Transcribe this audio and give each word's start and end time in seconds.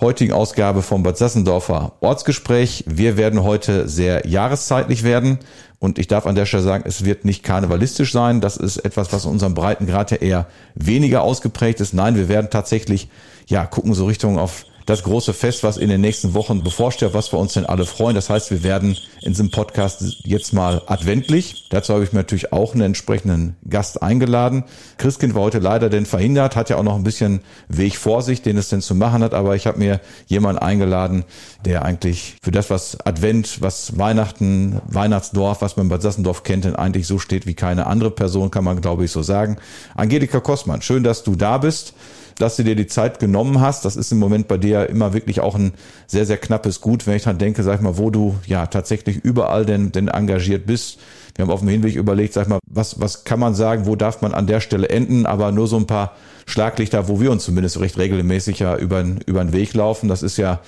heutigen 0.00 0.32
Ausgabe 0.32 0.82
vom 0.82 1.02
Bad 1.02 1.16
Sassendorfer 1.16 1.92
Ortsgespräch. 2.00 2.84
Wir 2.86 3.16
werden 3.16 3.42
heute 3.42 3.88
sehr 3.88 4.26
jahreszeitlich 4.26 5.02
werden 5.02 5.38
und 5.78 5.98
ich 5.98 6.06
darf 6.06 6.26
an 6.26 6.34
der 6.34 6.46
Stelle 6.46 6.62
sagen, 6.62 6.84
es 6.86 7.04
wird 7.04 7.24
nicht 7.24 7.42
karnevalistisch 7.42 8.12
sein. 8.12 8.40
Das 8.40 8.56
ist 8.56 8.78
etwas, 8.78 9.12
was 9.12 9.24
in 9.24 9.30
unserem 9.30 9.54
Breitengrad 9.54 10.10
ja 10.10 10.18
eher 10.18 10.46
weniger 10.74 11.22
ausgeprägt 11.22 11.80
ist. 11.80 11.94
Nein, 11.94 12.16
wir 12.16 12.28
werden 12.28 12.48
tatsächlich, 12.50 13.08
ja, 13.46 13.64
gucken 13.64 13.94
so 13.94 14.06
Richtung 14.06 14.38
auf 14.38 14.64
das 14.86 15.02
große 15.02 15.34
Fest, 15.34 15.64
was 15.64 15.76
in 15.76 15.88
den 15.88 16.00
nächsten 16.00 16.32
Wochen 16.32 16.62
bevorsteht, 16.62 17.12
was 17.12 17.32
wir 17.32 17.40
uns 17.40 17.54
denn 17.54 17.66
alle 17.66 17.86
freuen. 17.86 18.14
Das 18.14 18.30
heißt, 18.30 18.52
wir 18.52 18.62
werden 18.62 18.96
in 19.20 19.32
diesem 19.32 19.50
Podcast 19.50 20.18
jetzt 20.22 20.52
mal 20.52 20.80
adventlich. 20.86 21.66
Dazu 21.70 21.92
habe 21.92 22.04
ich 22.04 22.12
mir 22.12 22.20
natürlich 22.20 22.52
auch 22.52 22.72
einen 22.72 22.82
entsprechenden 22.82 23.56
Gast 23.68 24.00
eingeladen. 24.00 24.64
Christkind 24.96 25.34
war 25.34 25.42
heute 25.42 25.58
leider 25.58 25.90
denn 25.90 26.06
verhindert, 26.06 26.54
hat 26.54 26.70
ja 26.70 26.76
auch 26.76 26.84
noch 26.84 26.94
ein 26.94 27.02
bisschen 27.02 27.40
Weg 27.68 27.96
vor 27.96 28.22
sich, 28.22 28.42
den 28.42 28.56
es 28.56 28.68
denn 28.68 28.80
zu 28.80 28.94
machen 28.94 29.24
hat. 29.24 29.34
Aber 29.34 29.56
ich 29.56 29.66
habe 29.66 29.78
mir 29.78 30.00
jemanden 30.28 30.62
eingeladen, 30.62 31.24
der 31.64 31.84
eigentlich 31.84 32.36
für 32.40 32.52
das, 32.52 32.70
was 32.70 32.98
Advent, 33.04 33.60
was 33.60 33.98
Weihnachten, 33.98 34.80
Weihnachtsdorf, 34.86 35.62
was 35.62 35.76
man 35.76 35.88
bei 35.88 35.98
Sassendorf 35.98 36.44
kennt, 36.44 36.64
denn 36.64 36.76
eigentlich 36.76 37.08
so 37.08 37.18
steht 37.18 37.44
wie 37.46 37.54
keine 37.54 37.86
andere 37.86 38.12
Person, 38.12 38.52
kann 38.52 38.62
man 38.62 38.80
glaube 38.80 39.04
ich 39.04 39.10
so 39.10 39.22
sagen. 39.22 39.56
Angelika 39.96 40.38
Kostmann, 40.38 40.80
schön, 40.80 41.02
dass 41.02 41.24
du 41.24 41.34
da 41.34 41.58
bist 41.58 41.94
dass 42.38 42.56
du 42.56 42.64
dir 42.64 42.76
die 42.76 42.86
Zeit 42.86 43.18
genommen 43.18 43.60
hast. 43.60 43.84
Das 43.84 43.96
ist 43.96 44.12
im 44.12 44.18
Moment 44.18 44.48
bei 44.48 44.58
dir 44.58 44.88
immer 44.88 45.12
wirklich 45.12 45.40
auch 45.40 45.54
ein 45.54 45.72
sehr, 46.06 46.26
sehr 46.26 46.36
knappes 46.36 46.80
Gut, 46.80 47.06
wenn 47.06 47.16
ich 47.16 47.22
dran 47.22 47.38
denke, 47.38 47.62
sag 47.62 47.76
ich 47.76 47.80
mal, 47.80 47.98
wo 47.98 48.10
du 48.10 48.36
ja 48.46 48.66
tatsächlich 48.66 49.16
überall 49.16 49.64
denn, 49.64 49.92
denn 49.92 50.08
engagiert 50.08 50.66
bist. 50.66 50.98
Wir 51.34 51.44
haben 51.44 51.50
auf 51.50 51.60
dem 51.60 51.68
Hinweg 51.68 51.94
überlegt, 51.94 52.32
sag 52.32 52.42
ich 52.42 52.48
mal, 52.48 52.58
was, 52.66 53.00
was 53.00 53.24
kann 53.24 53.40
man 53.40 53.54
sagen, 53.54 53.86
wo 53.86 53.96
darf 53.96 54.22
man 54.22 54.32
an 54.32 54.46
der 54.46 54.60
Stelle 54.60 54.88
enden, 54.88 55.26
aber 55.26 55.52
nur 55.52 55.66
so 55.66 55.76
ein 55.76 55.86
paar 55.86 56.12
Schlaglichter, 56.46 57.08
wo 57.08 57.20
wir 57.20 57.30
uns 57.30 57.44
zumindest 57.44 57.80
recht 57.80 57.98
regelmäßig 57.98 58.58
ja 58.60 58.76
über, 58.76 59.04
über 59.26 59.44
den 59.44 59.52
Weg 59.52 59.74
laufen. 59.74 60.08
Das 60.08 60.22
ist 60.22 60.38
ja 60.38 60.60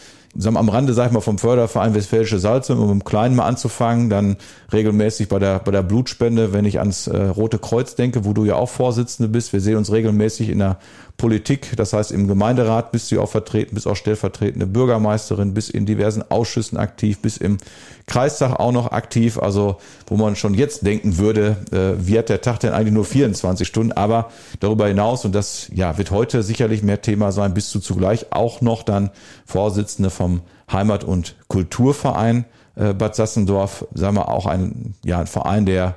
am 0.44 0.68
Rande, 0.68 0.92
sag 0.92 1.06
ich 1.06 1.12
mal, 1.12 1.20
vom 1.20 1.38
Förderverein 1.38 1.94
Westfälische 1.94 2.38
Salze, 2.38 2.76
um 2.76 2.90
im 2.90 3.04
Kleinen 3.04 3.34
mal 3.34 3.46
anzufangen, 3.46 4.10
dann 4.10 4.36
regelmäßig 4.72 5.28
bei 5.28 5.38
der, 5.38 5.58
bei 5.58 5.72
der 5.72 5.82
Blutspende, 5.82 6.52
wenn 6.52 6.64
ich 6.64 6.78
ans 6.78 7.06
äh, 7.06 7.16
Rote 7.16 7.58
Kreuz 7.58 7.94
denke, 7.94 8.24
wo 8.24 8.32
du 8.32 8.44
ja 8.44 8.54
auch 8.54 8.68
Vorsitzende 8.68 9.28
bist. 9.28 9.52
Wir 9.52 9.60
sehen 9.60 9.76
uns 9.76 9.90
regelmäßig 9.90 10.50
in 10.50 10.58
der 10.58 10.78
Politik, 11.18 11.76
das 11.76 11.92
heißt 11.92 12.12
im 12.12 12.28
Gemeinderat 12.28 12.92
bist 12.92 13.10
du 13.10 13.20
auch 13.20 13.28
vertreten, 13.28 13.74
bist 13.74 13.88
auch 13.88 13.96
stellvertretende 13.96 14.66
Bürgermeisterin, 14.66 15.52
bist 15.52 15.68
in 15.68 15.84
diversen 15.84 16.22
Ausschüssen 16.30 16.78
aktiv, 16.78 17.18
bist 17.18 17.42
im 17.42 17.58
Kreistag 18.06 18.60
auch 18.60 18.70
noch 18.70 18.92
aktiv, 18.92 19.36
also 19.36 19.78
wo 20.06 20.16
man 20.16 20.36
schon 20.36 20.54
jetzt 20.54 20.86
denken 20.86 21.18
würde, 21.18 21.56
äh, 21.72 22.06
wie 22.06 22.16
hat 22.16 22.28
der 22.28 22.40
Tag 22.40 22.60
denn 22.60 22.72
eigentlich 22.72 22.94
nur 22.94 23.04
24 23.04 23.66
Stunden, 23.66 23.90
aber 23.90 24.30
darüber 24.60 24.86
hinaus, 24.86 25.24
und 25.24 25.34
das 25.34 25.68
ja, 25.74 25.98
wird 25.98 26.12
heute 26.12 26.44
sicherlich 26.44 26.84
mehr 26.84 27.02
Thema 27.02 27.32
sein, 27.32 27.52
bist 27.52 27.74
du 27.74 27.80
zugleich 27.80 28.26
auch 28.30 28.60
noch 28.60 28.84
dann 28.84 29.10
Vorsitzende 29.44 30.10
vom 30.10 30.42
Heimat- 30.70 31.02
und 31.02 31.34
Kulturverein 31.48 32.44
äh, 32.76 32.94
Bad 32.94 33.16
Sassendorf, 33.16 33.84
sagen 33.92 34.14
wir 34.14 34.28
auch 34.28 34.46
ein, 34.46 34.94
ja, 35.04 35.18
ein 35.18 35.26
Verein, 35.26 35.66
der 35.66 35.96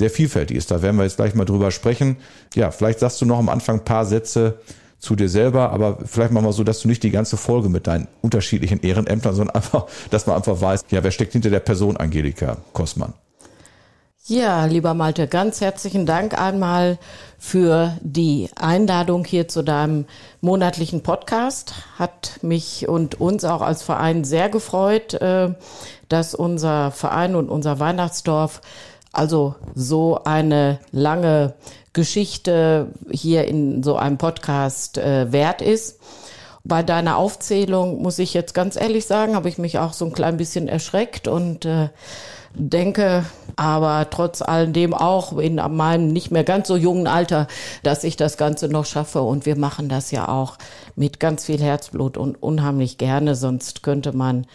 sehr 0.00 0.10
vielfältig 0.10 0.56
ist. 0.56 0.70
Da 0.70 0.82
werden 0.82 0.96
wir 0.96 1.04
jetzt 1.04 1.16
gleich 1.16 1.34
mal 1.34 1.44
drüber 1.44 1.70
sprechen. 1.70 2.16
Ja, 2.54 2.70
vielleicht 2.70 2.98
sagst 2.98 3.20
du 3.20 3.26
noch 3.26 3.38
am 3.38 3.48
Anfang 3.48 3.76
ein 3.76 3.84
paar 3.84 4.06
Sätze 4.06 4.58
zu 4.98 5.14
dir 5.14 5.28
selber, 5.28 5.70
aber 5.72 5.98
vielleicht 6.04 6.32
machen 6.32 6.44
wir 6.46 6.52
so, 6.52 6.64
dass 6.64 6.80
du 6.80 6.88
nicht 6.88 7.02
die 7.02 7.10
ganze 7.10 7.36
Folge 7.36 7.68
mit 7.68 7.86
deinen 7.86 8.08
unterschiedlichen 8.22 8.80
Ehrenämtern, 8.80 9.34
sondern 9.34 9.54
einfach, 9.56 9.86
dass 10.10 10.26
man 10.26 10.36
einfach 10.36 10.60
weiß, 10.60 10.84
ja, 10.90 11.04
wer 11.04 11.10
steckt 11.10 11.32
hinter 11.32 11.50
der 11.50 11.60
Person 11.60 11.96
Angelika 11.96 12.56
Kosmann? 12.72 13.12
Ja, 14.24 14.66
lieber 14.66 14.94
Malte, 14.94 15.26
ganz 15.26 15.60
herzlichen 15.60 16.06
Dank 16.06 16.38
einmal 16.38 16.98
für 17.38 17.96
die 18.00 18.48
Einladung 18.54 19.24
hier 19.24 19.48
zu 19.48 19.62
deinem 19.62 20.04
monatlichen 20.40 21.02
Podcast. 21.02 21.74
Hat 21.98 22.38
mich 22.42 22.88
und 22.88 23.20
uns 23.20 23.44
auch 23.44 23.62
als 23.62 23.82
Verein 23.82 24.24
sehr 24.24 24.48
gefreut, 24.48 25.14
äh, 25.14 25.54
dass 26.08 26.34
unser 26.34 26.90
Verein 26.90 27.34
und 27.34 27.48
unser 27.48 27.80
Weihnachtsdorf 27.80 28.60
also 29.12 29.54
so 29.74 30.20
eine 30.24 30.78
lange 30.92 31.54
Geschichte 31.92 32.88
hier 33.10 33.46
in 33.46 33.82
so 33.82 33.96
einem 33.96 34.18
Podcast 34.18 34.98
äh, 34.98 35.32
wert 35.32 35.62
ist. 35.62 35.98
Bei 36.62 36.82
deiner 36.82 37.16
Aufzählung 37.16 38.02
muss 38.02 38.18
ich 38.18 38.34
jetzt 38.34 38.54
ganz 38.54 38.76
ehrlich 38.76 39.06
sagen, 39.06 39.34
habe 39.34 39.48
ich 39.48 39.58
mich 39.58 39.78
auch 39.78 39.92
so 39.92 40.04
ein 40.04 40.12
klein 40.12 40.36
bisschen 40.36 40.68
erschreckt 40.68 41.26
und 41.26 41.64
äh, 41.64 41.88
denke 42.54 43.24
aber 43.56 44.08
trotz 44.10 44.42
alledem 44.42 44.94
auch 44.94 45.36
in 45.38 45.56
meinem 45.56 46.08
nicht 46.08 46.30
mehr 46.30 46.44
ganz 46.44 46.68
so 46.68 46.76
jungen 46.76 47.06
Alter, 47.06 47.46
dass 47.82 48.04
ich 48.04 48.16
das 48.16 48.36
Ganze 48.36 48.68
noch 48.68 48.86
schaffe. 48.86 49.22
Und 49.22 49.46
wir 49.46 49.56
machen 49.56 49.88
das 49.88 50.10
ja 50.10 50.28
auch 50.28 50.56
mit 50.96 51.20
ganz 51.20 51.44
viel 51.44 51.60
Herzblut 51.60 52.16
und 52.16 52.42
unheimlich 52.42 52.98
gerne, 52.98 53.34
sonst 53.34 53.82
könnte 53.82 54.12
man 54.12 54.46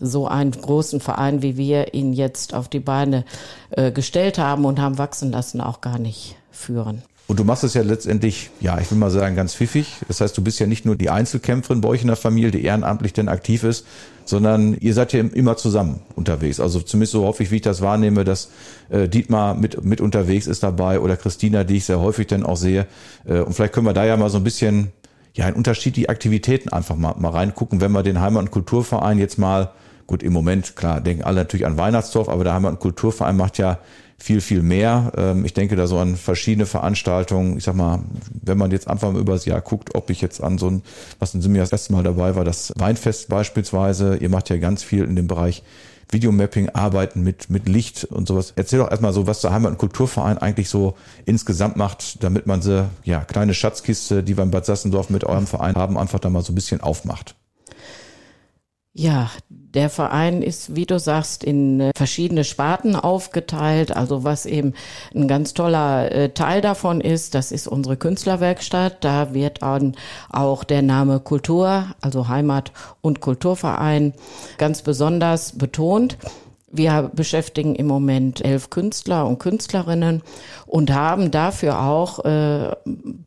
so 0.00 0.26
einen 0.26 0.52
großen 0.52 1.00
Verein, 1.00 1.42
wie 1.42 1.56
wir 1.56 1.94
ihn 1.94 2.12
jetzt 2.12 2.54
auf 2.54 2.68
die 2.68 2.80
Beine 2.80 3.24
äh, 3.70 3.92
gestellt 3.92 4.38
haben 4.38 4.64
und 4.64 4.80
haben 4.80 4.98
wachsen 4.98 5.30
lassen, 5.30 5.60
auch 5.60 5.80
gar 5.80 5.98
nicht 5.98 6.36
führen. 6.50 7.02
Und 7.30 7.38
du 7.38 7.44
machst 7.44 7.62
es 7.62 7.74
ja 7.74 7.82
letztendlich, 7.82 8.50
ja, 8.60 8.80
ich 8.80 8.90
will 8.90 8.98
mal 8.98 9.08
sagen, 9.08 9.36
ganz 9.36 9.54
pfiffig. 9.54 9.86
Das 10.08 10.20
heißt, 10.20 10.36
du 10.36 10.42
bist 10.42 10.58
ja 10.58 10.66
nicht 10.66 10.84
nur 10.84 10.96
die 10.96 11.10
Einzelkämpferin 11.10 11.80
bei 11.80 11.88
euch 11.88 12.00
in 12.00 12.08
der 12.08 12.16
Familie, 12.16 12.50
die 12.50 12.64
ehrenamtlich 12.64 13.12
denn 13.12 13.28
aktiv 13.28 13.62
ist, 13.62 13.86
sondern 14.24 14.74
ihr 14.74 14.94
seid 14.94 15.12
ja 15.12 15.20
immer 15.20 15.56
zusammen 15.56 16.00
unterwegs. 16.16 16.58
Also 16.58 16.80
zumindest 16.80 17.12
so 17.12 17.24
häufig, 17.24 17.52
wie 17.52 17.56
ich 17.56 17.62
das 17.62 17.82
wahrnehme, 17.82 18.24
dass 18.24 18.50
äh, 18.88 19.08
Dietmar 19.08 19.54
mit, 19.54 19.84
mit 19.84 20.00
unterwegs 20.00 20.48
ist 20.48 20.64
dabei 20.64 20.98
oder 20.98 21.16
Christina, 21.16 21.62
die 21.62 21.76
ich 21.76 21.84
sehr 21.84 22.00
häufig 22.00 22.26
dann 22.26 22.44
auch 22.44 22.56
sehe. 22.56 22.88
Äh, 23.24 23.38
und 23.42 23.52
vielleicht 23.52 23.74
können 23.74 23.86
wir 23.86 23.92
da 23.92 24.04
ja 24.04 24.16
mal 24.16 24.28
so 24.28 24.38
ein 24.38 24.44
bisschen, 24.44 24.90
ja, 25.32 25.48
in 25.48 25.54
unterschiedliche 25.54 26.08
Aktivitäten 26.08 26.70
einfach 26.70 26.96
mal, 26.96 27.14
mal 27.16 27.30
reingucken, 27.30 27.80
wenn 27.80 27.92
wir 27.92 28.02
den 28.02 28.20
Heimat- 28.20 28.42
und 28.42 28.50
Kulturverein 28.50 29.18
jetzt 29.18 29.38
mal 29.38 29.70
Gut, 30.10 30.24
im 30.24 30.32
Moment, 30.32 30.74
klar, 30.74 31.00
denken 31.00 31.22
alle 31.22 31.36
natürlich 31.36 31.64
an 31.64 31.78
Weihnachtsdorf, 31.78 32.28
aber 32.28 32.42
haben 32.52 32.62
wir 32.62 32.68
einen 32.68 32.80
Kulturverein, 32.80 33.36
macht 33.36 33.58
ja 33.58 33.78
viel, 34.18 34.40
viel 34.40 34.60
mehr. 34.60 35.12
Ähm, 35.16 35.44
ich 35.44 35.54
denke 35.54 35.76
da 35.76 35.86
so 35.86 35.98
an 35.98 36.16
verschiedene 36.16 36.66
Veranstaltungen. 36.66 37.56
Ich 37.56 37.62
sag 37.62 37.76
mal, 37.76 38.00
wenn 38.42 38.58
man 38.58 38.72
jetzt 38.72 38.88
einfach 38.88 39.12
mal 39.12 39.20
übers 39.20 39.44
Jahr 39.44 39.60
guckt, 39.60 39.94
ob 39.94 40.10
ich 40.10 40.20
jetzt 40.20 40.42
an 40.42 40.58
so 40.58 40.68
ein, 40.68 40.82
was 41.20 41.32
in 41.36 41.42
Jahr 41.54 41.62
das 41.62 41.70
erste 41.70 41.92
Mal 41.92 42.02
dabei 42.02 42.34
war, 42.34 42.44
das 42.44 42.72
Weinfest 42.76 43.28
beispielsweise. 43.28 44.16
Ihr 44.16 44.30
macht 44.30 44.50
ja 44.50 44.56
ganz 44.56 44.82
viel 44.82 45.04
in 45.04 45.14
dem 45.14 45.28
Bereich 45.28 45.62
Videomapping, 46.10 46.70
Arbeiten 46.70 47.22
mit, 47.22 47.48
mit 47.48 47.68
Licht 47.68 48.02
und 48.02 48.26
sowas. 48.26 48.52
Erzähl 48.56 48.80
doch 48.80 48.90
erstmal 48.90 49.12
so, 49.12 49.28
was 49.28 49.42
der 49.42 49.52
Heimat- 49.52 49.70
und 49.70 49.78
Kulturverein 49.78 50.38
eigentlich 50.38 50.70
so 50.70 50.96
insgesamt 51.24 51.76
macht, 51.76 52.24
damit 52.24 52.48
man 52.48 52.62
sie, 52.62 52.88
ja, 53.04 53.20
kleine 53.20 53.54
Schatzkiste, 53.54 54.24
die 54.24 54.36
wir 54.36 54.42
in 54.42 54.50
Bad 54.50 54.66
Sassendorf 54.66 55.08
mit 55.08 55.22
eurem 55.22 55.46
Verein 55.46 55.76
haben, 55.76 55.96
einfach 55.96 56.18
da 56.18 56.30
mal 56.30 56.42
so 56.42 56.50
ein 56.50 56.56
bisschen 56.56 56.80
aufmacht. 56.80 57.36
Ja, 58.92 59.30
der 59.48 59.88
Verein 59.88 60.42
ist, 60.42 60.74
wie 60.74 60.84
du 60.84 60.98
sagst, 60.98 61.44
in 61.44 61.78
äh, 61.78 61.90
verschiedene 61.96 62.42
Sparten 62.42 62.96
aufgeteilt. 62.96 63.96
Also 63.96 64.24
was 64.24 64.46
eben 64.46 64.74
ein 65.14 65.28
ganz 65.28 65.54
toller 65.54 66.10
äh, 66.10 66.30
Teil 66.30 66.60
davon 66.60 67.00
ist, 67.00 67.36
das 67.36 67.52
ist 67.52 67.68
unsere 67.68 67.96
Künstlerwerkstatt. 67.96 69.04
Da 69.04 69.32
wird 69.32 69.62
dann 69.62 69.94
auch 70.28 70.64
der 70.64 70.82
Name 70.82 71.20
Kultur, 71.20 71.86
also 72.00 72.26
Heimat- 72.26 72.72
und 73.00 73.20
Kulturverein, 73.20 74.12
ganz 74.58 74.82
besonders 74.82 75.56
betont. 75.56 76.18
Wir 76.72 77.10
beschäftigen 77.14 77.76
im 77.76 77.86
Moment 77.86 78.44
elf 78.44 78.70
Künstler 78.70 79.26
und 79.26 79.38
Künstlerinnen 79.38 80.22
und 80.70 80.92
haben 80.94 81.32
dafür 81.32 81.82
auch 81.82 82.24
äh, 82.24 82.76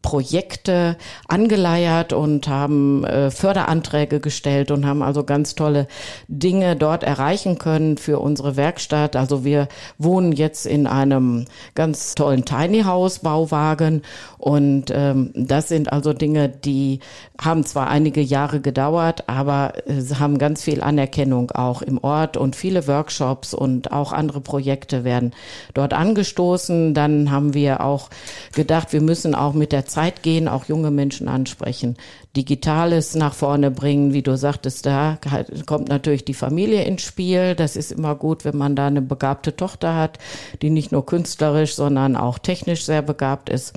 Projekte 0.02 0.96
angeleiert 1.28 2.14
und 2.14 2.48
haben 2.48 3.04
äh, 3.04 3.32
Förderanträge 3.32 4.22
gestellt 4.22 4.72
und 4.72 4.86
haben 4.86 5.04
also 5.04 5.26
ganz 5.26 5.54
tolle 5.54 5.88
Dinge 6.30 6.78
dort 6.78 7.04
erreichen 7.04 7.58
können 7.58 7.98
für 7.98 8.20
unsere 8.20 8.56
Werkstatt. 8.56 9.18
Also 9.18 9.44
wir 9.44 9.68
wohnen 9.98 10.32
jetzt 10.32 10.66
in 10.66 10.88
einem 10.88 11.44
ganz 11.76 12.16
tollen 12.16 12.46
Tiny 12.46 12.84
House 12.84 13.20
Bauwagen 13.20 14.04
und 14.38 14.86
ähm, 14.92 15.32
das 15.36 15.68
sind 15.68 15.92
also 15.92 16.14
Dinge, 16.14 16.48
die 16.48 17.02
haben 17.42 17.66
zwar 17.66 17.90
einige 17.90 18.22
Jahre 18.22 18.62
gedauert, 18.62 19.28
aber 19.28 19.74
äh, 19.86 20.02
haben 20.18 20.38
ganz 20.38 20.64
viel 20.64 20.82
Anerkennung 20.82 21.52
auch 21.52 21.82
im 21.82 21.98
Ort 21.98 22.38
und 22.38 22.56
viele 22.56 22.88
Workshops 22.88 23.54
und 23.54 23.92
auch 23.92 24.14
andere 24.14 24.40
Projekte 24.40 25.04
werden 25.04 25.32
dort 25.74 25.94
angestoßen. 25.94 26.94
Dann 26.94 27.33
haben 27.34 27.54
wir 27.54 27.82
auch 27.82 28.10
gedacht, 28.54 28.94
wir 28.94 29.02
müssen 29.02 29.36
auch 29.36 29.54
mit 29.54 29.74
der 29.74 29.86
Zeit 29.86 30.24
gehen, 30.24 30.48
auch 30.48 30.66
junge 30.66 30.92
Menschen 30.92 31.28
ansprechen. 31.28 31.98
Digitales 32.38 33.16
nach 33.16 33.34
vorne 33.34 33.70
bringen, 33.70 34.14
wie 34.14 34.22
du 34.22 34.38
sagtest, 34.38 34.86
da 34.86 35.18
kommt 35.66 35.90
natürlich 35.90 36.24
die 36.24 36.34
Familie 36.34 36.84
ins 36.84 37.02
Spiel. 37.02 37.56
Das 37.56 37.76
ist 37.76 37.92
immer 37.92 38.16
gut, 38.16 38.46
wenn 38.46 38.58
man 38.58 38.76
da 38.76 38.88
eine 38.88 39.02
begabte 39.02 39.56
Tochter 39.56 39.96
hat, 39.96 40.18
die 40.62 40.70
nicht 40.70 40.92
nur 40.94 41.06
künstlerisch, 41.06 41.76
sondern 41.76 42.16
auch 42.16 42.40
technisch 42.40 42.86
sehr 42.86 43.02
begabt 43.02 43.50
ist. 43.50 43.74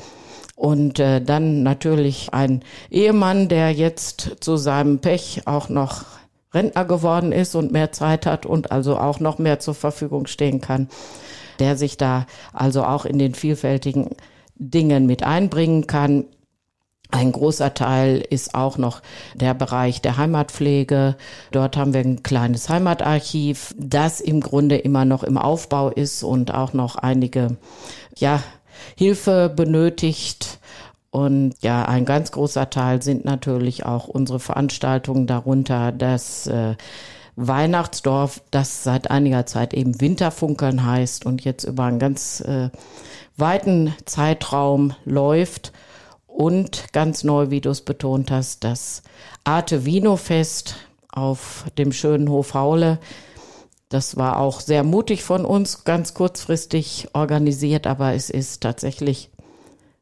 Und 0.55 0.99
äh, 1.00 1.20
dann 1.20 1.62
natürlich 1.62 2.32
ein 2.32 2.62
Ehemann, 2.91 3.49
der 3.49 3.73
jetzt 3.73 4.37
zu 4.41 4.56
seinem 4.56 5.00
Pech 5.00 5.43
auch 5.44 5.69
noch 5.69 6.05
Rentner 6.55 6.87
geworden 6.87 7.32
ist 7.32 7.55
und 7.55 7.73
mehr 7.73 7.93
Zeit 7.93 8.25
hat 8.25 8.47
und 8.47 8.73
also 8.73 8.97
auch 8.97 9.20
noch 9.20 9.38
mehr 9.38 9.59
zur 9.59 9.75
Verfügung 9.75 10.26
stehen 10.26 10.62
kann, 10.62 10.88
der 11.58 11.76
sich 11.76 11.97
da 11.97 12.26
also 12.53 12.85
auch 12.85 13.05
in 13.05 13.19
den 13.19 13.35
vielfältigen 13.35 14.11
Dingen 14.56 15.06
mit 15.06 15.23
einbringen 15.23 15.87
kann. 15.87 16.25
Ein 17.11 17.31
großer 17.31 17.73
Teil 17.75 18.25
ist 18.31 18.55
auch 18.55 18.79
noch 18.79 19.00
der 19.35 19.55
Bereich 19.55 20.03
der 20.03 20.17
Heimatpflege. 20.17 21.17
Dort 21.53 21.76
haben 21.76 21.94
wir 21.94 22.00
ein 22.00 22.23
kleines 22.23 22.69
Heimatarchiv, 22.69 23.75
das 23.79 24.20
im 24.20 24.41
Grunde 24.41 24.76
immer 24.76 25.05
noch 25.05 25.23
im 25.23 25.38
Aufbau 25.38 25.88
ist 25.88 26.25
und 26.25 26.53
auch 26.53 26.73
noch 26.73 26.97
einige, 26.97 27.56
ja, 28.17 28.43
Hilfe 28.97 29.52
benötigt. 29.55 30.59
Und 31.11 31.55
ja, 31.62 31.85
ein 31.85 32.05
ganz 32.05 32.32
großer 32.32 32.69
Teil 32.70 33.00
sind 33.02 33.25
natürlich 33.25 33.87
auch 33.87 34.09
unsere 34.09 34.41
Veranstaltungen, 34.41 35.26
darunter 35.26 35.93
das 35.93 36.47
äh, 36.47 36.75
Weihnachtsdorf, 37.37 38.43
das 38.50 38.83
seit 38.83 39.11
einiger 39.11 39.47
Zeit 39.47 39.75
eben 39.75 40.00
Winterfunkeln 40.00 40.85
heißt 40.85 41.27
und 41.27 41.44
jetzt 41.44 41.65
über 41.65 41.85
einen 41.85 41.99
ganz 41.99 42.41
äh, 42.41 42.71
weiten 43.37 43.94
Zeitraum 44.06 44.94
läuft. 45.05 45.73
Und 46.27 46.93
ganz 46.93 47.25
neu, 47.25 47.50
wie 47.50 47.62
du 47.62 47.71
es 47.71 47.81
betont 47.81 48.31
hast, 48.31 48.65
das 48.65 49.03
Arte 49.44 49.87
Vino 49.87 50.17
Fest 50.17 50.77
auf 51.11 51.65
dem 51.79 51.93
schönen 51.93 52.29
Hof 52.29 52.53
Haule 52.53 52.99
das 53.88 54.17
war 54.17 54.38
auch 54.38 54.61
sehr 54.61 54.83
mutig 54.83 55.23
von 55.23 55.44
uns, 55.44 55.85
ganz 55.85 56.12
kurzfristig 56.15 57.09
organisiert, 57.12 57.87
aber 57.87 58.15
es 58.15 58.31
ist 58.31 58.62
tatsächlich 58.62 59.31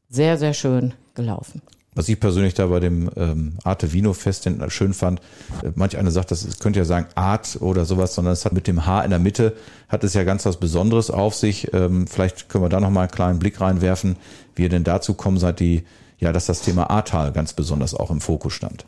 sehr, 0.09 0.39
sehr 0.39 0.55
schön 0.55 0.95
gelaufen. 1.15 1.61
Was 1.95 2.09
ich 2.09 2.19
persönlich 2.19 2.55
da 2.55 2.67
bei 2.67 2.81
dem 2.81 3.09
ähm, 3.17 3.55
Arte 3.63 3.93
Vino 3.93 4.13
Fest 4.15 4.49
schön 4.69 4.95
fand, 4.95 5.21
äh, 5.63 5.71
manch 5.77 5.97
einer 5.97 6.11
sagt, 6.11 6.33
das 6.33 6.59
könnte 6.59 6.81
ja 6.81 6.85
sagen 6.85 7.07
Art 7.15 7.59
oder 7.61 7.85
sowas, 7.85 8.15
sondern 8.15 8.33
es 8.33 8.45
hat 8.45 8.53
mit 8.53 8.67
dem 8.67 8.85
H 8.85 9.03
in 9.03 9.11
der 9.11 9.21
Mitte, 9.21 9.55
hat 9.89 10.03
es 10.03 10.15
ja 10.15 10.25
ganz 10.25 10.45
was 10.45 10.57
Besonderes 10.57 11.11
auf 11.11 11.35
sich. 11.35 11.73
Ähm, 11.73 12.07
vielleicht 12.09 12.49
können 12.49 12.65
wir 12.65 12.69
da 12.69 12.81
nochmal 12.81 13.05
einen 13.05 13.13
kleinen 13.13 13.39
Blick 13.39 13.61
reinwerfen, 13.61 14.17
wie 14.57 14.63
ihr 14.63 14.69
denn 14.69 14.85
dazu 14.85 15.15
kommen 15.15 15.39
seid, 15.39 15.61
die, 15.61 15.85
ja, 16.19 16.33
dass 16.33 16.47
das 16.47 16.63
Thema 16.63 16.91
Ahrtal 16.91 17.33
ganz 17.33 17.53
besonders 17.53 17.95
auch 17.95 18.11
im 18.11 18.21
Fokus 18.21 18.55
stand. 18.55 18.87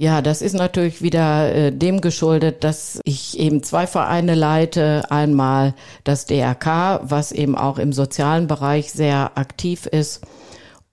Ja, 0.00 0.22
das 0.22 0.42
ist 0.42 0.54
natürlich 0.54 1.02
wieder 1.02 1.52
äh, 1.52 1.72
dem 1.72 2.00
geschuldet, 2.00 2.62
dass 2.62 3.00
ich 3.04 3.36
eben 3.38 3.64
zwei 3.64 3.86
Vereine 3.88 4.36
leite. 4.36 5.10
Einmal 5.10 5.74
das 6.04 6.24
DRK, 6.24 7.00
was 7.02 7.32
eben 7.32 7.58
auch 7.58 7.78
im 7.78 7.92
sozialen 7.92 8.46
Bereich 8.46 8.92
sehr 8.92 9.36
aktiv 9.36 9.86
ist 9.86 10.22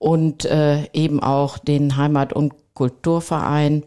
und 0.06 0.44
äh, 0.44 0.84
eben 0.92 1.20
auch 1.20 1.58
den 1.58 1.96
Heimat- 1.96 2.32
und 2.32 2.54
Kulturverein. 2.74 3.82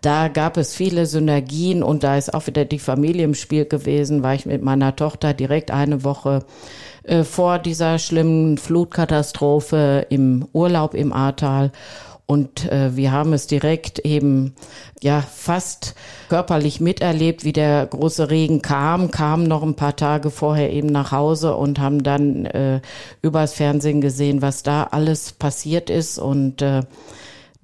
Da 0.00 0.28
gab 0.28 0.56
es 0.56 0.74
viele 0.74 1.04
Synergien 1.04 1.82
und 1.82 2.04
da 2.04 2.16
ist 2.16 2.32
auch 2.32 2.46
wieder 2.46 2.64
die 2.64 2.78
Familie 2.78 3.24
im 3.24 3.34
Spiel 3.34 3.66
gewesen, 3.66 4.22
weil 4.22 4.36
ich 4.36 4.46
mit 4.46 4.62
meiner 4.62 4.96
Tochter 4.96 5.34
direkt 5.34 5.70
eine 5.70 6.04
Woche 6.04 6.46
äh, 7.02 7.22
vor 7.22 7.58
dieser 7.58 7.98
schlimmen 7.98 8.56
Flutkatastrophe 8.56 10.06
im 10.08 10.48
Urlaub 10.54 10.94
im 10.94 11.12
Ahrtal 11.12 11.70
und 12.30 12.70
äh, 12.70 12.94
wir 12.94 13.10
haben 13.10 13.32
es 13.32 13.46
direkt 13.46 14.00
eben 14.00 14.54
ja 15.00 15.22
fast 15.22 15.94
körperlich 16.28 16.78
miterlebt, 16.78 17.42
wie 17.42 17.54
der 17.54 17.86
große 17.86 18.28
Regen 18.28 18.60
kam, 18.60 19.10
kam 19.10 19.44
noch 19.44 19.62
ein 19.62 19.76
paar 19.76 19.96
Tage 19.96 20.30
vorher 20.30 20.70
eben 20.70 20.88
nach 20.88 21.10
Hause 21.10 21.56
und 21.56 21.78
haben 21.78 22.02
dann 22.02 22.44
äh, 22.44 22.82
übers 23.22 23.54
Fernsehen 23.54 24.02
gesehen, 24.02 24.42
was 24.42 24.62
da 24.62 24.84
alles 24.90 25.32
passiert 25.32 25.88
ist. 25.88 26.18
Und 26.18 26.60
äh, 26.60 26.82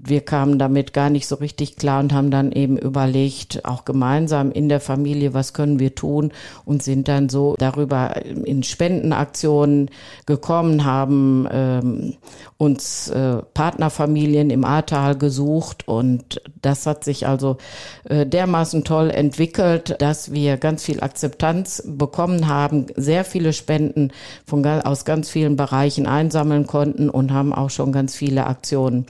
wir 0.06 0.21
kamen 0.21 0.59
damit 0.59 0.93
gar 0.93 1.09
nicht 1.09 1.27
so 1.27 1.37
richtig 1.37 1.77
klar 1.77 2.01
und 2.01 2.12
haben 2.12 2.31
dann 2.31 2.53
eben 2.53 2.77
überlegt, 2.77 3.65
auch 3.65 3.85
gemeinsam 3.85 4.53
in 4.53 4.69
der 4.69 4.81
Familie, 4.81 5.33
was 5.33 5.55
können 5.55 5.79
wir 5.79 5.95
tun 5.95 6.33
und 6.65 6.83
sind 6.83 7.09
dann 7.09 7.29
so 7.29 7.55
darüber 7.59 8.25
in 8.25 8.62
Spendenaktionen 8.62 9.91
gekommen, 10.27 10.85
haben 10.85 11.49
ähm, 11.51 12.15
uns 12.59 13.09
äh, 13.09 13.39
Partnerfamilien 13.55 14.51
im 14.51 14.65
Ahrtal 14.65 15.17
gesucht 15.17 15.89
und 15.89 16.43
das 16.61 16.87
hat 16.87 17.05
sich 17.05 17.27
also 17.27 17.57
äh, 18.05 18.27
dermaßen 18.27 18.85
toll 18.85 19.11
entwickelt, 19.11 19.97
dass 20.00 20.33
wir 20.33 20.59
ganz 20.59 20.85
viel 20.85 21.00
Akzeptanz 21.00 21.83
bekommen 21.87 22.47
haben, 22.47 22.87
sehr 22.95 23.25
viele 23.25 23.53
Spenden 23.53 24.12
von, 24.47 24.65
aus 24.67 25.05
ganz 25.05 25.31
vielen 25.31 25.57
Bereichen 25.57 26.07
einsammeln 26.07 26.67
konnten 26.67 27.09
und 27.09 27.33
haben 27.33 27.55
auch 27.55 27.71
schon 27.71 27.93
ganz 27.93 28.15
viele 28.15 28.47
Aktionen 28.47 29.07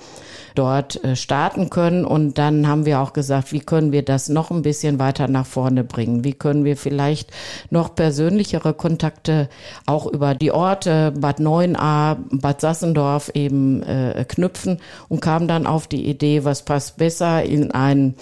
dort 0.54 0.83
äh, 1.02 1.16
starten 1.16 1.70
können. 1.70 2.04
Und 2.04 2.38
dann 2.38 2.66
haben 2.68 2.86
wir 2.86 3.00
auch 3.00 3.12
gesagt, 3.12 3.52
wie 3.52 3.60
können 3.60 3.92
wir 3.92 4.02
das 4.02 4.28
noch 4.28 4.50
ein 4.50 4.62
bisschen 4.62 4.98
weiter 4.98 5.28
nach 5.28 5.46
vorne 5.46 5.84
bringen? 5.84 6.24
Wie 6.24 6.34
können 6.34 6.64
wir 6.64 6.76
vielleicht 6.76 7.30
noch 7.70 7.94
persönlichere 7.94 8.74
Kontakte 8.74 9.48
auch 9.86 10.06
über 10.06 10.34
die 10.34 10.52
Orte 10.52 11.12
Bad 11.16 11.40
Neuenahr, 11.40 12.18
Bad 12.30 12.60
Sassendorf 12.60 13.30
eben 13.34 13.82
äh, 13.82 14.24
knüpfen 14.28 14.80
und 15.08 15.20
kamen 15.20 15.48
dann 15.48 15.66
auf 15.66 15.86
die 15.86 16.08
Idee, 16.08 16.44
was 16.44 16.64
passt 16.64 16.96
besser 16.96 17.42
in 17.42 17.70
ein 17.70 18.14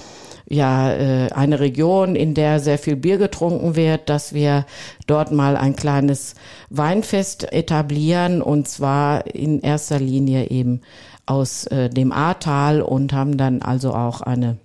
ja 0.52 0.92
äh, 0.92 1.30
eine 1.32 1.60
Region, 1.60 2.14
in 2.14 2.34
der 2.34 2.60
sehr 2.60 2.78
viel 2.78 2.96
Bier 2.96 3.16
getrunken 3.16 3.74
wird, 3.74 4.10
dass 4.10 4.34
wir 4.34 4.66
dort 5.06 5.32
mal 5.32 5.56
ein 5.56 5.76
kleines 5.76 6.34
Weinfest 6.68 7.52
etablieren 7.52 8.42
und 8.42 8.68
zwar 8.68 9.26
in 9.34 9.60
erster 9.60 9.98
Linie 9.98 10.50
eben 10.50 10.82
aus 11.26 11.66
äh, 11.66 11.88
dem 11.88 12.12
Ahrtal 12.12 12.82
und 12.82 13.12
haben 13.12 13.36
dann 13.36 13.62
also 13.62 13.94
auch 13.94 14.20
eine 14.20 14.56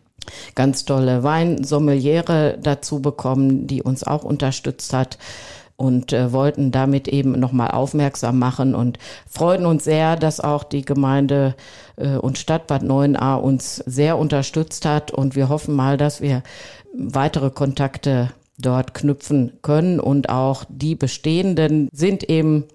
ganz 0.55 0.85
tolle 0.85 1.23
Weinsommeliere 1.23 2.57
dazu 2.61 3.01
bekommen, 3.01 3.67
die 3.67 3.81
uns 3.81 4.03
auch 4.03 4.23
unterstützt 4.23 4.93
hat 4.93 5.17
und 5.77 6.11
äh, 6.11 6.33
wollten 6.33 6.71
damit 6.71 7.07
eben 7.07 7.39
nochmal 7.39 7.71
aufmerksam 7.71 8.39
machen 8.39 8.75
und 8.75 8.97
freuen 9.29 9.65
uns 9.65 9.83
sehr, 9.83 10.15
dass 10.15 10.39
auch 10.39 10.63
die 10.63 10.83
Gemeinde 10.83 11.55
äh, 11.95 12.17
und 12.17 12.37
Stadt 12.37 12.67
Bad 12.67 12.81
Neuenahr 12.81 13.43
uns 13.43 13.77
sehr 13.85 14.17
unterstützt 14.17 14.85
hat 14.85 15.11
und 15.11 15.35
wir 15.35 15.49
hoffen 15.49 15.75
mal, 15.75 15.97
dass 15.97 16.19
wir 16.19 16.41
weitere 16.93 17.51
Kontakte 17.51 18.31
dort 18.57 18.95
knüpfen 18.95 19.53
können 19.61 19.99
und 19.99 20.29
auch 20.29 20.63
die 20.67 20.95
bestehenden 20.95 21.89
sind 21.91 22.27
eben 22.27 22.65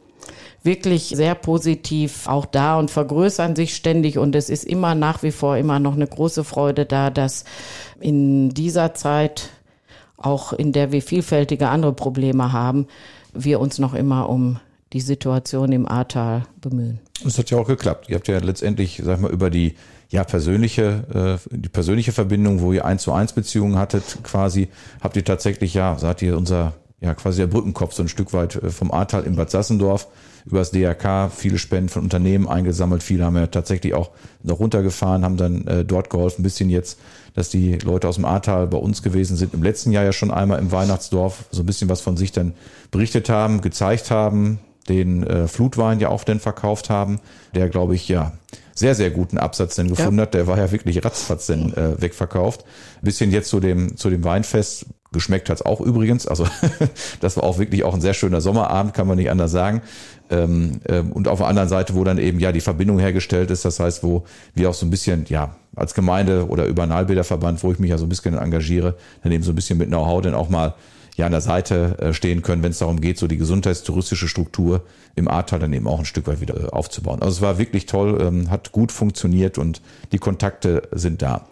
wirklich 0.62 1.12
sehr 1.14 1.35
positiv 1.35 2.28
auch 2.28 2.47
da 2.47 2.78
und 2.78 2.90
vergrößern 2.90 3.57
sich 3.57 3.75
ständig. 3.75 4.19
Und 4.19 4.35
es 4.35 4.49
ist 4.49 4.64
immer 4.64 4.95
nach 4.95 5.23
wie 5.23 5.33
vor 5.33 5.57
immer 5.57 5.78
noch 5.78 5.95
eine 5.95 6.07
große 6.07 6.45
Freude 6.45 6.87
da, 6.87 7.11
dass 7.11 7.45
in 8.00 8.50
dieser 8.50 8.95
Zeit, 8.95 9.50
auch 10.16 10.52
in 10.52 10.73
der 10.73 10.92
wir 10.92 11.02
vielfältige 11.02 11.69
andere 11.69 11.92
Probleme 11.92 12.52
haben, 12.52 12.87
wir 13.33 13.61
uns 13.61 13.78
noch 13.78 13.95
immer 13.95 14.28
um 14.28 14.59
die 14.92 15.00
Situation 15.00 15.73
im 15.73 15.88
Ahrtal 15.88 16.42
bemühen. 16.61 17.00
Es 17.26 17.38
hat 17.38 17.50
ja 17.50 17.59
auch 17.59 17.66
geklappt. 17.66 18.09
Ihr 18.09 18.16
habt 18.16 18.28
ja 18.28 18.38
letztendlich, 18.38 19.00
sag 19.02 19.21
mal, 19.21 19.31
über 19.31 19.49
die 19.49 19.75
ja 20.11 20.25
persönliche 20.25 21.40
äh, 21.50 21.57
die 21.57 21.71
persönliche 21.71 22.12
Verbindung, 22.12 22.61
wo 22.61 22.73
ihr 22.73 22.85
eins 22.85 23.02
zu 23.02 23.12
eins 23.12 23.33
Beziehungen 23.33 23.78
hattet, 23.78 24.19
quasi 24.23 24.69
habt 25.00 25.16
ihr 25.16 25.25
tatsächlich 25.25 25.73
ja, 25.73 25.99
seid 25.99 26.21
ihr 26.21 26.37
unser 26.37 26.75
ja 27.00 27.14
quasi 27.14 27.40
der 27.40 27.47
Brückenkopf 27.47 27.95
so 27.95 28.02
ein 28.02 28.09
Stück 28.09 28.35
weit 28.35 28.57
äh, 28.57 28.71
vom 28.71 28.92
Ahrtal 28.92 29.25
in 29.25 29.37
Bad 29.37 29.50
Sassendorf 29.50 30.07
über 30.44 30.58
das 30.58 30.70
DRK 30.70 31.30
viele 31.30 31.58
Spenden 31.58 31.88
von 31.88 32.02
Unternehmen 32.02 32.49
eingesammelt. 32.49 33.02
Viele 33.02 33.25
haben 33.25 33.37
ja 33.37 33.46
tatsächlich 33.46 33.94
auch 33.94 34.11
noch 34.42 34.58
runtergefahren, 34.58 35.25
haben 35.25 35.37
dann 35.37 35.66
äh, 35.66 35.84
dort 35.84 36.11
geholfen. 36.11 36.40
Ein 36.40 36.44
bisschen 36.44 36.70
jetzt, 36.70 36.99
dass 37.34 37.49
die 37.49 37.78
Leute 37.78 38.08
aus 38.08 38.16
dem 38.16 38.25
Ahrtal 38.25 38.66
bei 38.66 38.78
uns 38.78 39.02
gewesen 39.02 39.37
sind. 39.37 39.54
Im 39.54 39.62
letzten 39.62 39.92
Jahr 39.92 40.04
ja 40.04 40.12
schon 40.12 40.30
einmal 40.30 40.58
im 40.58 40.72
Weihnachtsdorf 40.72 41.44
so 41.50 41.62
ein 41.62 41.66
bisschen 41.66 41.88
was 41.88 42.00
von 42.00 42.16
sich 42.16 42.32
dann 42.32 42.54
berichtet 42.90 43.28
haben, 43.28 43.61
gezeigt 43.61 44.11
haben, 44.11 44.58
den 44.88 45.22
äh, 45.22 45.49
Flutwein 45.49 46.00
ja 46.00 46.08
auch 46.08 46.25
dann 46.25 46.40
verkauft 46.40 46.90
haben, 46.90 47.20
der 47.54 47.68
glaube 47.68 47.94
ich 47.94 48.08
ja 48.08 48.32
sehr, 48.75 48.94
sehr 48.94 49.11
guten 49.11 49.38
Absatz 49.38 49.76
denn 49.76 49.88
gefunden 49.88 50.18
ja. 50.18 50.22
hat. 50.22 50.34
Der 50.34 50.46
war 50.46 50.58
ja 50.58 50.70
wirklich 50.72 51.04
ratzfatz 51.04 51.46
denn 51.46 51.75
äh, 51.75 52.00
wegverkauft. 52.00 52.64
bisschen 53.02 53.30
jetzt 53.30 53.49
zu 53.49 53.61
dem, 53.61 53.96
zu 53.96 54.11
dem 54.11 54.25
Weinfest. 54.25 54.87
Geschmeckt 55.12 55.50
hat's 55.50 55.62
auch 55.62 55.81
übrigens. 55.81 56.26
Also 56.26 56.47
das 57.21 57.37
war 57.37 57.45
auch 57.45 57.59
wirklich 57.59 57.85
auch 57.85 57.95
ein 57.95 58.00
sehr 58.00 58.14
schöner 58.14 58.40
Sommerabend, 58.40 58.95
kann 58.95 59.07
man 59.07 59.16
nicht 59.16 59.31
anders 59.31 59.50
sagen. 59.50 59.83
Ähm, 60.31 60.81
ähm, 60.88 61.12
und 61.12 61.28
auf 61.28 61.38
der 61.38 61.49
anderen 61.49 61.69
Seite, 61.69 61.95
wo 61.95 62.04
dann 62.04 62.19
eben 62.19 62.40
ja 62.40 62.52
die 62.52 62.61
Verbindung 62.61 62.99
hergestellt 62.99 63.50
ist, 63.50 63.64
das 63.64 63.78
heißt, 63.78 64.02
wo 64.02 64.25
wir 64.54 64.71
auch 64.71 64.75
so 64.75 64.87
ein 64.87 64.90
bisschen, 64.90 65.26
ja, 65.28 65.57
als 65.76 65.95
Gemeinde 65.95 66.49
oder 66.49 66.66
über 66.66 66.87
Nalbilderverband, 66.87 67.62
wo 67.62 67.73
ich 67.73 67.78
mich 67.78 67.90
ja 67.90 67.99
so 67.99 68.07
ein 68.07 68.09
bisschen 68.09 68.37
engagiere, 68.37 68.97
dann 69.23 69.33
eben 69.33 69.42
so 69.42 69.52
ein 69.52 69.54
bisschen 69.54 69.78
mit 69.78 69.88
Know-how 69.88 70.23
dann 70.23 70.35
auch 70.35 70.49
mal 70.49 70.75
ja 71.16 71.26
an 71.26 71.33
der 71.33 71.40
Seite 71.40 71.99
äh, 71.99 72.12
stehen 72.12 72.42
können, 72.42 72.62
wenn 72.62 72.71
es 72.71 72.78
darum 72.78 73.00
geht, 73.00 73.19
so 73.19 73.26
die 73.26 73.37
gesundheitstouristische 73.37 74.28
Struktur 74.28 74.83
im 75.14 75.28
Ahrtal 75.28 75.59
dann 75.59 75.73
eben 75.73 75.87
auch 75.87 75.99
ein 75.99 76.04
Stück 76.04 76.26
weit 76.26 76.40
wieder 76.40 76.57
äh, 76.57 76.69
aufzubauen. 76.69 77.21
Also 77.21 77.37
es 77.37 77.42
war 77.42 77.59
wirklich 77.59 77.87
toll, 77.87 78.19
ähm, 78.21 78.50
hat 78.50 78.73
gut 78.73 78.92
funktioniert 78.92 79.59
und 79.59 79.83
die 80.12 80.19
Kontakte 80.19 80.88
sind 80.92 81.23
da. 81.23 81.47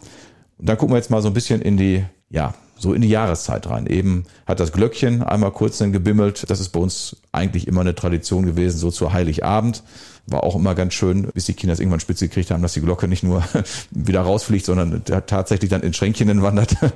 Und 0.58 0.68
dann 0.68 0.78
gucken 0.78 0.94
wir 0.94 0.98
jetzt 0.98 1.10
mal 1.10 1.22
so 1.22 1.28
ein 1.28 1.34
bisschen 1.34 1.60
in 1.60 1.76
die, 1.76 2.04
ja, 2.30 2.54
so 2.80 2.94
in 2.94 3.02
die 3.02 3.08
Jahreszeit 3.08 3.68
rein. 3.68 3.86
Eben 3.86 4.24
hat 4.46 4.58
das 4.58 4.72
Glöckchen 4.72 5.22
einmal 5.22 5.52
kurz 5.52 5.78
dann 5.78 5.92
gebimmelt. 5.92 6.48
Das 6.48 6.60
ist 6.60 6.70
bei 6.70 6.80
uns 6.80 7.16
eigentlich 7.30 7.68
immer 7.68 7.82
eine 7.82 7.94
Tradition 7.94 8.46
gewesen, 8.46 8.78
so 8.78 8.90
zu 8.90 9.12
Heiligabend. 9.12 9.82
War 10.26 10.44
auch 10.44 10.56
immer 10.56 10.74
ganz 10.74 10.94
schön, 10.94 11.28
bis 11.34 11.44
die 11.44 11.52
Kinder 11.52 11.74
es 11.74 11.80
irgendwann 11.80 12.00
spitze 12.00 12.28
gekriegt 12.28 12.50
haben, 12.50 12.62
dass 12.62 12.72
die 12.72 12.80
Glocke 12.80 13.06
nicht 13.06 13.22
nur 13.22 13.44
wieder 13.90 14.22
rausfliegt, 14.22 14.64
sondern 14.64 15.02
tatsächlich 15.04 15.70
dann 15.70 15.82
in 15.82 15.92
Schränkchen 15.92 16.42
wandert. 16.42 16.76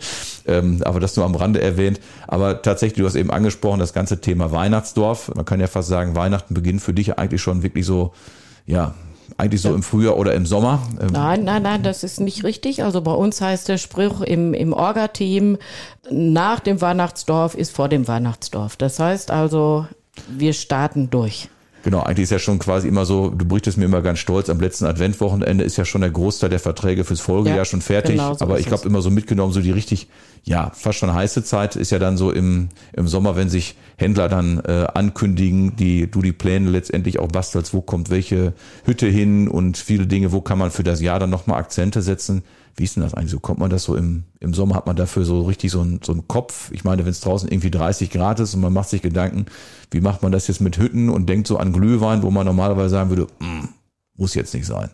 Ähm, 0.47 0.83
aber 0.85 1.01
das 1.01 1.17
nur 1.17 1.25
am 1.25 1.35
Rande 1.35 1.63
erwähnt. 1.63 2.01
Aber 2.29 2.61
tatsächlich, 2.61 2.99
du 2.99 3.07
hast 3.07 3.15
eben 3.15 3.31
angesprochen, 3.31 3.81
das 3.81 3.95
ganze 3.95 4.21
Thema 4.21 4.53
Weihnachtsdorf. 4.53 5.35
Man 5.35 5.47
kann 5.47 5.59
ja 5.59 5.69
fast 5.69 5.89
sagen, 5.89 6.15
Weihnachten 6.17 6.53
beginnt 6.53 6.83
für 6.83 6.93
dich 6.93 7.19
eigentlich 7.19 7.41
schon 7.41 7.63
wirklich 7.63 7.87
so, 7.87 8.13
ja, 8.67 8.95
eigentlich 9.37 9.63
so 9.63 9.75
im 9.75 9.83
Frühjahr 9.83 10.17
oder 10.17 10.35
im 10.35 10.47
Sommer? 10.47 10.83
Ähm, 11.01 11.09
nein, 11.13 11.45
nein, 11.45 11.63
nein, 11.63 11.83
das 11.83 12.05
ist 12.05 12.21
nicht 12.21 12.45
richtig. 12.45 12.85
Also 12.85 13.01
bei 13.01 13.13
uns 13.13 13.41
heißt 13.41 13.69
der 13.69 13.79
Spruch 13.79 14.21
im, 14.21 14.55
im 14.55 14.73
Orga-Team, 14.73 15.59
nach 16.11 16.61
dem 16.61 16.81
Weihnachtsdorf 16.81 17.55
ist 17.55 17.75
vor 17.75 17.89
dem 17.89 18.07
Weihnachtsdorf. 18.07 18.77
Das 18.77 18.99
heißt 18.99 19.31
also, 19.31 19.87
wir 20.29 20.53
starten 20.53 21.11
durch. 21.11 21.49
Genau, 21.85 22.01
eigentlich 22.01 22.25
ist 22.25 22.31
ja 22.31 22.39
schon 22.39 22.59
quasi 22.59 22.89
immer 22.89 23.05
so, 23.05 23.29
du 23.29 23.45
berichtest 23.45 23.77
mir 23.77 23.85
immer 23.85 24.01
ganz 24.01 24.19
stolz, 24.19 24.49
am 24.49 24.59
letzten 24.59 24.87
Adventwochenende 24.87 25.65
ist 25.65 25.77
ja 25.77 25.85
schon 25.85 26.01
der 26.01 26.09
Großteil 26.09 26.49
der 26.49 26.59
Verträge 26.59 27.05
fürs 27.05 27.21
Folgejahr 27.21 27.59
ja, 27.59 27.65
schon 27.67 27.83
fertig. 27.83 28.17
Genau 28.17 28.33
so 28.33 28.43
aber 28.43 28.59
ich 28.59 28.65
glaube 28.65 28.89
immer 28.89 29.03
so 29.03 29.11
mitgenommen, 29.11 29.53
so 29.53 29.61
die 29.61 29.71
richtig, 29.71 30.09
ja, 30.45 30.73
fast 30.75 30.99
schon 30.99 31.13
heiße 31.13 31.45
Zeit 31.45 31.77
ist 31.77 31.91
ja 31.91 31.99
dann 31.99 32.17
so 32.17 32.33
im, 32.33 32.71
im 32.95 33.07
Sommer, 33.07 33.37
wenn 33.37 33.51
sich 33.51 33.77
Händler 33.97 34.31
dann 34.31 34.61
äh, 34.61 34.87
ankündigen, 34.95 35.77
die 35.77 36.11
du 36.11 36.23
die 36.23 36.33
Pläne 36.33 36.71
letztendlich 36.71 37.19
auch 37.19 37.29
bastelst, 37.29 37.75
wo 37.75 37.83
kommt 37.83 38.09
welche 38.09 38.55
Hütte 38.87 39.07
hin 39.07 39.47
und 39.47 39.77
viele 39.77 40.07
Dinge, 40.07 40.33
wo 40.33 40.41
kann 40.41 40.59
man 40.59 40.71
für 40.71 40.85
das 40.85 41.03
Jahr 41.03 41.21
dann 41.21 41.29
nochmal 41.29 41.59
Akzente 41.59 42.01
setzen. 42.01 42.45
Wie 42.77 42.85
ist 42.85 42.97
denn 42.97 43.03
das 43.03 43.15
eigentlich 43.15 43.31
so? 43.31 43.39
Kommt 43.39 43.61
man 43.61 43.71
das 43.71 43.85
so 43.85 43.95
im, 43.95 44.25
im 44.41 44.53
Sommer, 44.53 44.75
hat 44.75 44.87
man 44.87 44.97
dafür 44.97 45.25
so 45.25 45.43
richtig 45.43 45.71
so 45.71 45.81
einen, 45.81 46.01
so 46.03 46.13
einen 46.13 46.27
Kopf? 46.27 46.73
Ich 46.73 46.83
meine, 46.83 47.05
wenn 47.05 47.11
es 47.11 47.21
draußen 47.21 47.49
irgendwie 47.49 47.71
30 47.71 48.11
Grad 48.11 48.41
ist 48.41 48.55
und 48.55 48.61
man 48.61 48.73
macht 48.73 48.89
sich 48.89 49.03
Gedanken, 49.03 49.47
wie 49.91 50.01
macht 50.01 50.23
man 50.23 50.33
das 50.33 50.49
jetzt 50.49 50.61
mit 50.61 50.77
Hütten 50.79 51.09
und 51.09 51.29
denkt 51.29 51.47
so 51.47 51.57
an 51.57 51.73
Glühwein, 51.73 52.23
wo 52.23 52.31
man 52.31 52.47
normalerweise 52.47 52.91
sagen 52.91 53.11
würde, 53.11 53.29
mm, 53.39 53.69
muss 54.17 54.35
jetzt 54.35 54.55
nicht 54.55 54.67
sein. 54.67 54.91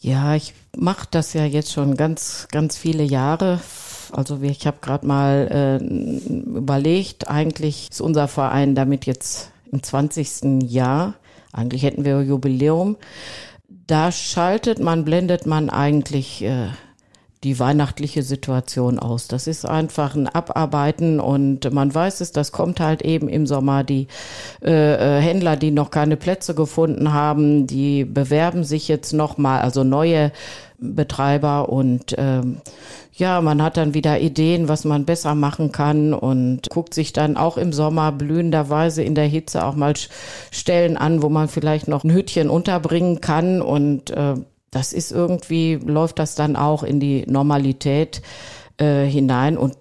Ja, 0.00 0.34
ich 0.34 0.54
mache 0.76 1.08
das 1.10 1.32
ja 1.32 1.44
jetzt 1.44 1.72
schon 1.72 1.96
ganz, 1.96 2.46
ganz 2.52 2.76
viele 2.76 3.02
Jahre. 3.02 3.60
Also 4.12 4.40
ich 4.42 4.66
habe 4.66 4.78
gerade 4.80 5.06
mal 5.06 5.80
äh, 5.80 5.84
überlegt, 5.84 7.28
eigentlich 7.28 7.88
ist 7.90 8.00
unser 8.00 8.28
Verein 8.28 8.74
damit 8.74 9.06
jetzt 9.06 9.50
im 9.72 9.82
20. 9.82 10.62
Jahr. 10.70 11.14
Eigentlich 11.52 11.82
hätten 11.82 12.04
wir 12.04 12.22
Jubiläum 12.22 12.96
da 13.68 14.10
schaltet 14.12 14.80
man, 14.80 15.04
blendet 15.04 15.46
man 15.46 15.68
eigentlich 15.70 16.42
äh, 16.42 16.68
die 17.44 17.60
weihnachtliche 17.60 18.22
Situation 18.22 18.98
aus. 18.98 19.28
Das 19.28 19.46
ist 19.46 19.64
einfach 19.64 20.14
ein 20.16 20.26
Abarbeiten 20.26 21.20
und 21.20 21.72
man 21.72 21.94
weiß 21.94 22.20
es, 22.20 22.32
das 22.32 22.50
kommt 22.50 22.80
halt 22.80 23.02
eben 23.02 23.28
im 23.28 23.46
Sommer. 23.46 23.84
Die 23.84 24.08
äh, 24.62 25.18
äh 25.18 25.20
Händler, 25.20 25.56
die 25.56 25.70
noch 25.70 25.90
keine 25.90 26.16
Plätze 26.16 26.54
gefunden 26.54 27.12
haben, 27.12 27.66
die 27.66 28.04
bewerben 28.04 28.64
sich 28.64 28.88
jetzt 28.88 29.12
nochmal, 29.12 29.60
also 29.60 29.84
neue 29.84 30.32
Betreiber 30.78 31.68
und 31.68 32.14
ähm, 32.18 32.60
ja, 33.12 33.40
man 33.40 33.62
hat 33.62 33.76
dann 33.76 33.94
wieder 33.94 34.20
Ideen, 34.20 34.68
was 34.68 34.84
man 34.84 35.04
besser 35.04 35.34
machen 35.34 35.72
kann 35.72 36.14
und 36.14 36.70
guckt 36.70 36.94
sich 36.94 37.12
dann 37.12 37.36
auch 37.36 37.56
im 37.56 37.72
Sommer 37.72 38.12
blühenderweise 38.12 39.02
in 39.02 39.16
der 39.16 39.26
Hitze 39.26 39.64
auch 39.64 39.74
mal 39.74 39.94
Stellen 40.52 40.96
an, 40.96 41.22
wo 41.22 41.28
man 41.28 41.48
vielleicht 41.48 41.88
noch 41.88 42.04
ein 42.04 42.12
Hütchen 42.12 42.48
unterbringen 42.48 43.20
kann 43.20 43.60
und 43.60 44.10
äh, 44.10 44.34
das 44.70 44.92
ist 44.92 45.12
irgendwie, 45.12 45.76
läuft 45.76 46.18
das 46.18 46.34
dann 46.34 46.54
auch 46.54 46.82
in 46.82 47.00
die 47.00 47.24
Normalität 47.26 48.22
äh, 48.76 49.04
hinein 49.04 49.56
und 49.56 49.76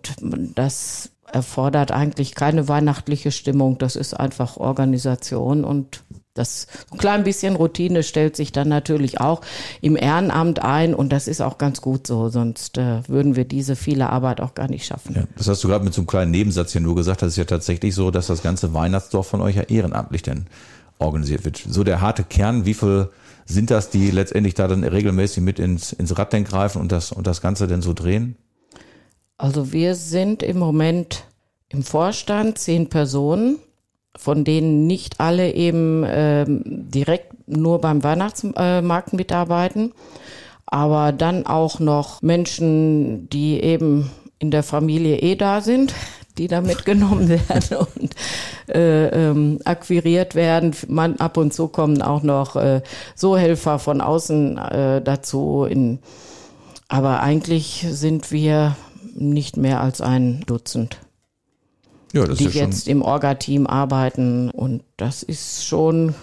das 0.56 1.12
erfordert 1.32 1.92
eigentlich 1.92 2.36
keine 2.36 2.68
weihnachtliche 2.68 3.32
Stimmung. 3.32 3.78
Das 3.78 3.96
ist 3.96 4.14
einfach 4.14 4.58
Organisation 4.58 5.64
und 5.64 6.04
das 6.38 6.68
ein 6.92 6.98
klein 6.98 7.24
bisschen 7.24 7.56
Routine 7.56 8.04
stellt 8.04 8.36
sich 8.36 8.52
dann 8.52 8.68
natürlich 8.68 9.20
auch 9.20 9.42
im 9.82 9.96
Ehrenamt 9.96 10.62
ein 10.64 10.94
und 10.94 11.12
das 11.12 11.28
ist 11.28 11.42
auch 11.42 11.58
ganz 11.58 11.82
gut 11.82 12.08
so, 12.08 12.30
sonst 12.30 12.78
äh, 12.78 13.08
würden 13.08 13.36
wir 13.36 13.46
diese 13.46 13.76
viele 13.76 14.10
Arbeit 14.10 14.42
auch 14.42 14.54
gar 14.54 14.70
nicht 14.70 14.86
schaffen. 14.86 15.16
Ja, 15.16 15.24
das 15.38 15.48
hast 15.48 15.64
du 15.64 15.68
gerade 15.68 15.84
mit 15.84 15.94
so 15.94 16.02
einem 16.02 16.08
kleinen 16.08 16.32
Nebensatz 16.32 16.72
hier 16.72 16.82
nur 16.82 16.96
gesagt, 16.96 17.22
das 17.22 17.30
ist 17.30 17.38
ja 17.38 17.46
tatsächlich 17.46 17.96
so, 17.96 18.12
dass 18.12 18.28
das 18.28 18.44
ganze 18.44 18.74
Weihnachtsdorf 18.74 19.28
von 19.28 19.42
euch 19.42 19.56
ja 19.56 19.64
ehrenamtlich 19.64 20.22
denn 20.22 20.48
organisiert 21.00 21.46
wird. 21.46 21.58
So 21.58 21.84
der 21.84 22.02
harte 22.02 22.24
Kern, 22.24 22.66
wie 22.66 22.74
viel 22.74 23.10
sind 23.46 23.72
das, 23.72 23.90
die 23.90 24.12
letztendlich 24.12 24.56
da 24.56 24.68
dann 24.68 24.84
regelmäßig 24.84 25.42
mit 25.44 25.60
ins, 25.60 25.94
ins 25.94 26.18
Rad 26.18 26.34
denn 26.34 26.44
greifen 26.44 26.82
und 26.82 26.92
das, 26.92 27.12
und 27.12 27.28
das 27.28 27.42
Ganze 27.42 27.68
denn 27.68 27.82
so 27.82 27.94
drehen? 27.94 28.36
Also 29.38 29.72
wir 29.72 29.96
sind 29.96 30.44
im 30.44 30.58
Moment 30.58 31.26
im 31.70 31.84
Vorstand 31.84 32.58
zehn 32.58 32.90
Personen, 32.90 33.58
von 34.18 34.44
denen 34.44 34.88
nicht 34.88 35.20
alle 35.20 35.54
eben 35.54 36.04
ähm, 36.06 36.62
direkt 36.66 37.48
nur 37.48 37.80
beim 37.80 38.04
Weihnachtsmarkt 38.04 39.14
mitarbeiten, 39.14 39.94
aber 40.66 41.12
dann 41.14 41.46
auch 41.46 41.80
noch 41.80 42.22
Menschen, 42.22 43.30
die 43.30 43.62
eben 43.62 44.12
in 44.40 44.52
der 44.52 44.64
Familie 44.64 45.18
eh 45.20 45.36
da 45.36 45.62
sind, 45.62 45.94
die 46.38 46.48
da 46.48 46.62
mitgenommen 46.62 47.30
werden 47.50 47.78
und 47.78 48.16
äh, 48.70 49.08
ähm, 49.08 49.60
akquiriert 49.66 50.36
werden. 50.36 50.76
Man, 50.88 51.20
ab 51.20 51.38
und 51.38 51.54
zu 51.54 51.68
kommen 51.68 52.02
auch 52.02 52.24
noch 52.24 52.56
äh, 52.56 52.82
so 53.16 53.38
Helfer 53.38 53.80
von 53.80 54.02
außen 54.02 54.58
äh, 54.58 55.02
dazu. 55.02 55.66
In, 55.70 56.00
aber 56.88 57.22
eigentlich 57.22 57.86
sind 57.90 58.32
wir 58.32 58.76
nicht 59.16 59.58
mehr 59.58 59.82
als 59.82 60.02
ein 60.02 60.44
Dutzend. 60.46 61.00
Ja, 62.14 62.26
die 62.26 62.46
ja 62.46 62.66
jetzt 62.66 62.88
im 62.88 63.02
Orga-Team 63.02 63.68
arbeiten 63.68 64.50
und 64.50 64.84
das 64.96 65.24
ist 65.24 65.66
schon 65.66 66.16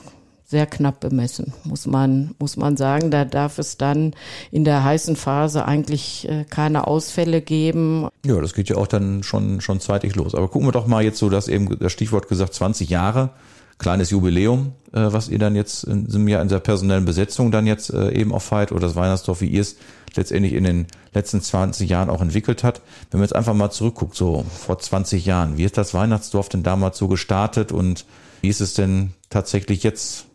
sehr 0.54 0.66
knapp 0.66 1.00
bemessen, 1.00 1.52
muss 1.64 1.86
man, 1.86 2.34
muss 2.38 2.56
man 2.56 2.76
sagen. 2.76 3.10
Da 3.10 3.24
darf 3.24 3.58
es 3.58 3.76
dann 3.76 4.14
in 4.50 4.64
der 4.64 4.84
heißen 4.84 5.16
Phase 5.16 5.64
eigentlich 5.64 6.28
äh, 6.28 6.44
keine 6.44 6.86
Ausfälle 6.86 7.40
geben. 7.40 8.08
Ja, 8.24 8.40
das 8.40 8.54
geht 8.54 8.68
ja 8.68 8.76
auch 8.76 8.86
dann 8.86 9.22
schon, 9.22 9.60
schon 9.60 9.80
zeitig 9.80 10.14
los. 10.14 10.34
Aber 10.34 10.48
gucken 10.48 10.68
wir 10.68 10.72
doch 10.72 10.86
mal 10.86 11.02
jetzt 11.02 11.18
so, 11.18 11.28
dass 11.28 11.48
eben 11.48 11.78
das 11.78 11.92
Stichwort 11.92 12.28
gesagt 12.28 12.54
20 12.54 12.88
Jahre, 12.88 13.30
kleines 13.78 14.10
Jubiläum, 14.10 14.72
äh, 14.92 15.00
was 15.12 15.28
ihr 15.28 15.38
dann 15.38 15.56
jetzt 15.56 15.84
in 15.84 16.06
diesem 16.06 16.28
Jahr 16.28 16.42
in 16.42 16.48
der 16.48 16.60
personellen 16.60 17.04
Besetzung 17.04 17.50
dann 17.50 17.66
jetzt 17.66 17.90
äh, 17.90 18.12
eben 18.12 18.32
auch 18.32 18.42
feiert 18.42 18.72
oder 18.72 18.82
das 18.82 18.96
Weihnachtsdorf, 18.96 19.40
wie 19.40 19.48
ihr 19.48 19.60
es 19.60 19.76
letztendlich 20.14 20.52
in 20.52 20.64
den 20.64 20.86
letzten 21.12 21.40
20 21.40 21.88
Jahren 21.88 22.10
auch 22.10 22.20
entwickelt 22.20 22.62
hat. 22.62 22.80
Wenn 23.10 23.20
man 23.20 23.26
jetzt 23.26 23.36
einfach 23.36 23.54
mal 23.54 23.70
zurückguckt, 23.70 24.14
so 24.14 24.44
vor 24.48 24.78
20 24.78 25.24
Jahren, 25.24 25.58
wie 25.58 25.64
ist 25.64 25.76
das 25.76 25.94
Weihnachtsdorf 25.94 26.48
denn 26.48 26.62
damals 26.62 26.98
so 26.98 27.08
gestartet 27.08 27.72
und 27.72 28.04
wie 28.40 28.48
ist 28.48 28.60
es 28.60 28.74
denn 28.74 29.14
tatsächlich 29.30 29.82
jetzt 29.82 30.26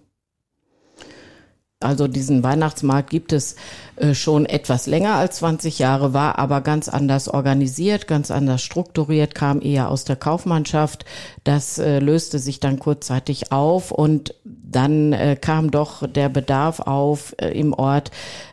also 1.82 2.10
diesen 2.10 2.44
Weihnachtsmarkt 2.44 3.10
gibt 3.10 3.32
es 3.32 3.56
äh, 3.96 4.14
schon 4.14 4.46
etwas 4.46 4.86
länger 4.86 5.14
als 5.14 5.38
20 5.38 5.80
Jahre, 5.80 6.14
war 6.14 6.38
aber 6.38 6.60
ganz 6.60 6.90
anders 6.90 7.30
organisiert, 7.30 8.06
ganz 8.06 8.32
anders 8.32 8.62
strukturiert, 8.62 9.34
kam 9.34 9.62
eher 9.62 9.90
aus 9.90 10.04
der 10.04 10.18
Kaufmannschaft. 10.18 11.06
Das 11.46 11.78
äh, 11.78 12.00
löste 12.00 12.38
sich 12.38 12.60
dann 12.60 12.80
kurzzeitig 12.80 13.54
auf 13.54 13.92
und 13.92 14.36
dann 14.72 15.14
äh, 15.14 15.36
kam 15.40 15.72
doch 15.72 16.08
der 16.08 16.30
Bedarf 16.30 16.80
auf 16.80 17.34
im 17.40 17.74
Ort, 17.74 18.12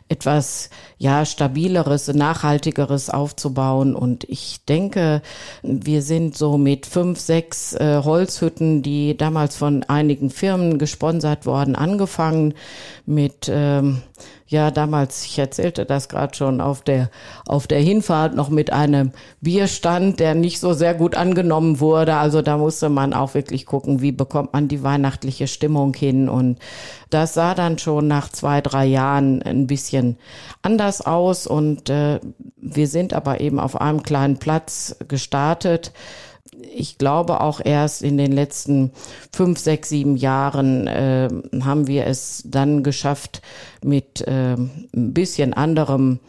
etwas 0.09 0.69
ja 0.97 1.25
stabileres, 1.25 2.07
nachhaltigeres 2.07 3.09
aufzubauen. 3.09 3.95
Und 3.95 4.23
ich 4.25 4.63
denke, 4.65 5.21
wir 5.63 6.01
sind 6.01 6.37
so 6.37 6.57
mit 6.57 6.85
fünf, 6.85 7.19
sechs 7.19 7.73
äh, 7.73 8.01
Holzhütten, 8.03 8.81
die 8.81 9.17
damals 9.17 9.57
von 9.57 9.83
einigen 9.83 10.29
Firmen 10.29 10.77
gesponsert 10.77 11.45
worden, 11.45 11.75
angefangen 11.75 12.53
mit 13.05 13.49
ähm, 13.49 14.01
ja 14.47 14.71
damals, 14.71 15.25
ich 15.25 15.37
erzählte 15.37 15.85
das 15.85 16.09
gerade 16.09 16.35
schon 16.35 16.61
auf 16.61 16.81
der 16.81 17.09
auf 17.45 17.67
der 17.67 17.79
Hinfahrt 17.79 18.35
noch 18.35 18.49
mit 18.49 18.71
einem 18.71 19.11
Bierstand, 19.41 20.19
der 20.19 20.35
nicht 20.35 20.59
so 20.59 20.73
sehr 20.73 20.93
gut 20.93 21.15
angenommen 21.15 21.79
wurde. 21.79 22.15
Also 22.15 22.41
da 22.41 22.57
musste 22.57 22.89
man 22.89 23.13
auch 23.13 23.33
wirklich 23.33 23.65
gucken, 23.65 24.01
wie 24.01 24.11
bekommt 24.11 24.53
man 24.53 24.67
die 24.67 24.83
weihnachtliche 24.83 25.47
Stimmung 25.47 25.93
hin. 25.93 26.29
Und 26.29 26.59
das 27.09 27.33
sah 27.33 27.53
dann 27.55 27.77
schon 27.77 28.07
nach 28.07 28.29
zwei 28.29 28.61
drei 28.61 28.85
Jahren 28.85 29.41
ein 29.41 29.67
bisschen 29.67 30.17
anders 30.61 31.05
aus. 31.05 31.45
Und 31.45 31.89
äh, 31.89 32.19
wir 32.55 32.87
sind 32.87 33.13
aber 33.13 33.41
eben 33.41 33.59
auf 33.59 33.79
einem 33.79 34.03
kleinen 34.03 34.37
Platz 34.37 34.95
gestartet 35.07 35.91
ich 36.73 36.97
glaube 36.97 37.41
auch 37.41 37.61
erst 37.63 38.01
in 38.01 38.17
den 38.17 38.31
letzten 38.31 38.91
fünf, 39.31 39.59
sechs, 39.59 39.89
sieben 39.89 40.15
Jahren 40.15 40.87
äh, 40.87 41.29
haben 41.61 41.87
wir 41.87 42.07
es 42.07 42.43
dann 42.45 42.83
geschafft, 42.83 43.41
mit 43.83 44.21
äh, 44.27 44.53
ein 44.53 45.13
bisschen 45.13 45.53
anderem, 45.53 46.19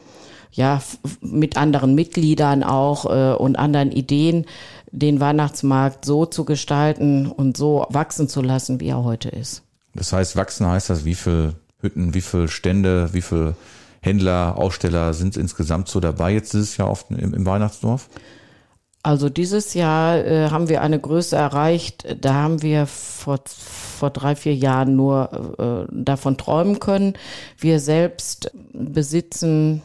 ja, 0.52 0.83
mit 1.21 1.57
anderen 1.57 1.95
Mitgliedern 1.95 2.62
auch 2.62 3.07
äh, 3.07 3.35
und 3.37 3.59
anderen 3.59 3.92
Ideen 3.92 4.47
den 4.90 5.21
Weihnachtsmarkt 5.21 6.04
so 6.04 6.26
zu 6.26 6.45
gestalten 6.45 7.26
und 7.26 7.57
so 7.57 7.87
wachsen 7.90 8.28
zu 8.28 8.40
lassen, 8.40 8.80
wie 8.80 8.88
er 8.88 9.04
heute 9.04 9.28
ist. 9.28 9.62
Das 9.95 10.12
heißt, 10.12 10.37
wachsen 10.37 10.66
heißt 10.66 10.90
das, 10.90 11.04
wie 11.04 11.14
viel 11.14 11.54
Hütten, 11.80 12.14
wie 12.14 12.21
viel 12.21 12.49
Stände, 12.49 13.12
wie 13.12 13.23
viel 13.23 13.54
Händler, 14.00 14.57
Aussteller 14.57 15.12
sind 15.12 15.37
insgesamt 15.37 15.88
so 15.88 16.00
dabei 16.00 16.33
jetzt 16.33 16.52
dieses 16.52 16.76
Jahr 16.76 16.88
auf, 16.88 17.07
im, 17.11 17.35
im 17.35 17.47
Weihnachtsdorf? 17.47 18.09
Also 19.02 19.28
dieses 19.28 19.75
Jahr 19.75 20.19
äh, 20.19 20.50
haben 20.50 20.69
wir 20.69 20.83
eine 20.83 20.99
Größe 20.99 21.37
erreicht, 21.37 22.05
da 22.21 22.35
haben 22.35 22.62
wir 22.62 22.87
vor, 22.87 23.38
vor 23.47 24.11
drei, 24.11 24.35
vier 24.35 24.55
Jahren 24.55 24.97
nur 24.97 25.87
äh, 25.88 25.93
davon 25.93 26.37
träumen 26.37 26.81
können. 26.81 27.14
Wir 27.59 27.78
selbst 27.81 28.50
besitzen 28.73 29.83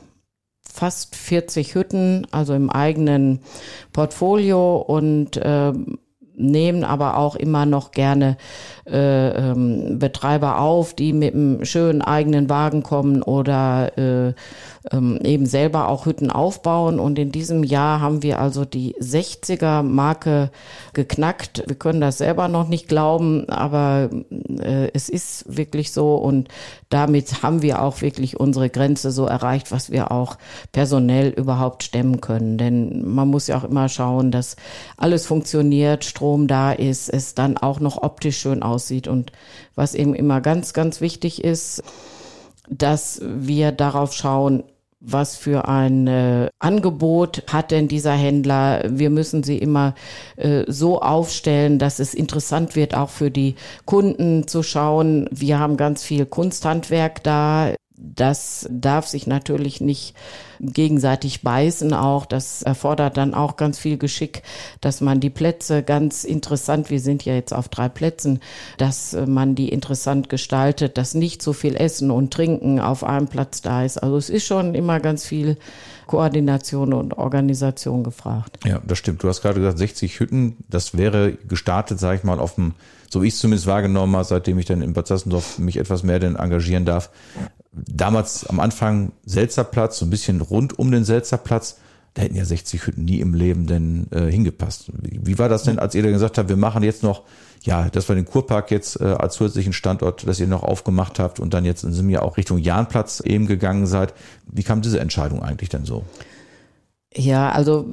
fast 0.62 1.15
40 1.15 1.75
Hütten, 1.75 2.27
also 2.32 2.55
im 2.55 2.72
eigenen 2.72 3.41
Portfolio 3.91 4.77
und 4.77 5.38
äh, 5.38 5.74
nehmen 6.35 6.83
aber 6.83 7.17
auch 7.17 7.35
immer 7.35 7.65
noch 7.65 7.91
gerne 7.91 8.37
äh, 8.85 9.29
ähm, 9.29 9.99
Betreiber 9.99 10.59
auf, 10.59 10.93
die 10.93 11.13
mit 11.13 11.33
einem 11.33 11.63
schönen 11.65 12.01
eigenen 12.01 12.49
Wagen 12.49 12.83
kommen 12.83 13.21
oder 13.21 13.97
äh, 13.97 14.33
ähm, 14.91 15.19
eben 15.23 15.45
selber 15.45 15.87
auch 15.87 16.05
Hütten 16.05 16.29
aufbauen. 16.29 16.99
Und 16.99 17.17
in 17.17 17.31
diesem 17.31 17.63
Jahr 17.63 18.01
haben 18.01 18.23
wir 18.23 18.39
also 18.39 18.65
die 18.65 18.95
60er 18.95 19.83
Marke 19.83 20.51
geknackt. 20.93 21.63
Wir 21.67 21.75
können 21.75 22.01
das 22.01 22.17
selber 22.17 22.47
noch 22.47 22.67
nicht 22.67 22.87
glauben, 22.87 23.47
aber 23.49 24.09
äh, 24.59 24.89
es 24.93 25.09
ist 25.09 25.45
wirklich 25.55 25.91
so. 25.91 26.15
Und 26.15 26.49
damit 26.89 27.43
haben 27.43 27.61
wir 27.61 27.81
auch 27.81 28.01
wirklich 28.01 28.39
unsere 28.39 28.69
Grenze 28.69 29.11
so 29.11 29.25
erreicht, 29.25 29.71
was 29.71 29.91
wir 29.91 30.11
auch 30.11 30.37
personell 30.71 31.29
überhaupt 31.29 31.83
stemmen 31.83 32.19
können. 32.21 32.57
Denn 32.57 33.07
man 33.07 33.29
muss 33.29 33.47
ja 33.47 33.57
auch 33.57 33.63
immer 33.63 33.87
schauen, 33.87 34.31
dass 34.31 34.55
alles 34.97 35.25
funktioniert, 35.25 36.03
Strom 36.24 36.48
da 36.48 36.72
ist, 36.72 37.10
es 37.10 37.36
dann 37.36 37.58
auch 37.58 37.82
noch 37.82 38.01
optisch 38.01 38.38
schön 38.38 38.63
aussieht. 38.63 39.10
Und 39.10 39.34
was 39.75 39.94
eben 39.94 40.15
immer 40.15 40.39
ganz, 40.39 40.72
ganz 40.72 41.01
wichtig 41.01 41.44
ist, 41.44 41.84
dass 42.70 43.22
wir 43.25 43.74
darauf 43.74 44.13
schauen, 44.13 44.63
was 45.01 45.36
für 45.36 45.68
ein 45.68 46.08
äh, 46.08 46.48
Angebot 46.60 47.44
hat 47.51 47.72
denn 47.72 47.89
dieser 47.89 48.13
Händler. 48.13 48.84
Wir 48.88 49.10
müssen 49.10 49.44
sie 49.44 49.58
immer 49.58 49.96
äh, 50.38 50.63
so 50.65 51.01
aufstellen, 51.01 51.77
dass 51.77 52.00
es 52.00 52.13
interessant 52.13 52.77
wird, 52.77 52.96
auch 52.96 53.10
für 53.10 53.30
die 53.30 53.56
Kunden 53.84 54.48
zu 54.48 54.63
schauen. 54.63 55.27
Wir 55.30 55.60
haben 55.60 55.75
ganz 55.75 56.03
viel 56.03 56.25
Kunsthandwerk 56.25 57.22
da. 57.22 57.74
Das 57.95 58.67
darf 58.71 59.07
sich 59.07 59.27
natürlich 59.27 59.79
nicht 59.79 60.15
gegenseitig 60.59 61.41
beißen 61.41 61.93
auch. 61.93 62.25
Das 62.25 62.63
erfordert 62.63 63.17
dann 63.17 63.33
auch 63.33 63.55
ganz 63.55 63.77
viel 63.77 63.97
Geschick, 63.97 64.41
dass 64.81 65.00
man 65.00 65.19
die 65.19 65.29
Plätze 65.29 65.83
ganz 65.83 66.23
interessant, 66.23 66.89
wir 66.89 67.00
sind 67.00 67.23
ja 67.23 67.33
jetzt 67.35 67.53
auf 67.53 67.69
drei 67.69 67.89
Plätzen, 67.89 68.39
dass 68.77 69.15
man 69.27 69.53
die 69.53 69.69
interessant 69.69 70.29
gestaltet, 70.29 70.97
dass 70.97 71.13
nicht 71.13 71.41
so 71.41 71.53
viel 71.53 71.75
Essen 71.75 72.09
und 72.09 72.33
Trinken 72.33 72.79
auf 72.79 73.03
einem 73.03 73.27
Platz 73.27 73.62
da 73.62 73.83
ist. 73.83 73.97
Also 73.97 74.17
es 74.17 74.29
ist 74.29 74.45
schon 74.45 74.73
immer 74.73 75.00
ganz 75.00 75.25
viel 75.25 75.57
Koordination 76.07 76.93
und 76.93 77.17
Organisation 77.17 78.03
gefragt. 78.03 78.59
Ja, 78.65 78.81
das 78.85 78.97
stimmt. 78.97 79.23
Du 79.23 79.27
hast 79.27 79.41
gerade 79.41 79.59
gesagt, 79.59 79.77
60 79.77 80.19
Hütten, 80.19 80.57
das 80.69 80.97
wäre 80.97 81.33
gestartet, 81.33 82.00
sage 82.00 82.17
ich 82.17 82.23
mal, 82.23 82.39
auf 82.39 82.55
dem, 82.55 82.73
so 83.09 83.21
wie 83.21 83.27
ich 83.27 83.35
es 83.35 83.39
zumindest 83.39 83.67
wahrgenommen 83.67 84.15
habe, 84.15 84.25
seitdem 84.25 84.57
ich 84.59 84.65
dann 84.65 84.81
in 84.81 84.93
Bad 84.93 85.07
Sassendorf 85.07 85.59
mich 85.59 85.77
etwas 85.77 86.03
mehr 86.03 86.19
denn 86.19 86.35
engagieren 86.35 86.85
darf, 86.85 87.09
damals 87.74 88.46
am 88.48 88.60
Anfang 88.60 89.13
Selzerplatz, 89.25 90.00
so 90.00 90.06
ein 90.06 90.10
bisschen 90.10 90.42
rund 90.42 90.77
um 90.77 90.92
den 90.92 91.03
Selzerplatz, 91.03 91.77
da 92.13 92.22
hätten 92.22 92.36
ja 92.36 92.46
60 92.46 92.86
Hütten 92.86 93.06
nie 93.06 93.20
im 93.20 93.34
Leben 93.34 93.65
denn 93.65 94.08
äh, 94.12 94.30
hingepasst. 94.30 94.92
Wie, 95.01 95.39
war 95.39 95.50
das 95.50 95.63
denn, 95.63 95.80
als 95.80 95.96
ihr 95.96 96.03
dann 96.03 96.13
gesagt 96.13 96.38
habt, 96.38 96.50
wir 96.50 96.58
machen 96.58 96.84
jetzt 96.84 97.01
noch, 97.01 97.24
ja, 97.63 97.89
dass 97.89 98.08
wir 98.08 98.15
den 98.15 98.25
Kurpark 98.25 98.70
jetzt 98.70 99.01
äh, 99.01 99.06
als 99.06 99.36
zusätzlichen 99.36 99.74
Standort, 99.74 100.27
dass 100.27 100.39
ihr 100.39 100.48
noch 100.48 100.62
aufgemacht 100.62 101.18
habt 101.18 101.39
und 101.39 101.53
dann 101.56 101.65
jetzt 101.65 101.82
sind 101.82 102.08
wir 102.08 102.24
auch 102.24 102.38
Richtung 102.38 102.60
Jahnplatz 102.60 103.20
eben 103.22 103.48
gegangen 103.48 103.88
seid. 103.88 104.13
Wie 104.46 104.63
kam 104.63 104.82
diese 104.82 105.00
Entscheidung 105.00 105.42
eigentlich 105.42 105.70
denn 105.70 105.86
so? 105.86 106.03
Ja, 107.15 107.51
also 107.51 107.88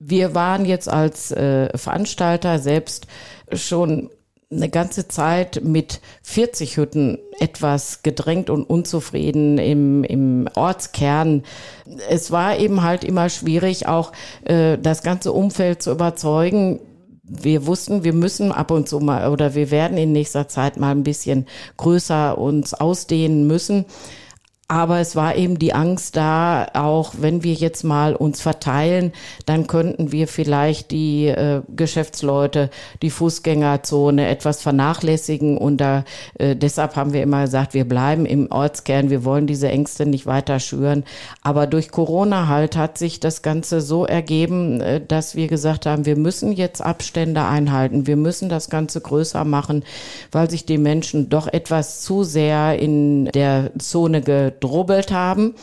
wir 0.00 0.34
waren 0.34 0.64
jetzt 0.64 0.88
als 0.88 1.30
äh, 1.30 1.76
Veranstalter 1.76 2.58
selbst 2.58 3.06
schon 3.52 4.10
eine 4.52 4.68
ganze 4.68 5.06
Zeit 5.06 5.62
mit 5.62 6.00
40 6.22 6.76
Hütten 6.76 7.18
etwas 7.38 8.02
gedrängt 8.02 8.50
und 8.50 8.64
unzufrieden 8.64 9.58
im, 9.58 10.02
im 10.02 10.48
Ortskern. 10.54 11.44
Es 12.08 12.32
war 12.32 12.58
eben 12.58 12.82
halt 12.82 13.04
immer 13.04 13.28
schwierig, 13.28 13.86
auch 13.86 14.12
äh, 14.44 14.76
das 14.76 15.04
ganze 15.04 15.32
Umfeld 15.32 15.82
zu 15.82 15.92
überzeugen. 15.92 16.80
Wir 17.22 17.64
wussten, 17.66 18.02
wir 18.02 18.12
müssen 18.12 18.50
ab 18.50 18.72
und 18.72 18.88
zu 18.88 18.98
mal 18.98 19.30
oder 19.30 19.54
wir 19.54 19.70
werden 19.70 19.96
in 19.96 20.10
nächster 20.10 20.48
Zeit 20.48 20.78
mal 20.78 20.90
ein 20.90 21.04
bisschen 21.04 21.46
größer 21.76 22.36
uns 22.36 22.74
ausdehnen 22.74 23.46
müssen. 23.46 23.84
Aber 24.70 25.00
es 25.00 25.16
war 25.16 25.34
eben 25.34 25.58
die 25.58 25.72
Angst 25.72 26.14
da, 26.14 26.68
auch 26.74 27.14
wenn 27.18 27.42
wir 27.42 27.54
jetzt 27.54 27.82
mal 27.82 28.14
uns 28.14 28.40
verteilen, 28.40 29.10
dann 29.44 29.66
könnten 29.66 30.12
wir 30.12 30.28
vielleicht 30.28 30.92
die 30.92 31.26
äh, 31.26 31.62
Geschäftsleute, 31.74 32.70
die 33.02 33.10
Fußgängerzone 33.10 34.28
etwas 34.28 34.62
vernachlässigen. 34.62 35.58
Und 35.58 35.78
da, 35.78 36.04
äh, 36.38 36.54
deshalb 36.54 36.94
haben 36.94 37.12
wir 37.12 37.24
immer 37.24 37.42
gesagt, 37.46 37.74
wir 37.74 37.84
bleiben 37.84 38.26
im 38.26 38.48
Ortskern, 38.52 39.10
wir 39.10 39.24
wollen 39.24 39.48
diese 39.48 39.68
Ängste 39.68 40.06
nicht 40.06 40.26
weiter 40.26 40.60
schüren. 40.60 41.02
Aber 41.42 41.66
durch 41.66 41.90
Corona 41.90 42.46
halt 42.46 42.76
hat 42.76 42.96
sich 42.96 43.18
das 43.18 43.42
Ganze 43.42 43.80
so 43.80 44.06
ergeben, 44.06 44.80
äh, 44.80 45.04
dass 45.04 45.34
wir 45.34 45.48
gesagt 45.48 45.84
haben, 45.84 46.06
wir 46.06 46.16
müssen 46.16 46.52
jetzt 46.52 46.80
Abstände 46.80 47.42
einhalten, 47.42 48.06
wir 48.06 48.16
müssen 48.16 48.48
das 48.48 48.70
Ganze 48.70 49.00
größer 49.00 49.44
machen, 49.44 49.82
weil 50.30 50.48
sich 50.48 50.64
die 50.64 50.78
Menschen 50.78 51.28
doch 51.28 51.48
etwas 51.48 52.02
zu 52.02 52.22
sehr 52.22 52.78
in 52.78 53.24
der 53.24 53.72
Zone 53.80 54.20
gedrubbelt 54.60 55.10
haben 55.10 55.54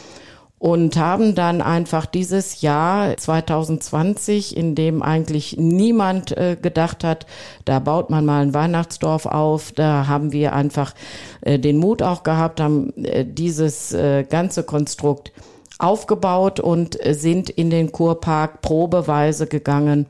und 0.60 0.98
haben 0.98 1.36
dann 1.36 1.62
einfach 1.62 2.08
dieses 2.08 2.62
Jahr 2.62 3.16
2020, 3.16 4.58
in 4.58 4.74
dem 4.74 5.04
eigentlich 5.04 5.56
niemand 5.58 6.36
äh, 6.36 6.58
gedacht 6.60 7.04
hat, 7.04 7.28
da 7.66 7.78
baut 7.78 8.10
man 8.10 8.26
mal 8.26 8.42
ein 8.42 8.56
Weihnachtsdorf 8.56 9.28
auf, 9.28 9.72
da 9.72 10.08
haben 10.08 10.32
wir 10.32 10.54
einfach 10.54 10.96
äh, 11.42 11.60
den 11.60 11.78
Mut 11.78 12.02
auch 12.02 12.24
gehabt, 12.24 12.60
haben 12.60 12.92
äh, 13.06 13.24
dieses 13.24 13.94
äh, 13.94 14.24
ganze 14.24 14.64
Konstrukt 14.64 15.32
aufgebaut 15.78 16.60
und 16.60 17.06
äh, 17.06 17.14
sind 17.14 17.52
in 17.52 17.70
den 17.70 17.92
Kurpark 17.92 18.62
probeweise 18.62 19.46
gegangen 19.46 20.08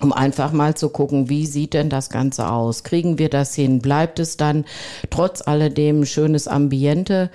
um 0.00 0.12
einfach 0.12 0.52
mal 0.52 0.74
zu 0.74 0.90
gucken, 0.90 1.30
wie 1.30 1.46
sieht 1.46 1.72
denn 1.72 1.88
das 1.88 2.10
Ganze 2.10 2.50
aus? 2.50 2.84
Kriegen 2.84 3.18
wir 3.18 3.30
das 3.30 3.54
hin? 3.54 3.80
Bleibt 3.80 4.18
es 4.18 4.36
dann 4.36 4.64
trotz 5.10 5.40
alledem 5.46 6.04
schönes 6.04 6.48
Ambiente? 6.48 7.30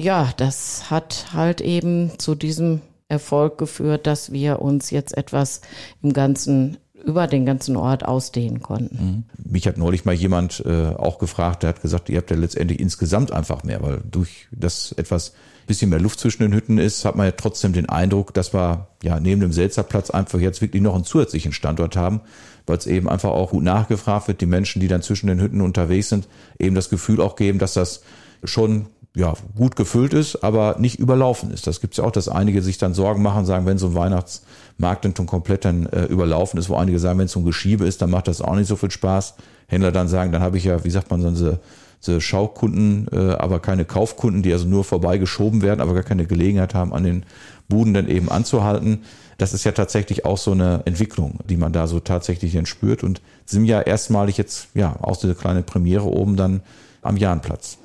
Ja, 0.00 0.32
das 0.36 0.90
hat 0.90 1.26
halt 1.32 1.60
eben 1.60 2.18
zu 2.18 2.34
diesem 2.34 2.80
Erfolg 3.08 3.58
geführt, 3.58 4.06
dass 4.06 4.32
wir 4.32 4.62
uns 4.62 4.90
jetzt 4.90 5.16
etwas 5.16 5.60
im 6.02 6.12
ganzen 6.12 6.78
über 7.02 7.26
den 7.26 7.46
ganzen 7.46 7.76
Ort 7.76 8.04
ausdehnen 8.04 8.60
konnten. 8.60 9.24
Mhm. 9.38 9.50
Mich 9.50 9.66
hat 9.66 9.78
neulich 9.78 10.04
mal 10.04 10.14
jemand 10.14 10.62
äh, 10.66 10.88
auch 10.88 11.18
gefragt, 11.18 11.62
der 11.62 11.70
hat 11.70 11.80
gesagt, 11.80 12.10
ihr 12.10 12.18
habt 12.18 12.30
ja 12.30 12.36
letztendlich 12.36 12.78
insgesamt 12.78 13.32
einfach 13.32 13.64
mehr, 13.64 13.82
weil 13.82 14.02
durch 14.10 14.48
das 14.52 14.92
etwas 14.92 15.32
bisschen 15.70 15.90
mehr 15.90 16.00
Luft 16.00 16.18
zwischen 16.18 16.42
den 16.42 16.52
Hütten 16.52 16.78
ist, 16.78 17.04
hat 17.04 17.16
man 17.16 17.26
ja 17.26 17.32
trotzdem 17.32 17.72
den 17.72 17.88
Eindruck, 17.88 18.34
dass 18.34 18.52
wir 18.52 18.88
ja 19.02 19.20
neben 19.20 19.40
dem 19.40 19.52
Selzerplatz 19.52 20.10
einfach 20.10 20.40
jetzt 20.40 20.60
wirklich 20.60 20.82
noch 20.82 20.94
einen 20.94 21.04
zusätzlichen 21.04 21.52
Standort 21.52 21.96
haben, 21.96 22.22
weil 22.66 22.76
es 22.76 22.86
eben 22.86 23.08
einfach 23.08 23.30
auch 23.30 23.50
gut 23.50 23.62
nachgefragt 23.62 24.28
wird, 24.28 24.40
die 24.40 24.46
Menschen, 24.46 24.80
die 24.80 24.88
dann 24.88 25.02
zwischen 25.02 25.28
den 25.28 25.40
Hütten 25.40 25.60
unterwegs 25.60 26.08
sind, 26.08 26.28
eben 26.58 26.74
das 26.74 26.90
Gefühl 26.90 27.20
auch 27.20 27.36
geben, 27.36 27.60
dass 27.60 27.74
das 27.74 28.02
schon 28.42 28.86
ja, 29.14 29.34
gut 29.56 29.74
gefüllt 29.74 30.14
ist, 30.14 30.44
aber 30.44 30.76
nicht 30.78 30.98
überlaufen 30.98 31.50
ist. 31.50 31.66
Das 31.66 31.80
gibt 31.80 31.94
es 31.94 31.98
ja 31.98 32.04
auch, 32.04 32.12
dass 32.12 32.28
einige 32.28 32.62
sich 32.62 32.78
dann 32.78 32.94
Sorgen 32.94 33.22
machen, 33.22 33.44
sagen, 33.44 33.66
wenn 33.66 33.78
so 33.78 33.88
ein 33.88 33.94
Weihnachtsmarkt 33.94 35.04
dann 35.04 35.26
komplett 35.26 35.64
dann 35.64 35.86
äh, 35.86 36.04
überlaufen 36.04 36.58
ist, 36.60 36.68
wo 36.68 36.76
einige 36.76 36.98
sagen, 37.00 37.18
wenn 37.18 37.26
es 37.26 37.32
so 37.32 37.40
ein 37.40 37.44
Geschiebe 37.44 37.86
ist, 37.86 38.02
dann 38.02 38.10
macht 38.10 38.28
das 38.28 38.40
auch 38.40 38.54
nicht 38.54 38.68
so 38.68 38.76
viel 38.76 38.90
Spaß. 38.90 39.34
Händler 39.66 39.90
dann 39.92 40.08
sagen, 40.08 40.30
dann 40.30 40.42
habe 40.42 40.58
ich 40.58 40.64
ja, 40.64 40.84
wie 40.84 40.90
sagt 40.90 41.10
man, 41.10 41.22
so 41.22 41.30
diese, 41.30 41.58
diese 42.00 42.20
Schaukunden, 42.20 43.08
äh, 43.12 43.32
aber 43.32 43.58
keine 43.58 43.84
Kaufkunden, 43.84 44.42
die 44.42 44.52
also 44.52 44.66
nur 44.66 44.84
vorbeigeschoben 44.84 45.62
werden, 45.62 45.80
aber 45.80 45.94
gar 45.94 46.02
keine 46.04 46.26
Gelegenheit 46.26 46.74
haben, 46.74 46.92
an 46.92 47.02
den 47.02 47.24
Buden 47.68 47.94
dann 47.94 48.08
eben 48.08 48.28
anzuhalten. 48.30 49.02
Das 49.38 49.54
ist 49.54 49.64
ja 49.64 49.72
tatsächlich 49.72 50.24
auch 50.24 50.38
so 50.38 50.52
eine 50.52 50.82
Entwicklung, 50.84 51.40
die 51.48 51.56
man 51.56 51.72
da 51.72 51.86
so 51.88 51.98
tatsächlich 51.98 52.54
entspürt 52.54 53.02
und 53.02 53.20
sind 53.44 53.64
ja 53.64 53.80
erstmalig 53.80 54.36
jetzt, 54.36 54.68
ja, 54.74 54.96
aus 55.00 55.18
dieser 55.18 55.34
kleinen 55.34 55.64
Premiere 55.64 56.04
oben 56.04 56.36
dann 56.36 56.62
am 57.02 57.16
Jahnplatz. 57.16 57.79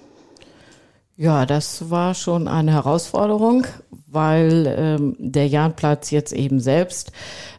Ja, 1.17 1.45
das 1.45 1.89
war 1.89 2.13
schon 2.13 2.49
eine 2.49 2.73
Herausforderung, 2.73 3.65
weil 4.06 4.75
ähm, 4.78 5.15
der 5.17 5.47
Jahnplatz 5.47 6.12
jetzt 6.12 6.34
eben 6.34 6.60
selbst 6.60 7.13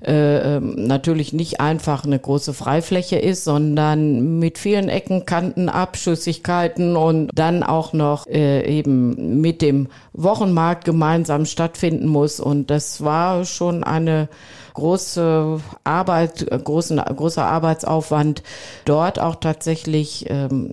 äh, 0.04 0.56
ähm, 0.56 0.74
natürlich 0.86 1.32
nicht 1.32 1.58
einfach 1.58 2.04
eine 2.04 2.18
große 2.18 2.52
Freifläche 2.52 3.16
ist, 3.18 3.44
sondern 3.44 4.38
mit 4.38 4.58
vielen 4.58 4.90
Ecken, 4.90 5.24
Kanten, 5.24 5.70
Abschüssigkeiten 5.70 6.96
und 6.96 7.30
dann 7.34 7.62
auch 7.62 7.94
noch 7.94 8.26
äh, 8.26 8.62
eben 8.66 9.40
mit 9.40 9.62
dem 9.62 9.88
Wochenmarkt 10.12 10.84
gemeinsam 10.84 11.46
stattfinden 11.46 12.08
muss. 12.08 12.40
Und 12.40 12.70
das 12.70 13.02
war 13.02 13.46
schon 13.46 13.84
eine 13.84 14.28
große 14.74 15.60
Arbeit, 15.82 16.46
großen, 16.50 16.98
großer 16.98 17.46
Arbeitsaufwand, 17.46 18.42
dort 18.84 19.18
auch 19.18 19.36
tatsächlich 19.36 20.26
ähm, 20.28 20.72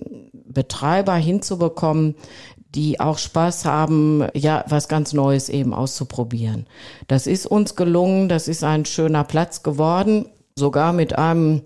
Betreiber 0.54 1.14
hinzubekommen, 1.14 2.14
die 2.74 3.00
auch 3.00 3.18
Spaß 3.18 3.64
haben, 3.64 4.26
ja, 4.34 4.64
was 4.68 4.88
ganz 4.88 5.12
Neues 5.12 5.48
eben 5.48 5.72
auszuprobieren. 5.72 6.66
Das 7.08 7.26
ist 7.26 7.46
uns 7.46 7.76
gelungen, 7.76 8.28
das 8.28 8.48
ist 8.48 8.64
ein 8.64 8.84
schöner 8.84 9.24
Platz 9.24 9.62
geworden, 9.62 10.26
sogar 10.56 10.92
mit 10.92 11.16
einem 11.18 11.62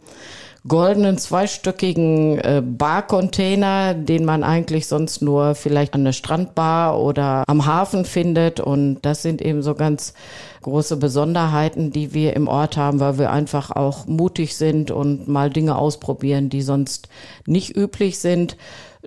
goldenen 0.66 1.18
zweistöckigen 1.18 2.38
äh, 2.38 2.62
Barcontainer, 2.64 3.94
den 3.94 4.24
man 4.24 4.44
eigentlich 4.44 4.86
sonst 4.86 5.22
nur 5.22 5.54
vielleicht 5.54 5.94
an 5.94 6.04
der 6.04 6.12
Strandbar 6.12 7.00
oder 7.00 7.44
am 7.46 7.64
Hafen 7.64 8.04
findet. 8.04 8.60
Und 8.60 8.98
das 9.02 9.22
sind 9.22 9.40
eben 9.40 9.62
so 9.62 9.74
ganz 9.74 10.14
große 10.62 10.96
Besonderheiten, 10.96 11.90
die 11.90 12.12
wir 12.12 12.34
im 12.34 12.48
Ort 12.48 12.76
haben, 12.76 13.00
weil 13.00 13.18
wir 13.18 13.30
einfach 13.30 13.70
auch 13.70 14.06
mutig 14.06 14.56
sind 14.56 14.90
und 14.90 15.28
mal 15.28 15.48
Dinge 15.50 15.76
ausprobieren, 15.76 16.50
die 16.50 16.62
sonst 16.62 17.08
nicht 17.46 17.76
üblich 17.76 18.18
sind. 18.18 18.56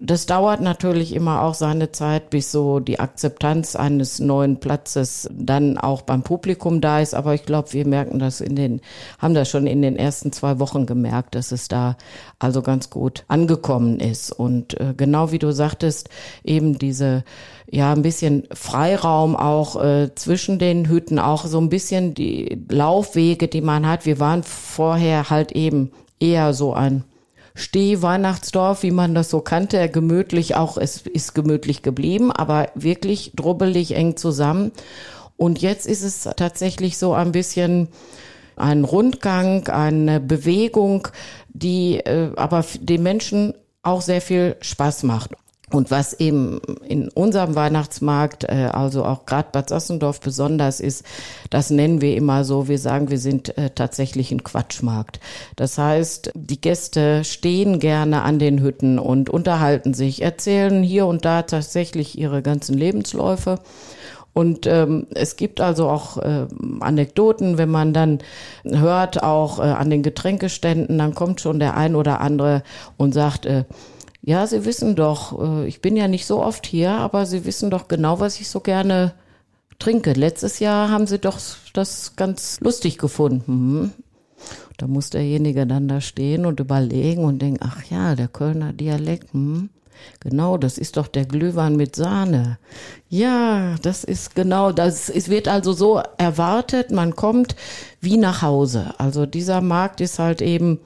Das 0.04 0.26
dauert 0.26 0.62
natürlich 0.62 1.14
immer 1.14 1.44
auch 1.44 1.54
seine 1.54 1.92
Zeit, 1.92 2.32
bis 2.32 2.52
so 2.52 2.80
die 2.80 3.00
Akzeptanz 3.00 3.76
eines 3.76 4.20
neuen 4.20 4.60
Platzes 4.60 5.30
dann 5.32 5.78
auch 5.78 6.02
beim 6.02 6.24
Publikum 6.24 6.82
da 6.82 7.02
ist. 7.02 7.14
Aber 7.14 7.36
ich 7.36 7.46
glaube, 7.46 7.72
wir 7.74 7.86
merken 7.86 8.18
das 8.18 8.42
in 8.42 8.56
den, 8.56 8.82
haben 9.20 9.36
das 9.36 9.48
schon 9.48 9.68
in 9.68 9.84
den 9.84 9.98
ersten 9.98 10.32
zwei 10.32 10.58
Wochen 10.58 10.88
gemerkt, 10.88 11.36
dass 11.36 11.52
es 11.52 11.68
da 11.68 11.98
also 12.40 12.64
ganz 12.64 12.90
gut 12.90 13.26
angekommen 13.28 14.00
ist. 14.00 14.32
Und 14.32 14.80
äh, 14.80 14.96
genau 14.98 15.32
wie 15.32 15.38
du 15.38 15.54
sagtest, 15.54 16.10
eben 16.44 16.80
diese 16.80 17.24
ja 17.70 17.94
ein 17.94 18.02
bisschen 18.02 18.48
Freiraum 18.52 19.36
auch 19.36 19.80
äh, 19.84 20.16
zwischen 20.16 20.58
den 20.58 20.90
Hütten, 20.90 21.20
auch 21.20 21.46
so 21.46 21.60
ein 21.62 21.70
bisschen 21.70 22.16
die 22.16 22.66
Laufwege, 22.70 23.48
die 23.48 23.62
man 23.62 23.88
hat. 23.88 24.08
Wir 24.08 24.20
waren 24.20 24.42
vorher 24.42 25.30
halt 25.30 25.52
eben 25.52 25.92
eher 26.20 26.56
so 26.56 26.74
ein 26.74 27.04
Steh-Weihnachtsdorf, 27.56 28.84
wie 28.84 28.92
man 28.92 29.14
das 29.14 29.30
so 29.30 29.42
kannte, 29.42 29.90
gemütlich 29.90 30.56
auch, 30.56 30.78
es 30.78 31.02
ist 31.02 31.36
gemütlich 31.36 31.82
geblieben, 31.82 32.32
aber 32.32 32.70
wirklich 32.76 33.34
drubbelig 33.36 33.96
eng 33.96 34.18
zusammen. 34.18 34.72
Und 35.38 35.62
jetzt 35.62 35.88
ist 35.88 36.04
es 36.04 36.30
tatsächlich 36.36 36.98
so 36.98 37.14
ein 37.14 37.32
bisschen 37.32 37.90
ein 38.56 38.84
Rundgang, 38.84 39.68
eine 39.68 40.20
Bewegung, 40.20 41.08
die 41.50 41.98
äh, 41.98 42.32
aber 42.36 42.64
den 42.80 43.04
Menschen 43.04 43.54
auch 43.82 44.02
sehr 44.02 44.22
viel 44.22 44.56
Spaß 44.62 45.04
macht. 45.04 45.32
Und 45.72 45.90
was 45.90 46.14
eben 46.14 46.60
in 46.88 47.08
unserem 47.10 47.56
Weihnachtsmarkt, 47.56 48.44
äh, 48.44 48.70
also 48.72 49.06
auch 49.06 49.26
gerade 49.26 49.50
Bad 49.52 49.70
Sassendorf 49.70 50.20
besonders 50.20 50.80
ist, 50.80 51.06
das 51.50 51.70
nennen 51.70 52.02
wir 52.02 52.16
immer 52.16 52.44
so, 52.44 52.68
wir 52.68 52.78
sagen, 52.78 53.10
wir 53.10 53.20
sind 53.20 53.58
äh, 53.58 53.70
tatsächlich 53.70 54.32
ein 54.32 54.44
Quatschmarkt. 54.44 55.20
Das 55.56 55.78
heißt, 55.78 56.32
die 56.36 56.60
Gäste 56.60 57.24
stehen 57.24 57.80
gerne 57.80 58.24
an 58.24 58.38
den 58.38 58.62
Hütten 58.62 59.00
und 59.00 59.30
unterhalten 59.30 59.94
sich, 59.94 60.22
erzählen 60.22 60.84
hier 60.84 61.06
und 61.06 61.24
da 61.24 61.44
tatsächlich 61.44 62.18
ihre 62.18 62.42
ganzen 62.42 62.78
Lebensläufe. 62.78 63.60
Und 64.34 64.66
ähm, 64.66 65.08
es 65.14 65.36
gibt 65.36 65.60
also 65.60 65.90
auch 65.90 66.18
äh, 66.18 66.48
Anekdoten, 66.80 67.58
wenn 67.58 67.70
man 67.70 67.94
dann 67.94 68.20
hört, 68.64 69.24
auch 69.24 69.60
äh, 69.60 69.64
an 69.64 69.90
den 69.90 70.04
Getränkeständen, 70.04 70.98
dann 70.98 71.16
kommt 71.16 71.42
schon 71.42 71.60
der 71.60 71.76
ein 71.76 71.96
oder 71.96 72.22
andere 72.22 72.64
und 72.98 73.14
sagt, 73.14 73.46
äh, 73.46 73.66
ja, 74.22 74.46
Sie 74.46 74.66
wissen 74.66 74.96
doch, 74.96 75.42
äh, 75.42 75.68
ich 75.68 75.82
bin 75.82 75.96
ja 75.96 76.08
nicht 76.08 76.26
so 76.26 76.44
oft 76.44 76.66
hier, 76.66 76.92
aber 76.92 77.26
Sie 77.26 77.46
wissen 77.46 77.70
doch 77.70 77.88
genau, 77.88 78.20
was 78.20 78.40
ich 78.40 78.50
so 78.50 78.60
gerne 78.60 79.14
trinke. 79.80 80.14
Letztes 80.14 80.60
Jahr 80.60 80.90
haben 80.90 81.08
Sie 81.08 81.20
doch 81.20 81.40
das 81.74 82.16
ganz 82.16 82.60
lustig 82.62 82.98
gefunden. 82.98 83.44
Hm? 83.48 83.92
Da 84.78 84.88
muss 84.88 85.10
derjenige 85.10 85.68
dann 85.68 85.88
da 85.88 86.02
stehen 86.02 86.46
und 86.46 86.60
überlegen 86.60 87.24
und 87.24 87.42
denken, 87.42 87.60
ach 87.62 87.84
ja, 87.86 88.16
der 88.16 88.28
Kölner 88.28 88.74
Dialekt, 88.74 89.34
hm? 89.34 89.70
Genau, 90.20 90.58
das 90.58 90.78
ist 90.78 90.98
doch 90.98 91.08
der 91.08 91.26
Glühwein 91.26 91.76
mit 91.76 91.96
Sahne. 91.96 92.58
Ja, 93.10 93.76
das 93.82 94.04
ist 94.04 94.36
genau, 94.36 94.72
das 94.72 95.10
es 95.10 95.30
wird 95.30 95.48
also 95.48 95.74
so 95.74 96.02
erwartet, 96.18 96.92
man 96.92 97.16
kommt 97.16 97.56
wie 98.00 98.18
nach 98.18 98.42
Hause. 98.42 98.94
Also 98.98 99.26
dieser 99.26 99.62
Markt 99.62 100.00
ist 100.00 100.20
halt 100.20 100.42
eben 100.42 100.80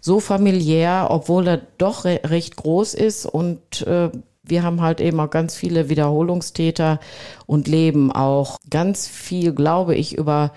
so 0.00 0.20
familiär, 0.20 1.06
obwohl 1.10 1.46
er 1.46 1.60
doch 1.78 2.04
re 2.04 2.20
recht 2.24 2.56
groß 2.56 2.94
ist 2.94 3.26
und 3.26 3.86
äh, 3.86 4.10
wir 4.42 4.62
haben 4.62 4.80
halt 4.82 5.00
eben 5.00 5.20
auch 5.20 5.30
ganz 5.30 5.54
viele 5.54 5.88
Wiederholungstäter 5.88 6.98
und 7.46 7.68
leben 7.68 8.10
auch 8.10 8.58
ganz 8.68 9.06
viel, 9.06 9.54
glaube 9.54 9.94
ich, 9.94 10.16
über 10.16 10.52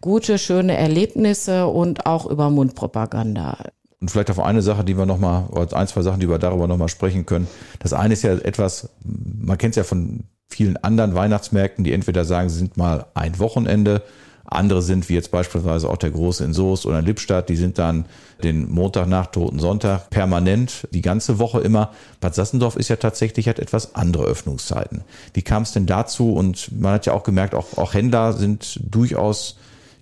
gute, 0.00 0.38
schöne 0.38 0.76
Erlebnisse 0.76 1.66
und 1.66 2.06
auch 2.06 2.26
über 2.26 2.50
Mundpropaganda. 2.50 3.58
Und 4.00 4.10
vielleicht 4.10 4.30
auf 4.30 4.40
eine 4.40 4.60
Sache, 4.60 4.84
die 4.84 4.98
wir 4.98 5.06
nochmal, 5.06 5.46
oder 5.46 5.74
ein, 5.76 5.88
zwei 5.88 6.02
Sachen, 6.02 6.20
die 6.20 6.28
wir 6.28 6.38
darüber 6.38 6.66
nochmal 6.66 6.88
sprechen 6.88 7.24
können. 7.24 7.48
Das 7.78 7.92
eine 7.92 8.12
ist 8.12 8.22
ja 8.22 8.34
etwas, 8.34 8.90
man 9.02 9.56
kennt 9.56 9.72
es 9.72 9.76
ja 9.76 9.84
von 9.84 10.24
vielen 10.48 10.76
anderen 10.76 11.14
Weihnachtsmärkten, 11.14 11.82
die 11.82 11.92
entweder 11.92 12.24
sagen, 12.24 12.48
sie 12.50 12.58
sind 12.58 12.76
mal 12.76 13.06
ein 13.14 13.38
Wochenende, 13.38 14.02
andere 14.48 14.82
sind, 14.82 15.08
wie 15.08 15.14
jetzt 15.14 15.30
beispielsweise 15.30 15.88
auch 15.88 15.96
der 15.96 16.10
Große 16.10 16.44
in 16.44 16.52
Soest 16.52 16.86
oder 16.86 17.00
in 17.00 17.04
Lippstadt, 17.04 17.48
die 17.48 17.56
sind 17.56 17.78
dann 17.78 18.06
den 18.42 18.70
Montag 18.70 19.08
nach 19.08 19.26
Toten 19.26 19.58
Sonntag 19.58 20.10
permanent, 20.10 20.86
die 20.92 21.02
ganze 21.02 21.38
Woche 21.38 21.60
immer. 21.60 21.92
Bad 22.20 22.34
Sassendorf 22.34 22.76
ist 22.76 22.88
ja 22.88 22.96
tatsächlich, 22.96 23.48
hat 23.48 23.58
etwas 23.58 23.94
andere 23.94 24.24
Öffnungszeiten. 24.24 25.02
Wie 25.34 25.42
kam 25.42 25.62
es 25.62 25.72
denn 25.72 25.86
dazu? 25.86 26.32
Und 26.32 26.70
man 26.78 26.92
hat 26.92 27.06
ja 27.06 27.12
auch 27.12 27.24
gemerkt, 27.24 27.54
auch, 27.54 27.76
auch 27.76 27.94
Händler 27.94 28.32
sind 28.32 28.78
durchaus 28.82 29.56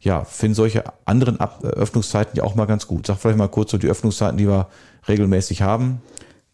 ja, 0.04 0.24
finden 0.24 0.54
solche 0.54 0.84
anderen 1.06 1.40
Ab 1.40 1.64
Öffnungszeiten 1.64 2.36
ja 2.36 2.44
auch 2.44 2.54
mal 2.54 2.66
ganz 2.66 2.86
gut. 2.86 3.06
Sag 3.06 3.18
vielleicht 3.18 3.38
mal 3.38 3.48
kurz 3.48 3.70
so 3.70 3.78
die 3.78 3.88
Öffnungszeiten, 3.88 4.36
die 4.36 4.46
wir 4.46 4.68
regelmäßig 5.08 5.62
haben. 5.62 6.02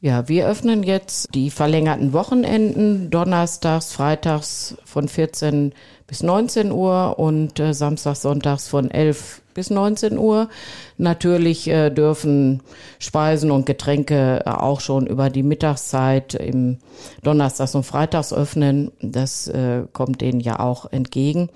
Ja, 0.00 0.28
wir 0.28 0.48
öffnen 0.48 0.82
jetzt 0.82 1.34
die 1.34 1.50
verlängerten 1.50 2.14
Wochenenden, 2.14 3.10
donnerstags, 3.10 3.92
freitags 3.92 4.76
von 4.86 5.08
14 5.08 5.74
bis 6.06 6.22
19 6.22 6.72
Uhr 6.72 7.18
und 7.18 7.60
äh, 7.60 7.74
samstags, 7.74 8.22
sonntags 8.22 8.66
von 8.68 8.90
11 8.90 9.42
bis 9.52 9.68
19 9.68 10.16
Uhr. 10.16 10.48
Natürlich 10.96 11.68
äh, 11.68 11.90
dürfen 11.90 12.62
Speisen 12.98 13.50
und 13.50 13.66
Getränke 13.66 14.42
äh, 14.46 14.48
auch 14.48 14.80
schon 14.80 15.06
über 15.06 15.28
die 15.28 15.42
Mittagszeit 15.42 16.34
im 16.34 16.78
Donnerstags 17.22 17.74
und 17.74 17.84
Freitags 17.84 18.32
öffnen. 18.32 18.92
Das 19.02 19.48
äh, 19.48 19.82
kommt 19.92 20.22
denen 20.22 20.40
ja 20.40 20.60
auch 20.60 20.90
entgegen. 20.90 21.50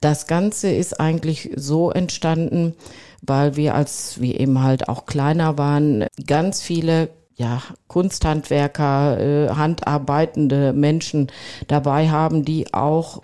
Das 0.00 0.26
Ganze 0.26 0.70
ist 0.70 1.00
eigentlich 1.00 1.50
so 1.56 1.90
entstanden, 1.90 2.74
weil 3.22 3.56
wir, 3.56 3.74
als 3.74 4.20
wir 4.20 4.38
eben 4.40 4.62
halt 4.62 4.88
auch 4.88 5.06
kleiner 5.06 5.58
waren, 5.58 6.06
ganz 6.26 6.62
viele 6.62 7.08
ja, 7.36 7.62
Kunsthandwerker, 7.88 9.20
äh, 9.20 9.48
handarbeitende 9.50 10.72
Menschen 10.72 11.30
dabei 11.68 12.08
haben, 12.08 12.44
die 12.46 12.72
auch 12.72 13.20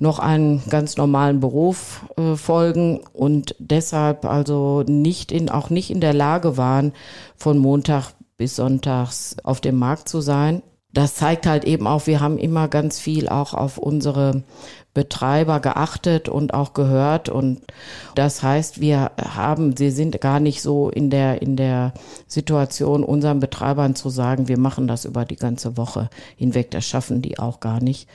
noch 0.00 0.18
einen 0.18 0.62
ganz 0.70 0.96
normalen 0.96 1.40
Beruf 1.40 2.06
äh, 2.16 2.36
folgen 2.36 3.00
und 3.12 3.54
deshalb 3.58 4.24
also 4.24 4.82
nicht 4.86 5.30
in, 5.30 5.50
auch 5.50 5.68
nicht 5.68 5.90
in 5.90 6.00
der 6.00 6.14
Lage 6.14 6.56
waren, 6.56 6.92
von 7.36 7.58
Montag 7.58 8.12
bis 8.38 8.56
Sonntags 8.56 9.36
auf 9.44 9.60
dem 9.60 9.76
Markt 9.76 10.08
zu 10.08 10.22
sein. 10.22 10.62
Das 10.92 11.14
zeigt 11.14 11.46
halt 11.46 11.64
eben 11.64 11.86
auch, 11.86 12.06
wir 12.06 12.20
haben 12.20 12.38
immer 12.38 12.66
ganz 12.66 12.98
viel 12.98 13.28
auch 13.28 13.52
auf 13.52 13.76
unsere 13.76 14.42
Betreiber 14.92 15.60
geachtet 15.60 16.28
und 16.28 16.52
auch 16.52 16.72
gehört. 16.72 17.28
Und 17.28 17.60
das 18.14 18.42
heißt, 18.42 18.80
wir 18.80 19.12
haben, 19.22 19.76
sie 19.76 19.90
sind 19.90 20.20
gar 20.20 20.40
nicht 20.40 20.62
so 20.62 20.90
in 20.90 21.10
der, 21.10 21.42
in 21.42 21.56
der 21.56 21.94
Situation, 22.26 23.04
unseren 23.04 23.40
Betreibern 23.40 23.94
zu 23.94 24.10
sagen, 24.10 24.48
wir 24.48 24.58
machen 24.58 24.88
das 24.88 25.04
über 25.04 25.24
die 25.24 25.36
ganze 25.36 25.76
Woche 25.76 26.10
hinweg. 26.36 26.70
Das 26.70 26.84
schaffen 26.84 27.22
die 27.22 27.38
auch 27.38 27.60
gar 27.60 27.80
nicht. 27.80 28.08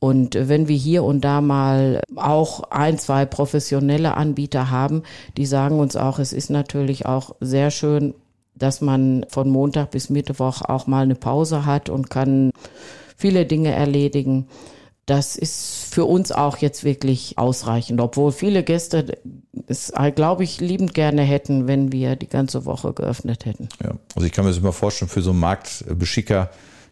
Und 0.00 0.36
wenn 0.36 0.68
wir 0.68 0.76
hier 0.76 1.02
und 1.02 1.22
da 1.22 1.40
mal 1.40 2.02
auch 2.14 2.62
ein, 2.70 2.98
zwei 2.98 3.24
professionelle 3.26 4.16
Anbieter 4.16 4.70
haben, 4.70 5.02
die 5.36 5.46
sagen 5.46 5.80
uns 5.80 5.96
auch, 5.96 6.18
es 6.18 6.32
ist 6.32 6.50
natürlich 6.50 7.06
auch 7.06 7.34
sehr 7.40 7.70
schön, 7.70 8.14
dass 8.54 8.80
man 8.80 9.24
von 9.28 9.48
Montag 9.50 9.90
bis 9.90 10.10
Mittwoch 10.10 10.62
auch 10.62 10.86
mal 10.86 11.02
eine 11.02 11.14
Pause 11.14 11.64
hat 11.66 11.88
und 11.88 12.10
kann 12.10 12.52
viele 13.16 13.46
Dinge 13.46 13.72
erledigen. 13.72 14.46
Das 15.06 15.36
ist 15.36 15.77
für 15.98 16.04
uns 16.04 16.30
auch 16.30 16.58
jetzt 16.58 16.84
wirklich 16.84 17.38
ausreichend, 17.38 18.00
obwohl 18.00 18.30
viele 18.30 18.62
Gäste 18.62 19.18
es, 19.66 19.92
glaube 20.14 20.44
ich, 20.44 20.60
liebend 20.60 20.94
gerne 20.94 21.22
hätten, 21.22 21.66
wenn 21.66 21.90
wir 21.90 22.14
die 22.14 22.28
ganze 22.28 22.66
Woche 22.66 22.92
geöffnet 22.92 23.46
hätten. 23.46 23.68
Ja, 23.82 23.94
also 24.14 24.24
ich 24.24 24.30
kann 24.30 24.44
mir 24.44 24.52
das 24.52 24.60
immer 24.60 24.72
vorstellen, 24.72 25.08
für 25.08 25.22
so 25.22 25.30
einen 25.30 25.40
Marktbeschicker, 25.40 26.50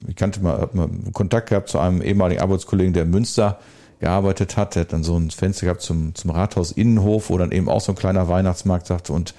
ich 0.09 0.17
kannte 0.17 0.41
mal, 0.41 0.69
mal 0.73 0.89
Kontakt 1.13 1.51
gehabt 1.51 1.69
zu 1.69 1.79
einem 1.79 2.03
ehemaligen 2.03 2.41
Arbeitskollegen, 2.41 2.95
der 2.95 3.05
in 3.05 3.11
Münster 3.11 3.61
gearbeitet 4.01 4.57
hat, 4.57 4.75
der 4.75 4.81
hat 4.81 4.93
dann 4.93 5.05
so 5.05 5.17
ein 5.17 5.31
Fenster 5.31 5.67
gehabt 5.67 5.83
zum, 5.83 6.17
zum 6.17 6.33
Rathaus 6.33 6.73
Innenhof, 6.73 7.31
wo 7.31 7.39
dann 7.39 7.53
eben 7.53 7.69
auch 7.69 7.81
so 7.81 7.93
ein 7.93 7.97
kleiner 7.97 8.27
Weihnachtsmarkt 8.27 8.89
sagte 8.89 9.13
und 9.13 9.35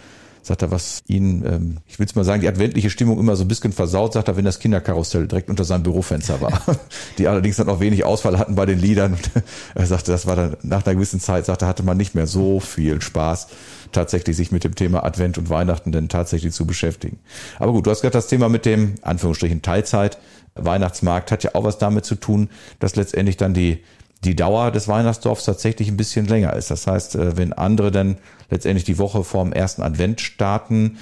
sagt 0.47 0.61
er, 0.61 0.71
was 0.71 1.03
ihn, 1.07 1.45
ähm, 1.45 1.77
ich 1.87 1.99
will 1.99 2.05
es 2.05 2.15
mal 2.15 2.23
sagen, 2.23 2.41
die 2.41 2.47
adventliche 2.47 2.89
Stimmung 2.89 3.19
immer 3.19 3.35
so 3.35 3.43
ein 3.43 3.47
bisschen 3.47 3.73
versaut, 3.73 4.13
sagt 4.13 4.27
er, 4.27 4.37
wenn 4.37 4.45
das 4.45 4.59
Kinderkarussell 4.59 5.27
direkt 5.27 5.49
unter 5.49 5.63
seinem 5.63 5.83
Bürofenster 5.83 6.41
war. 6.41 6.61
die 7.17 7.27
allerdings 7.27 7.57
dann 7.57 7.69
auch 7.69 7.79
wenig 7.79 8.05
Ausfall 8.05 8.39
hatten 8.39 8.55
bei 8.55 8.65
den 8.65 8.79
Liedern. 8.79 9.13
Und 9.13 9.31
er 9.75 9.85
sagte, 9.85 10.11
das 10.11 10.25
war 10.25 10.35
dann 10.35 10.57
nach 10.63 10.85
einer 10.85 10.95
gewissen 10.95 11.19
Zeit, 11.19 11.45
sagte, 11.45 11.67
hatte 11.67 11.83
man 11.83 11.97
nicht 11.97 12.15
mehr 12.15 12.27
so 12.27 12.59
viel 12.59 13.01
Spaß, 13.01 13.47
tatsächlich 13.91 14.37
sich 14.37 14.51
mit 14.51 14.63
dem 14.63 14.75
Thema 14.75 15.03
Advent 15.03 15.37
und 15.37 15.49
Weihnachten 15.49 15.91
denn 15.91 16.09
tatsächlich 16.09 16.53
zu 16.53 16.65
beschäftigen. 16.65 17.19
Aber 17.59 17.73
gut, 17.73 17.85
du 17.85 17.91
hast 17.91 18.01
gerade 18.01 18.13
das 18.13 18.27
Thema 18.27 18.49
mit 18.49 18.65
dem, 18.65 18.95
Anführungsstrichen, 19.01 19.61
Teilzeit. 19.61 20.17
Weihnachtsmarkt 20.55 21.31
hat 21.31 21.43
ja 21.43 21.51
auch 21.53 21.65
was 21.65 21.77
damit 21.77 22.05
zu 22.05 22.15
tun, 22.15 22.49
dass 22.79 22.95
letztendlich 22.95 23.37
dann 23.37 23.53
die 23.53 23.83
die 24.23 24.35
Dauer 24.35 24.71
des 24.71 24.87
Weihnachtsdorfs 24.87 25.45
tatsächlich 25.45 25.89
ein 25.89 25.97
bisschen 25.97 26.25
länger 26.25 26.53
ist. 26.53 26.71
Das 26.71 26.87
heißt, 26.87 27.15
äh, 27.15 27.37
wenn 27.37 27.53
andere 27.53 27.91
dann 27.91 28.17
letztendlich 28.49 28.85
die 28.85 28.97
Woche 28.97 29.23
vorm 29.23 29.51
ersten 29.51 29.81
Advent 29.81 30.21
starten, 30.21 30.97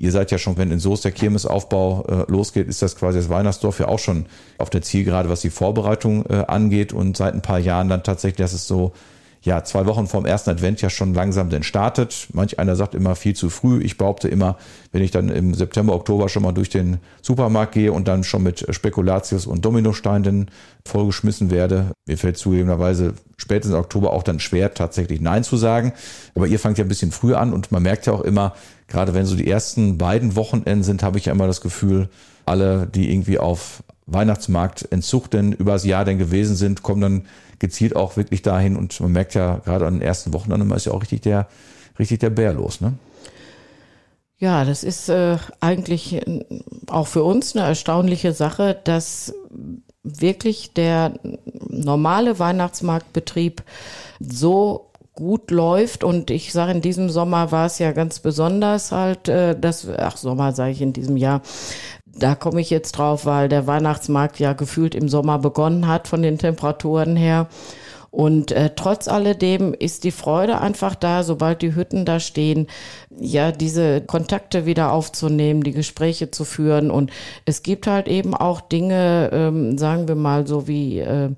ihr 0.00 0.12
seid 0.12 0.30
ja 0.30 0.38
schon, 0.38 0.56
wenn 0.56 0.70
in 0.70 0.78
Soest 0.78 1.04
der 1.04 1.12
Kirmesaufbau 1.12 2.06
äh, 2.08 2.32
losgeht, 2.32 2.66
ist 2.68 2.80
das 2.80 2.96
quasi 2.96 3.18
das 3.18 3.28
Weihnachtsdorf 3.28 3.80
ja 3.80 3.88
auch 3.88 3.98
schon 3.98 4.26
auf 4.56 4.70
der 4.70 4.80
Zielgerade, 4.80 5.28
was 5.28 5.42
die 5.42 5.50
Vorbereitung 5.50 6.24
äh, 6.26 6.44
angeht. 6.48 6.94
Und 6.94 7.18
seit 7.18 7.34
ein 7.34 7.42
paar 7.42 7.58
Jahren 7.58 7.90
dann 7.90 8.02
tatsächlich, 8.02 8.38
dass 8.38 8.54
es 8.54 8.66
so 8.66 8.92
ja, 9.42 9.64
zwei 9.64 9.86
Wochen 9.86 10.06
vorm 10.06 10.26
ersten 10.26 10.50
Advent 10.50 10.82
ja 10.82 10.90
schon 10.90 11.14
langsam 11.14 11.48
denn 11.48 11.62
startet. 11.62 12.28
Manch 12.34 12.58
einer 12.58 12.76
sagt 12.76 12.94
immer 12.94 13.16
viel 13.16 13.34
zu 13.34 13.48
früh. 13.48 13.80
Ich 13.82 13.96
behaupte 13.96 14.28
immer, 14.28 14.58
wenn 14.92 15.02
ich 15.02 15.12
dann 15.12 15.30
im 15.30 15.54
September, 15.54 15.94
Oktober 15.94 16.28
schon 16.28 16.42
mal 16.42 16.52
durch 16.52 16.68
den 16.68 16.98
Supermarkt 17.22 17.72
gehe 17.72 17.92
und 17.92 18.06
dann 18.06 18.22
schon 18.22 18.42
mit 18.42 18.66
Spekulatius 18.68 19.46
und 19.46 19.64
Dominosteinen 19.64 20.50
vollgeschmissen 20.84 21.50
werde, 21.50 21.92
mir 22.06 22.18
fällt 22.18 22.36
zugegebenerweise 22.36 23.14
spätestens 23.38 23.78
Oktober 23.78 24.12
auch 24.12 24.22
dann 24.22 24.40
schwer, 24.40 24.74
tatsächlich 24.74 25.22
Nein 25.22 25.42
zu 25.42 25.56
sagen. 25.56 25.94
Aber 26.34 26.46
ihr 26.46 26.58
fangt 26.58 26.76
ja 26.76 26.84
ein 26.84 26.88
bisschen 26.88 27.12
früh 27.12 27.34
an 27.34 27.54
und 27.54 27.72
man 27.72 27.82
merkt 27.82 28.04
ja 28.04 28.12
auch 28.12 28.20
immer, 28.20 28.54
gerade 28.88 29.14
wenn 29.14 29.24
so 29.24 29.36
die 29.36 29.48
ersten 29.48 29.96
beiden 29.96 30.36
Wochenenden 30.36 30.82
sind, 30.82 31.02
habe 31.02 31.16
ich 31.16 31.26
ja 31.26 31.32
immer 31.32 31.46
das 31.46 31.62
Gefühl, 31.62 32.10
alle, 32.44 32.86
die 32.86 33.10
irgendwie 33.10 33.38
auf 33.38 33.82
Weihnachtsmarkt 34.12 34.90
Entzug 34.90 35.30
denn 35.30 35.52
übers 35.52 35.84
Jahr 35.84 36.04
denn 36.04 36.18
gewesen 36.18 36.56
sind, 36.56 36.82
kommen 36.82 37.00
dann 37.00 37.26
gezielt 37.58 37.94
auch 37.94 38.16
wirklich 38.16 38.42
dahin 38.42 38.76
und 38.76 38.98
man 39.00 39.12
merkt 39.12 39.34
ja 39.34 39.56
gerade 39.64 39.86
an 39.86 39.94
den 39.94 40.02
ersten 40.02 40.32
Wochen 40.32 40.50
dann 40.50 40.60
immer 40.60 40.76
ist 40.76 40.86
ja 40.86 40.92
auch 40.92 41.02
richtig 41.02 41.20
der, 41.22 41.48
richtig 41.98 42.20
der 42.20 42.30
Bär 42.30 42.52
los, 42.52 42.80
ne? 42.80 42.94
Ja, 44.38 44.64
das 44.64 44.84
ist 44.84 45.10
äh, 45.10 45.36
eigentlich 45.60 46.14
äh, 46.14 46.44
auch 46.86 47.06
für 47.06 47.22
uns 47.22 47.54
eine 47.54 47.66
erstaunliche 47.66 48.32
Sache, 48.32 48.80
dass 48.84 49.34
wirklich 50.02 50.72
der 50.72 51.12
normale 51.68 52.38
Weihnachtsmarktbetrieb 52.38 53.62
so 54.18 54.90
gut 55.12 55.50
läuft 55.50 56.04
und 56.04 56.30
ich 56.30 56.52
sage 56.54 56.72
in 56.72 56.80
diesem 56.80 57.10
Sommer 57.10 57.52
war 57.52 57.66
es 57.66 57.78
ja 57.78 57.92
ganz 57.92 58.20
besonders 58.20 58.92
halt 58.92 59.28
äh, 59.28 59.58
das 59.58 59.86
ach 59.88 60.16
Sommer 60.16 60.52
sage 60.52 60.70
ich 60.72 60.80
in 60.80 60.94
diesem 60.94 61.18
Jahr 61.18 61.42
da 62.14 62.34
komme 62.34 62.60
ich 62.60 62.70
jetzt 62.70 62.92
drauf, 62.92 63.26
weil 63.26 63.48
der 63.48 63.66
Weihnachtsmarkt 63.66 64.38
ja 64.38 64.52
gefühlt 64.52 64.94
im 64.94 65.08
Sommer 65.08 65.38
begonnen 65.38 65.86
hat 65.86 66.08
von 66.08 66.22
den 66.22 66.38
Temperaturen 66.38 67.16
her. 67.16 67.48
Und 68.10 68.50
äh, 68.50 68.70
trotz 68.74 69.06
alledem 69.06 69.72
ist 69.72 70.02
die 70.02 70.10
Freude 70.10 70.60
einfach 70.60 70.96
da, 70.96 71.22
sobald 71.22 71.62
die 71.62 71.76
Hütten 71.76 72.04
da 72.04 72.18
stehen, 72.18 72.66
ja, 73.16 73.52
diese 73.52 74.00
Kontakte 74.00 74.66
wieder 74.66 74.92
aufzunehmen, 74.92 75.62
die 75.62 75.72
Gespräche 75.72 76.32
zu 76.32 76.44
führen. 76.44 76.90
Und 76.90 77.12
es 77.44 77.62
gibt 77.62 77.86
halt 77.86 78.08
eben 78.08 78.34
auch 78.34 78.60
Dinge, 78.60 79.30
ähm, 79.32 79.78
sagen 79.78 80.08
wir 80.08 80.16
mal, 80.16 80.44
so 80.46 80.66
wie 80.66 80.98
äh, 80.98 81.30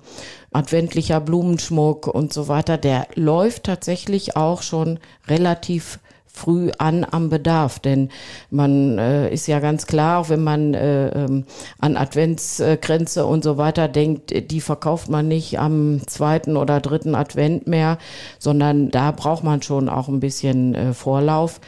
adventlicher 0.51 1.19
Blumenschmuck 1.19 2.07
und 2.07 2.33
so 2.33 2.47
weiter, 2.47 2.77
der 2.77 3.07
läuft 3.13 3.65
tatsächlich 3.65 4.35
auch 4.35 4.63
schon 4.63 4.99
relativ 5.27 5.99
früh 6.33 6.71
an 6.77 7.05
am 7.09 7.29
Bedarf. 7.29 7.79
Denn 7.79 8.09
man 8.49 8.97
äh, 8.97 9.31
ist 9.31 9.47
ja 9.47 9.59
ganz 9.59 9.85
klar, 9.85 10.19
auch 10.19 10.29
wenn 10.29 10.43
man 10.43 10.73
äh, 10.73 11.09
ähm, 11.09 11.45
an 11.79 11.95
Adventsgrenze 11.95 13.25
und 13.25 13.43
so 13.43 13.57
weiter 13.57 13.87
denkt, 13.87 14.51
die 14.51 14.61
verkauft 14.61 15.09
man 15.09 15.27
nicht 15.27 15.59
am 15.59 16.01
zweiten 16.07 16.57
oder 16.57 16.81
dritten 16.81 17.15
Advent 17.15 17.67
mehr, 17.67 17.99
sondern 18.39 18.89
da 18.89 19.11
braucht 19.11 19.43
man 19.43 19.61
schon 19.61 19.87
auch 19.87 20.07
ein 20.07 20.19
bisschen 20.19 20.75
äh, 20.75 20.93
Vorlauf. 20.93 21.61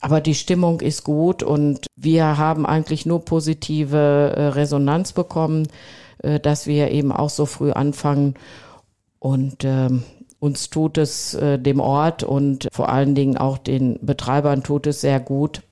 Aber 0.00 0.20
die 0.20 0.34
Stimmung 0.34 0.82
ist 0.82 1.04
gut 1.04 1.42
und 1.42 1.86
wir 1.96 2.36
haben 2.36 2.66
eigentlich 2.66 3.06
nur 3.06 3.24
positive 3.24 4.34
äh, 4.36 4.42
Resonanz 4.48 5.12
bekommen, 5.12 5.68
äh, 6.18 6.38
dass 6.38 6.66
wir 6.66 6.90
eben 6.90 7.12
auch 7.12 7.30
so 7.30 7.46
früh 7.46 7.72
anfangen. 7.72 8.34
Und 9.18 9.64
ähm, 9.64 10.04
uns 10.38 10.70
tut 10.70 10.98
es 10.98 11.34
äh, 11.34 11.58
dem 11.58 11.80
Ort 11.80 12.22
und 12.22 12.68
vor 12.72 12.88
allen 12.88 13.14
Dingen 13.14 13.36
auch 13.36 13.58
den 13.58 13.98
Betreibern 14.02 14.62
tut 14.62 14.86
es 14.86 15.00
sehr 15.00 15.20
gut. 15.20 15.62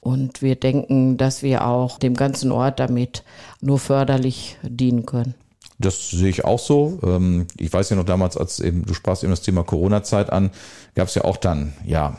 Und 0.00 0.40
wir 0.40 0.56
denken, 0.56 1.18
dass 1.18 1.42
wir 1.42 1.66
auch 1.66 1.98
dem 1.98 2.14
ganzen 2.14 2.52
Ort 2.52 2.80
damit 2.80 3.22
nur 3.60 3.78
förderlich 3.78 4.56
dienen 4.62 5.04
können. 5.04 5.34
Das 5.78 6.10
sehe 6.10 6.28
ich 6.28 6.44
auch 6.44 6.58
so. 6.58 6.98
Ähm, 7.02 7.46
ich 7.58 7.72
weiß 7.72 7.90
ja 7.90 7.96
noch 7.96 8.04
damals, 8.04 8.36
als 8.36 8.60
eben, 8.60 8.84
du 8.84 8.94
sprachst 8.94 9.24
eben 9.24 9.32
das 9.32 9.42
Thema 9.42 9.62
Corona-Zeit 9.62 10.30
an, 10.30 10.50
gab 10.94 11.08
es 11.08 11.14
ja 11.14 11.24
auch 11.24 11.36
dann, 11.36 11.72
ja, 11.84 12.16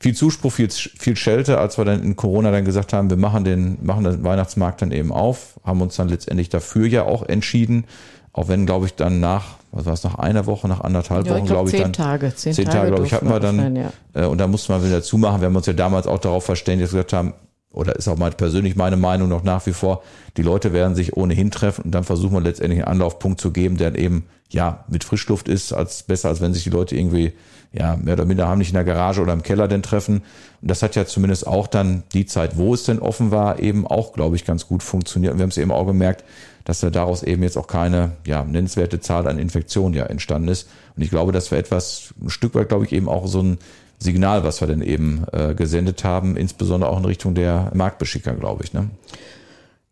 viel 0.00 0.14
Zuspruch, 0.14 0.52
viel, 0.52 0.70
viel 0.70 1.16
Schelte, 1.16 1.58
als 1.58 1.76
wir 1.76 1.84
dann 1.84 2.02
in 2.02 2.16
Corona 2.16 2.52
dann 2.52 2.64
gesagt 2.64 2.92
haben, 2.92 3.10
wir 3.10 3.16
machen 3.16 3.44
den, 3.44 3.78
machen 3.82 4.04
den 4.04 4.22
Weihnachtsmarkt 4.22 4.82
dann 4.82 4.92
eben 4.92 5.12
auf, 5.12 5.58
haben 5.64 5.82
uns 5.82 5.96
dann 5.96 6.08
letztendlich 6.08 6.48
dafür 6.48 6.86
ja 6.86 7.04
auch 7.04 7.22
entschieden. 7.24 7.84
Auch 8.32 8.46
wenn, 8.46 8.66
glaube 8.66 8.86
ich, 8.86 8.94
dann 8.94 9.18
nach, 9.18 9.57
was 9.70 9.86
war 9.86 9.92
es, 9.92 10.04
nach 10.04 10.14
einer 10.16 10.46
Woche, 10.46 10.66
nach 10.68 10.80
anderthalb 10.80 11.26
ja, 11.26 11.34
Wochen, 11.34 11.46
glaube 11.46 11.70
ich, 11.70 11.80
dann. 11.80 11.92
Tage, 11.92 12.34
zehn, 12.34 12.52
zehn 12.52 12.64
Tage, 12.64 12.88
glaube 12.88 13.06
ich, 13.06 13.12
hatten 13.12 13.28
wir 13.28 13.40
dann. 13.40 13.76
Ja. 13.76 13.92
Äh, 14.14 14.26
und 14.26 14.38
da 14.38 14.46
mussten 14.46 14.72
wir 14.72 14.84
wieder 14.84 15.02
zumachen. 15.02 15.40
Wir 15.40 15.46
haben 15.46 15.56
uns 15.56 15.66
ja 15.66 15.72
damals 15.72 16.06
auch 16.06 16.18
darauf 16.18 16.44
verständigt, 16.44 16.88
dass 16.88 16.94
wir 16.94 17.02
gesagt 17.02 17.12
haben, 17.12 17.34
oder 17.70 17.96
ist 17.96 18.08
auch 18.08 18.16
mal 18.16 18.30
persönlich 18.30 18.76
meine 18.76 18.96
Meinung 18.96 19.28
noch 19.28 19.44
nach 19.44 19.66
wie 19.66 19.72
vor, 19.72 20.02
die 20.36 20.42
Leute 20.42 20.72
werden 20.72 20.94
sich 20.94 21.16
ohnehin 21.16 21.50
treffen 21.50 21.82
und 21.84 21.90
dann 21.92 22.04
versuchen 22.04 22.32
wir 22.32 22.40
letztendlich 22.40 22.80
einen 22.80 22.88
Anlaufpunkt 22.88 23.40
zu 23.40 23.52
geben, 23.52 23.76
der 23.76 23.96
eben, 23.96 24.24
ja, 24.48 24.84
mit 24.88 25.04
Frischluft 25.04 25.48
ist, 25.48 25.72
als 25.72 26.02
besser, 26.02 26.30
als 26.30 26.40
wenn 26.40 26.54
sich 26.54 26.64
die 26.64 26.70
Leute 26.70 26.96
irgendwie, 26.96 27.34
ja, 27.72 27.96
mehr 27.96 28.14
oder 28.14 28.24
minder 28.24 28.48
haben 28.48 28.58
nicht 28.58 28.70
in 28.70 28.74
der 28.74 28.84
Garage 28.84 29.20
oder 29.20 29.34
im 29.34 29.42
Keller 29.42 29.68
denn 29.68 29.82
treffen. 29.82 30.22
Und 30.62 30.70
das 30.70 30.82
hat 30.82 30.96
ja 30.96 31.04
zumindest 31.04 31.46
auch 31.46 31.66
dann 31.66 32.04
die 32.14 32.24
Zeit, 32.24 32.56
wo 32.56 32.72
es 32.72 32.84
denn 32.84 32.98
offen 32.98 33.30
war, 33.30 33.58
eben 33.58 33.86
auch, 33.86 34.14
glaube 34.14 34.36
ich, 34.36 34.46
ganz 34.46 34.66
gut 34.66 34.82
funktioniert. 34.82 35.34
Und 35.34 35.38
wir 35.38 35.42
haben 35.42 35.50
es 35.50 35.58
eben 35.58 35.70
auch 35.70 35.86
gemerkt, 35.86 36.24
dass 36.68 36.80
da 36.80 36.90
daraus 36.90 37.22
eben 37.22 37.42
jetzt 37.42 37.56
auch 37.56 37.66
keine 37.66 38.12
ja, 38.26 38.44
nennenswerte 38.44 39.00
Zahl 39.00 39.26
an 39.26 39.38
Infektionen 39.38 39.94
ja 39.94 40.04
entstanden 40.04 40.48
ist. 40.48 40.68
Und 40.94 41.02
ich 41.02 41.08
glaube, 41.08 41.32
das 41.32 41.50
war 41.50 41.56
etwas, 41.56 42.12
ein 42.20 42.28
Stück 42.28 42.54
weit, 42.54 42.68
glaube 42.68 42.84
ich, 42.84 42.92
eben 42.92 43.08
auch 43.08 43.26
so 43.26 43.42
ein 43.42 43.58
Signal, 43.98 44.44
was 44.44 44.60
wir 44.60 44.68
denn 44.68 44.82
eben 44.82 45.24
äh, 45.32 45.54
gesendet 45.54 46.04
haben, 46.04 46.36
insbesondere 46.36 46.90
auch 46.90 46.98
in 46.98 47.06
Richtung 47.06 47.34
der 47.34 47.70
Marktbeschicker, 47.72 48.34
glaube 48.34 48.64
ich. 48.64 48.74
Ne? 48.74 48.90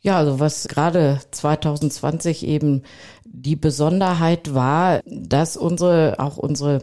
Ja, 0.03 0.19
also 0.19 0.39
was 0.39 0.69
gerade 0.69 1.19
2020 1.31 2.47
eben 2.47 2.83
die 3.25 3.57
Besonderheit 3.57 4.53
war, 4.53 5.01
dass 5.07 5.57
unsere, 5.57 6.17
auch 6.19 6.37
unsere 6.37 6.83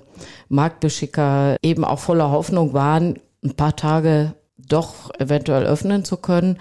Marktbeschicker 0.49 1.57
eben 1.61 1.85
auch 1.85 1.99
voller 1.99 2.31
Hoffnung 2.31 2.73
waren, 2.73 3.19
ein 3.43 3.53
paar 3.53 3.75
Tage 3.75 4.33
doch 4.57 5.11
eventuell 5.19 5.65
öffnen 5.65 6.03
zu 6.03 6.17
können 6.17 6.57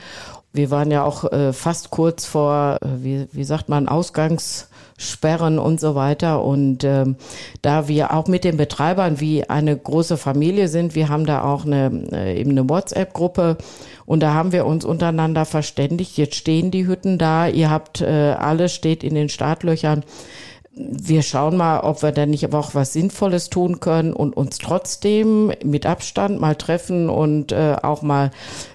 wir 0.52 0.70
waren 0.70 0.90
ja 0.90 1.04
auch 1.04 1.30
äh, 1.32 1.52
fast 1.52 1.90
kurz 1.90 2.26
vor, 2.26 2.78
äh, 2.82 2.86
wie, 3.02 3.26
wie 3.32 3.44
sagt 3.44 3.68
man, 3.68 3.88
Ausgangssperren 3.88 5.58
und 5.58 5.80
so 5.80 5.94
weiter. 5.94 6.44
Und 6.44 6.84
ähm, 6.84 7.16
da 7.62 7.88
wir 7.88 8.12
auch 8.12 8.28
mit 8.28 8.44
den 8.44 8.58
Betreibern 8.58 9.18
wie 9.20 9.48
eine 9.48 9.76
große 9.76 10.16
Familie 10.16 10.68
sind, 10.68 10.94
wir 10.94 11.08
haben 11.08 11.24
da 11.24 11.42
auch 11.42 11.64
eine, 11.64 12.06
äh, 12.12 12.38
eben 12.38 12.50
eine 12.50 12.68
WhatsApp-Gruppe 12.68 13.56
und 14.04 14.20
da 14.20 14.34
haben 14.34 14.52
wir 14.52 14.66
uns 14.66 14.84
untereinander 14.84 15.46
verständigt. 15.46 16.18
Jetzt 16.18 16.34
stehen 16.34 16.70
die 16.70 16.86
Hütten 16.86 17.16
da, 17.16 17.48
ihr 17.48 17.70
habt 17.70 18.02
äh, 18.02 18.34
alles 18.38 18.74
steht 18.74 19.02
in 19.02 19.14
den 19.14 19.30
Startlöchern 19.30 20.04
wir 20.74 21.22
schauen 21.22 21.56
mal, 21.56 21.80
ob 21.80 22.02
wir 22.02 22.12
da 22.12 22.24
nicht 22.24 22.44
aber 22.44 22.58
auch 22.58 22.74
was 22.74 22.94
Sinnvolles 22.94 23.50
tun 23.50 23.80
können 23.80 24.14
und 24.14 24.36
uns 24.36 24.58
trotzdem 24.58 25.52
mit 25.62 25.84
Abstand 25.84 26.40
mal 26.40 26.56
treffen 26.56 27.10
und 27.10 27.52
äh, 27.52 27.76
auch 27.82 28.02
mal 28.02 28.30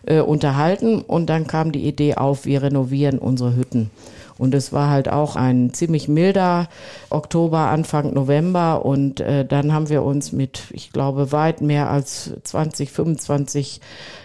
äh, 0.06 0.20
unterhalten. 0.20 1.02
Und 1.02 1.28
dann 1.28 1.48
kam 1.48 1.72
die 1.72 1.88
Idee 1.88 2.16
auf, 2.16 2.46
wir 2.46 2.62
renovieren 2.62 3.18
unsere 3.18 3.56
Hütten. 3.56 3.90
Und 4.38 4.54
es 4.54 4.72
war 4.72 4.92
halt 4.92 5.10
auch 5.10 5.36
ein 5.36 5.74
ziemlich 5.74 6.08
milder 6.08 6.70
Oktober, 7.10 7.70
Anfang 7.70 8.14
November. 8.14 8.86
Und 8.86 9.20
äh, 9.20 9.44
dann 9.44 9.74
haben 9.74 9.90
wir 9.90 10.04
uns 10.04 10.32
mit, 10.32 10.66
ich 10.72 10.92
glaube, 10.92 11.32
weit 11.32 11.62
mehr 11.62 11.90
als 11.90 12.32
20, 12.44 12.92
25 12.92 13.82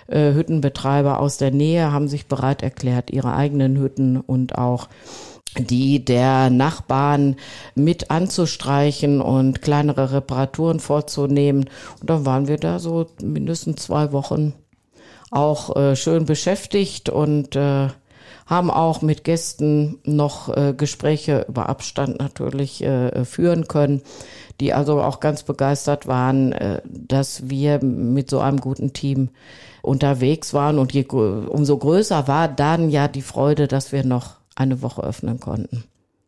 äh, 0.09 0.35
Hüttenbetreiber 0.35 1.19
aus 1.19 1.39
der 1.39 1.51
Nähe 1.51 1.91
haben 1.91 2.09
sich 2.09 2.27
bereit 2.27 2.63
erklärt, 2.63 3.11
ihre 3.11 3.35
eigenen 3.35 3.79
Hütten 3.79 4.19
und 4.19 4.59
auch 4.59 4.89
die 5.59 6.05
der 6.05 6.51
Nachbarn 6.51 7.37
mit 7.75 8.11
anzustreichen 8.11 9.21
und 9.21 9.63
kleinere 9.63 10.13
Reparaturen 10.13 10.81
vorzunehmen. 10.81 11.69
Und 12.01 12.11
dann 12.11 12.27
waren 12.27 12.49
wir 12.49 12.57
da 12.57 12.79
so 12.79 13.07
mindestens 13.23 13.83
zwei 13.83 14.13
Wochen 14.13 14.55
auch 15.31 15.77
äh, 15.77 15.97
schön 15.97 16.27
beschäftigt 16.27 17.09
und 17.09 17.57
äh, 17.57 17.89
haben 18.47 18.71
auch 18.71 19.03
mit 19.03 19.25
Gästen 19.25 19.99
noch 20.05 20.55
äh, 20.55 20.75
Gespräche 20.77 21.47
über 21.49 21.69
Abstand 21.69 22.19
natürlich 22.19 22.83
äh, 22.83 23.25
führen 23.25 23.67
können, 23.67 24.03
die 24.61 24.75
also 24.75 25.01
auch 25.01 25.21
ganz 25.21 25.43
begeistert 25.43 26.07
waren, 26.07 26.53
äh, 26.53 26.83
dass 26.85 27.49
wir 27.49 27.83
mit 27.83 28.29
so 28.29 28.41
einem 28.41 28.59
guten 28.59 28.93
Team 28.93 29.31
unterwegs 29.81 30.53
waren. 30.53 30.79
Und 30.79 30.93
je, 30.93 31.05
umso 31.07 31.79
größer 31.79 32.29
war 32.29 32.49
dann 32.49 32.91
ja 32.91 33.09
die 33.09 33.23
Freude, 33.23 33.69
dass 33.69 33.91
wir 33.91 34.05
noch 34.05 34.42
eine 34.55 34.83
Woche 34.83 35.03
öffnen 35.03 35.41
konnten. 35.41 35.85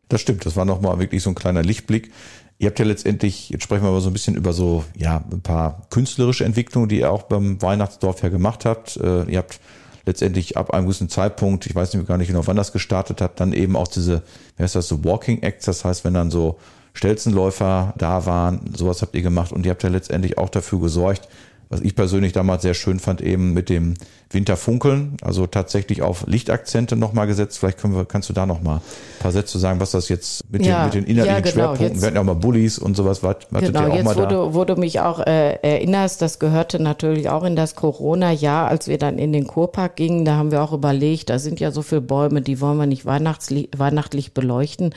Das 0.09 0.21
stimmt, 0.21 0.45
das 0.45 0.55
war 0.55 0.65
nochmal 0.65 0.99
wirklich 0.99 1.23
so 1.23 1.29
ein 1.29 1.35
kleiner 1.35 1.63
Lichtblick. 1.63 2.11
Ihr 2.57 2.67
habt 2.67 2.79
ja 2.79 2.85
letztendlich, 2.85 3.49
jetzt 3.49 3.63
sprechen 3.63 3.83
wir 3.83 3.91
mal 3.91 4.01
so 4.01 4.09
ein 4.09 4.13
bisschen 4.13 4.35
über 4.35 4.53
so, 4.53 4.85
ja, 4.95 5.23
ein 5.31 5.41
paar 5.41 5.87
künstlerische 5.89 6.45
Entwicklungen, 6.45 6.87
die 6.87 6.99
ihr 6.99 7.11
auch 7.11 7.23
beim 7.23 7.61
Weihnachtsdorf 7.61 8.21
ja 8.21 8.29
gemacht 8.29 8.65
habt. 8.65 8.97
Äh, 8.97 9.23
ihr 9.23 9.39
habt 9.39 9.59
letztendlich 10.05 10.55
ab 10.55 10.71
einem 10.71 10.85
gewissen 10.85 11.09
Zeitpunkt, 11.09 11.65
ich 11.65 11.75
weiß 11.75 11.93
nicht 11.93 12.07
gar 12.07 12.17
nicht 12.17 12.27
genau, 12.27 12.45
wann 12.45 12.55
das 12.55 12.71
gestartet 12.71 13.21
hat, 13.21 13.39
dann 13.39 13.53
eben 13.53 13.75
auch 13.75 13.87
diese, 13.87 14.21
wie 14.55 14.63
heißt 14.63 14.75
das, 14.75 14.87
so 14.87 15.03
Walking 15.03 15.41
Acts, 15.41 15.65
das 15.65 15.83
heißt, 15.83 16.05
wenn 16.05 16.13
dann 16.13 16.31
so 16.31 16.59
Stelzenläufer 16.93 17.93
da 17.97 18.25
waren, 18.25 18.61
sowas 18.75 19.01
habt 19.01 19.15
ihr 19.15 19.21
gemacht 19.21 19.51
und 19.51 19.65
ihr 19.65 19.71
habt 19.71 19.83
ja 19.83 19.89
letztendlich 19.89 20.37
auch 20.37 20.49
dafür 20.49 20.79
gesorgt, 20.79 21.27
was 21.69 21.81
ich 21.81 21.95
persönlich 21.95 22.33
damals 22.33 22.61
sehr 22.61 22.73
schön 22.73 22.99
fand, 22.99 23.21
eben 23.21 23.53
mit 23.53 23.69
dem 23.69 23.95
Winterfunkeln, 24.29 25.17
also 25.21 25.47
tatsächlich 25.47 26.01
auf 26.01 26.25
Lichtakzente 26.27 26.95
nochmal 26.95 27.27
gesetzt. 27.27 27.59
Vielleicht 27.59 27.79
können 27.79 27.95
wir, 27.95 28.05
kannst 28.05 28.29
du 28.29 28.33
da 28.33 28.45
nochmal 28.45 28.77
ein 28.77 29.19
paar 29.19 29.31
Sätze 29.31 29.59
sagen, 29.59 29.79
was 29.79 29.91
das 29.91 30.09
jetzt 30.09 30.51
mit, 30.51 30.65
ja, 30.65 30.79
den, 30.79 30.85
mit 30.85 30.93
den 30.93 31.03
inhaltlichen 31.05 31.35
ja, 31.35 31.39
genau, 31.39 31.53
Schwerpunkten, 31.53 31.87
jetzt, 31.87 32.01
wir 32.01 32.07
hatten 32.07 32.15
ja 32.15 32.21
auch 32.21 32.25
mal 32.25 32.35
Bullies 32.35 32.77
und 32.77 32.95
sowas, 32.95 33.23
wartet 33.23 33.49
genau, 33.51 33.87
auch 33.87 33.95
jetzt, 33.95 34.05
mal 34.05 34.15
wo, 34.15 34.25
Du, 34.25 34.53
wo 34.53 34.65
du 34.65 34.75
mich 34.75 34.99
auch 34.99 35.19
äh, 35.19 35.55
erinnerst, 35.61 36.21
das 36.21 36.39
gehörte 36.39 36.81
natürlich 36.81 37.29
auch 37.29 37.43
in 37.43 37.55
das 37.55 37.75
Corona-Jahr, 37.75 38.67
als 38.67 38.87
wir 38.87 38.97
dann 38.97 39.17
in 39.17 39.33
den 39.33 39.47
Kurpark 39.47 39.95
gingen, 39.95 40.25
da 40.25 40.35
haben 40.35 40.51
wir 40.51 40.61
auch 40.61 40.73
überlegt, 40.73 41.29
da 41.29 41.39
sind 41.39 41.59
ja 41.59 41.71
so 41.71 41.81
viele 41.81 42.01
Bäume, 42.01 42.41
die 42.41 42.61
wollen 42.61 42.77
wir 42.77 42.85
nicht 42.85 43.05
weihnachtlich 43.05 44.33
beleuchten. 44.33 44.93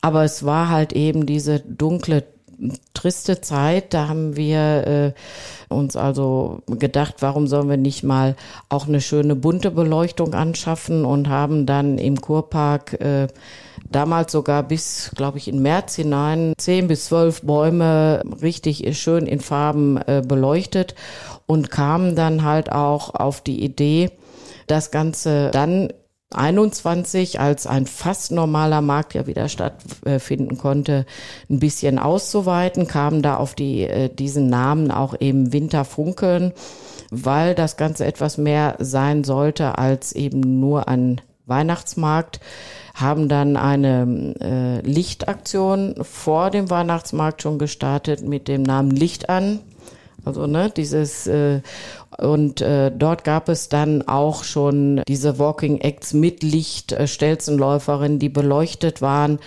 Aber 0.00 0.24
es 0.24 0.44
war 0.44 0.68
halt 0.68 0.92
eben 0.92 1.26
diese 1.26 1.60
dunkle 1.60 2.24
triste 2.94 3.40
Zeit. 3.40 3.94
Da 3.94 4.08
haben 4.08 4.36
wir 4.36 5.14
äh, 5.68 5.74
uns 5.74 5.96
also 5.96 6.62
gedacht, 6.66 7.16
warum 7.20 7.46
sollen 7.46 7.68
wir 7.68 7.76
nicht 7.76 8.02
mal 8.02 8.36
auch 8.68 8.88
eine 8.88 9.00
schöne 9.00 9.36
bunte 9.36 9.70
Beleuchtung 9.70 10.34
anschaffen 10.34 11.04
und 11.04 11.28
haben 11.28 11.66
dann 11.66 11.98
im 11.98 12.20
Kurpark 12.20 13.00
äh, 13.00 13.28
damals 13.90 14.32
sogar 14.32 14.62
bis, 14.62 15.10
glaube 15.14 15.38
ich, 15.38 15.48
in 15.48 15.62
März 15.62 15.96
hinein 15.96 16.54
zehn 16.58 16.88
bis 16.88 17.06
zwölf 17.06 17.42
Bäume 17.42 18.22
richtig 18.42 18.98
schön 18.98 19.26
in 19.26 19.40
Farben 19.40 19.96
äh, 19.98 20.22
beleuchtet 20.26 20.94
und 21.46 21.70
kamen 21.70 22.16
dann 22.16 22.44
halt 22.44 22.72
auch 22.72 23.14
auf 23.14 23.40
die 23.40 23.62
Idee, 23.64 24.10
das 24.66 24.90
Ganze 24.90 25.50
dann 25.52 25.92
21, 26.34 27.38
als 27.38 27.66
ein 27.66 27.86
fast 27.86 28.32
normaler 28.32 28.80
Markt 28.80 29.14
ja 29.14 29.26
wieder 29.28 29.48
stattfinden 29.48 30.58
konnte, 30.58 31.06
ein 31.48 31.60
bisschen 31.60 32.00
auszuweiten, 32.00 32.88
kam 32.88 33.22
da 33.22 33.36
auf 33.36 33.54
die, 33.54 33.82
äh, 33.82 34.08
diesen 34.08 34.48
Namen 34.48 34.90
auch 34.90 35.14
eben 35.20 35.52
Winterfunkeln, 35.52 36.52
weil 37.10 37.54
das 37.54 37.76
Ganze 37.76 38.04
etwas 38.04 38.38
mehr 38.38 38.74
sein 38.80 39.22
sollte 39.22 39.78
als 39.78 40.12
eben 40.12 40.58
nur 40.58 40.88
ein 40.88 41.20
Weihnachtsmarkt, 41.46 42.40
haben 42.94 43.28
dann 43.28 43.56
eine 43.56 44.34
äh, 44.40 44.80
Lichtaktion 44.80 45.94
vor 46.02 46.50
dem 46.50 46.70
Weihnachtsmarkt 46.70 47.42
schon 47.42 47.58
gestartet 47.58 48.26
mit 48.26 48.48
dem 48.48 48.64
Namen 48.64 48.90
Licht 48.90 49.28
an. 49.28 49.60
Also 50.24 50.48
ne, 50.48 50.72
dieses 50.76 51.28
äh, 51.28 51.60
und 52.18 52.60
äh, 52.60 52.90
dort 52.90 53.24
gab 53.24 53.48
es 53.48 53.68
dann 53.68 54.02
auch 54.08 54.44
schon 54.44 55.02
diese 55.06 55.38
Walking 55.38 55.78
Acts 55.78 56.14
mit 56.14 56.42
Licht, 56.42 56.92
äh, 56.92 57.06
Stelzenläuferinnen, 57.06 58.18
die 58.18 58.28
beleuchtet 58.28 59.02
waren. 59.02 59.38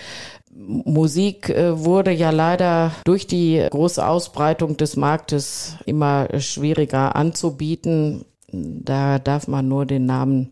Musik 0.51 1.49
äh, 1.49 1.79
wurde 1.79 2.11
ja 2.11 2.31
leider 2.31 2.91
durch 3.05 3.25
die 3.25 3.65
große 3.71 4.05
Ausbreitung 4.05 4.77
des 4.77 4.97
Marktes 4.97 5.77
immer 5.85 6.27
schwieriger 6.39 7.15
anzubieten. 7.15 8.25
Da 8.51 9.19
darf 9.19 9.47
man 9.47 9.67
nur 9.67 9.85
den 9.85 10.05
Namen 10.05 10.51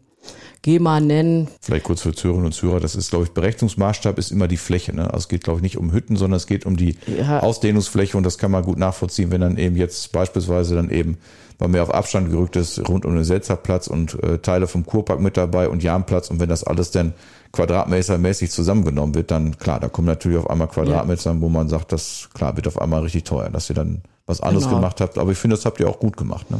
GEMA 0.61 0.99
nennen. 0.99 1.47
Vielleicht 1.61 1.85
kurz 1.85 2.01
für 2.01 2.13
Zuhörerinnen 2.13 2.47
und 2.47 2.51
Zuhörer, 2.51 2.79
das 2.79 2.95
ist, 2.95 3.09
glaube 3.09 3.25
ich, 3.25 3.31
Berechnungsmaßstab 3.31 4.17
ist 4.17 4.31
immer 4.31 4.47
die 4.47 4.57
Fläche. 4.57 4.95
Ne? 4.95 5.05
Also 5.05 5.19
es 5.19 5.27
geht, 5.29 5.43
glaube 5.43 5.59
ich, 5.59 5.63
nicht 5.63 5.77
um 5.77 5.91
Hütten, 5.91 6.15
sondern 6.15 6.37
es 6.37 6.47
geht 6.47 6.65
um 6.65 6.77
die 6.77 6.97
ja. 7.05 7.39
Ausdehnungsfläche 7.39 8.17
und 8.17 8.23
das 8.23 8.37
kann 8.37 8.51
man 8.51 8.63
gut 8.63 8.77
nachvollziehen, 8.77 9.31
wenn 9.31 9.41
dann 9.41 9.57
eben 9.57 9.75
jetzt 9.75 10.11
beispielsweise 10.11 10.75
dann 10.75 10.89
eben 10.89 11.17
weil 11.59 11.69
mehr 11.69 11.83
auf 11.83 11.93
Abstand 11.93 12.29
gerückt 12.29 12.55
ist, 12.55 12.87
rund 12.87 13.05
um 13.05 13.15
den 13.15 13.23
Selzerplatz 13.23 13.87
und 13.87 14.21
äh, 14.23 14.39
Teile 14.39 14.67
vom 14.67 14.85
Kurpark 14.85 15.19
mit 15.19 15.37
dabei 15.37 15.69
und 15.69 15.83
Jahnplatz. 15.83 16.29
Und 16.29 16.39
wenn 16.39 16.49
das 16.49 16.63
alles 16.63 16.91
dann 16.91 17.13
quadratmetermäßig 17.51 18.51
zusammengenommen 18.51 19.15
wird, 19.15 19.31
dann 19.31 19.57
klar, 19.57 19.79
da 19.79 19.87
kommen 19.87 20.07
natürlich 20.07 20.37
auf 20.37 20.49
einmal 20.49 20.67
Quadratmeter, 20.67 21.31
ja. 21.31 21.41
wo 21.41 21.49
man 21.49 21.69
sagt, 21.69 21.91
das 21.91 22.29
klar 22.33 22.55
wird 22.55 22.67
auf 22.67 22.79
einmal 22.79 23.01
richtig 23.01 23.23
teuer, 23.23 23.49
dass 23.49 23.69
ihr 23.69 23.75
dann 23.75 24.01
was 24.25 24.41
anderes 24.41 24.65
genau. 24.65 24.77
gemacht 24.77 25.01
habt. 25.01 25.17
Aber 25.17 25.31
ich 25.31 25.37
finde, 25.37 25.55
das 25.55 25.65
habt 25.65 25.79
ihr 25.79 25.89
auch 25.89 25.99
gut 25.99 26.17
gemacht. 26.17 26.51
Ne? 26.51 26.59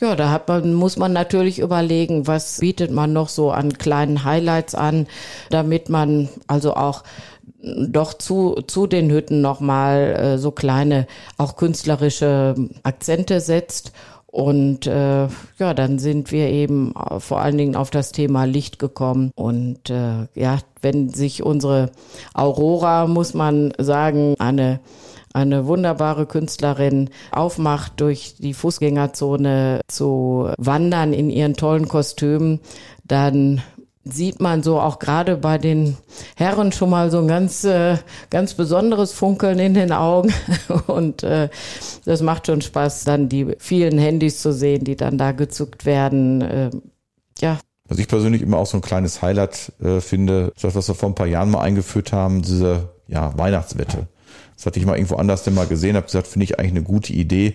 Ja, 0.00 0.14
da 0.14 0.30
hat 0.30 0.46
man, 0.46 0.74
muss 0.74 0.96
man 0.96 1.12
natürlich 1.12 1.58
überlegen, 1.58 2.26
was 2.26 2.58
bietet 2.58 2.90
man 2.92 3.12
noch 3.12 3.28
so 3.28 3.50
an 3.50 3.78
kleinen 3.78 4.24
Highlights 4.24 4.74
an, 4.74 5.08
damit 5.50 5.88
man 5.88 6.28
also 6.46 6.74
auch 6.74 7.02
doch 7.60 8.14
zu, 8.14 8.56
zu 8.66 8.86
den 8.86 9.10
Hütten 9.10 9.40
nochmal 9.40 9.98
äh, 9.98 10.38
so 10.38 10.50
kleine, 10.50 11.06
auch 11.36 11.56
künstlerische 11.56 12.54
Akzente 12.82 13.40
setzt. 13.40 13.92
Und 14.26 14.86
äh, 14.86 15.26
ja, 15.58 15.74
dann 15.74 15.98
sind 15.98 16.32
wir 16.32 16.48
eben 16.50 16.92
vor 17.18 17.40
allen 17.40 17.56
Dingen 17.56 17.76
auf 17.76 17.90
das 17.90 18.12
Thema 18.12 18.44
Licht 18.44 18.78
gekommen. 18.78 19.32
Und 19.34 19.90
äh, 19.90 20.26
ja, 20.34 20.58
wenn 20.82 21.08
sich 21.08 21.42
unsere 21.42 21.90
Aurora, 22.34 23.06
muss 23.06 23.34
man 23.34 23.72
sagen, 23.78 24.34
eine 24.38 24.80
eine 25.34 25.66
wunderbare 25.66 26.26
Künstlerin 26.26 27.10
aufmacht, 27.30 28.00
durch 28.00 28.36
die 28.38 28.54
Fußgängerzone 28.54 29.82
zu 29.86 30.50
wandern 30.56 31.12
in 31.12 31.30
ihren 31.30 31.54
tollen 31.54 31.86
Kostümen, 31.86 32.60
dann 33.04 33.62
sieht 34.12 34.40
man 34.40 34.62
so 34.62 34.80
auch 34.80 34.98
gerade 34.98 35.36
bei 35.36 35.58
den 35.58 35.96
Herren 36.36 36.72
schon 36.72 36.90
mal 36.90 37.10
so 37.10 37.18
ein 37.18 37.28
ganz, 37.28 37.64
äh, 37.64 37.96
ganz 38.30 38.54
besonderes 38.54 39.12
Funkeln 39.12 39.58
in 39.58 39.74
den 39.74 39.92
Augen. 39.92 40.32
Und 40.86 41.22
äh, 41.22 41.48
das 42.04 42.22
macht 42.22 42.46
schon 42.46 42.60
Spaß, 42.60 43.04
dann 43.04 43.28
die 43.28 43.54
vielen 43.58 43.98
Handys 43.98 44.40
zu 44.40 44.52
sehen, 44.52 44.84
die 44.84 44.96
dann 44.96 45.18
da 45.18 45.32
gezuckt 45.32 45.86
werden. 45.86 46.42
Äh, 46.42 46.70
ja. 47.40 47.58
Was 47.88 47.98
ich 47.98 48.08
persönlich 48.08 48.42
immer 48.42 48.58
auch 48.58 48.66
so 48.66 48.78
ein 48.78 48.82
kleines 48.82 49.22
Highlight 49.22 49.72
äh, 49.82 50.00
finde, 50.00 50.52
das, 50.60 50.74
was 50.74 50.88
wir 50.88 50.94
vor 50.94 51.08
ein 51.08 51.14
paar 51.14 51.26
Jahren 51.26 51.50
mal 51.50 51.62
eingeführt 51.62 52.12
haben, 52.12 52.42
diese 52.42 52.90
ja, 53.06 53.36
Weihnachtswette. 53.38 54.08
Das 54.56 54.66
hatte 54.66 54.78
ich 54.78 54.86
mal 54.86 54.96
irgendwo 54.96 55.16
anders 55.16 55.44
denn 55.44 55.54
mal 55.54 55.66
gesehen, 55.66 55.96
habe 55.96 56.06
gesagt, 56.06 56.26
finde 56.26 56.44
ich 56.44 56.58
eigentlich 56.58 56.72
eine 56.72 56.82
gute 56.82 57.12
Idee 57.12 57.54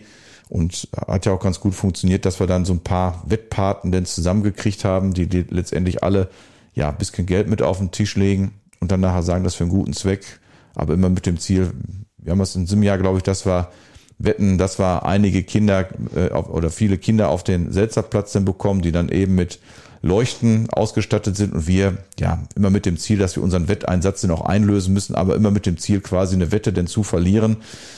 und 0.54 0.88
hat 1.08 1.26
ja 1.26 1.34
auch 1.34 1.40
ganz 1.40 1.60
gut 1.60 1.74
funktioniert, 1.74 2.26
dass 2.26 2.40
wir 2.40 2.46
dann 2.46 2.64
so 2.64 2.74
ein 2.74 2.84
paar 2.84 3.24
Wettpaten 3.26 3.92
denn 3.92 4.06
zusammengekriegt 4.06 4.86
haben, 4.86 5.16
die, 5.16 5.26
letztendlich 5.50 6.04
alle 6.04 6.30
ja 6.76 6.90
ein 6.90 6.98
bisschen 6.98 7.26
Geld 7.26 7.50
mit 7.50 7.64
auf 7.64 7.80
den 7.80 7.90
Tisch 7.90 8.16
legen 8.16 8.54
und 8.80 8.92
dann 8.92 9.00
nachher 9.00 9.24
sagen, 9.24 9.44
das 9.44 9.56
für 9.56 9.64
einen 9.64 9.72
guten 9.72 9.94
Zweck, 9.94 10.40
aber 10.76 10.94
immer 10.94 11.10
mit 11.10 11.26
dem 11.26 11.40
Ziel, 11.40 11.74
wir 12.20 12.32
haben 12.32 12.42
es 12.42 12.56
in 12.56 12.66
diesem 12.66 12.84
Jahr, 12.84 13.00
glaube 13.00 13.18
ich, 13.18 13.24
das 13.24 13.48
war 13.48 13.72
wetten, 14.20 14.60
dass 14.60 14.78
wir 14.78 15.08
einige 15.08 15.42
Kinder 15.42 15.88
äh, 16.16 16.30
oder 16.30 16.70
viele 16.70 17.00
Kinder 17.00 17.30
auf 17.30 17.44
den 17.44 17.72
Selzerplatz 17.72 18.34
dann 18.34 18.46
bekommen, 18.46 18.84
die 18.84 18.92
dann 18.92 19.10
eben 19.10 19.34
mit 19.34 19.60
Leuchten 20.04 20.70
ausgestattet 20.70 21.38
sind 21.38 21.54
und 21.54 21.66
wir 21.66 21.98
ja 22.20 22.44
immer 22.58 22.70
mit 22.70 22.86
dem 22.86 22.98
Ziel, 22.98 23.18
dass 23.18 23.38
wir 23.38 23.42
unseren 23.42 23.70
Wetteinsatz 23.70 24.20
dann 24.20 24.32
auch 24.32 24.42
einlösen 24.42 24.94
müssen, 24.94 25.16
aber 25.16 25.34
immer 25.34 25.50
mit 25.50 25.66
dem 25.66 25.78
Ziel 25.78 26.02
quasi 26.02 26.36
eine 26.36 26.52
Wette 26.52 26.74
denn 26.74 26.88
zu 26.88 27.04
verlieren. 27.04 27.58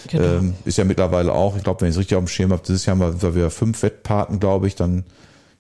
Genau. 0.10 0.24
Ähm, 0.24 0.54
ist 0.66 0.78
ja 0.78 0.84
mittlerweile 0.84 1.34
auch, 1.34 1.58
ich 1.58 1.64
glaube, 1.64 1.82
wenn 1.82 1.90
ich 1.90 1.96
es 1.96 2.00
richtig 2.00 2.16
auf 2.16 2.24
dem 2.24 2.28
Schirm 2.28 2.52
habe, 2.52 2.62
dieses 2.66 2.86
Jahr 2.86 3.00
haben 3.00 3.36
wir 3.36 3.50
fünf 3.50 3.82
Wettpaten, 3.82 4.40
glaube 4.40 4.68
ich, 4.68 4.76
dann 4.76 5.04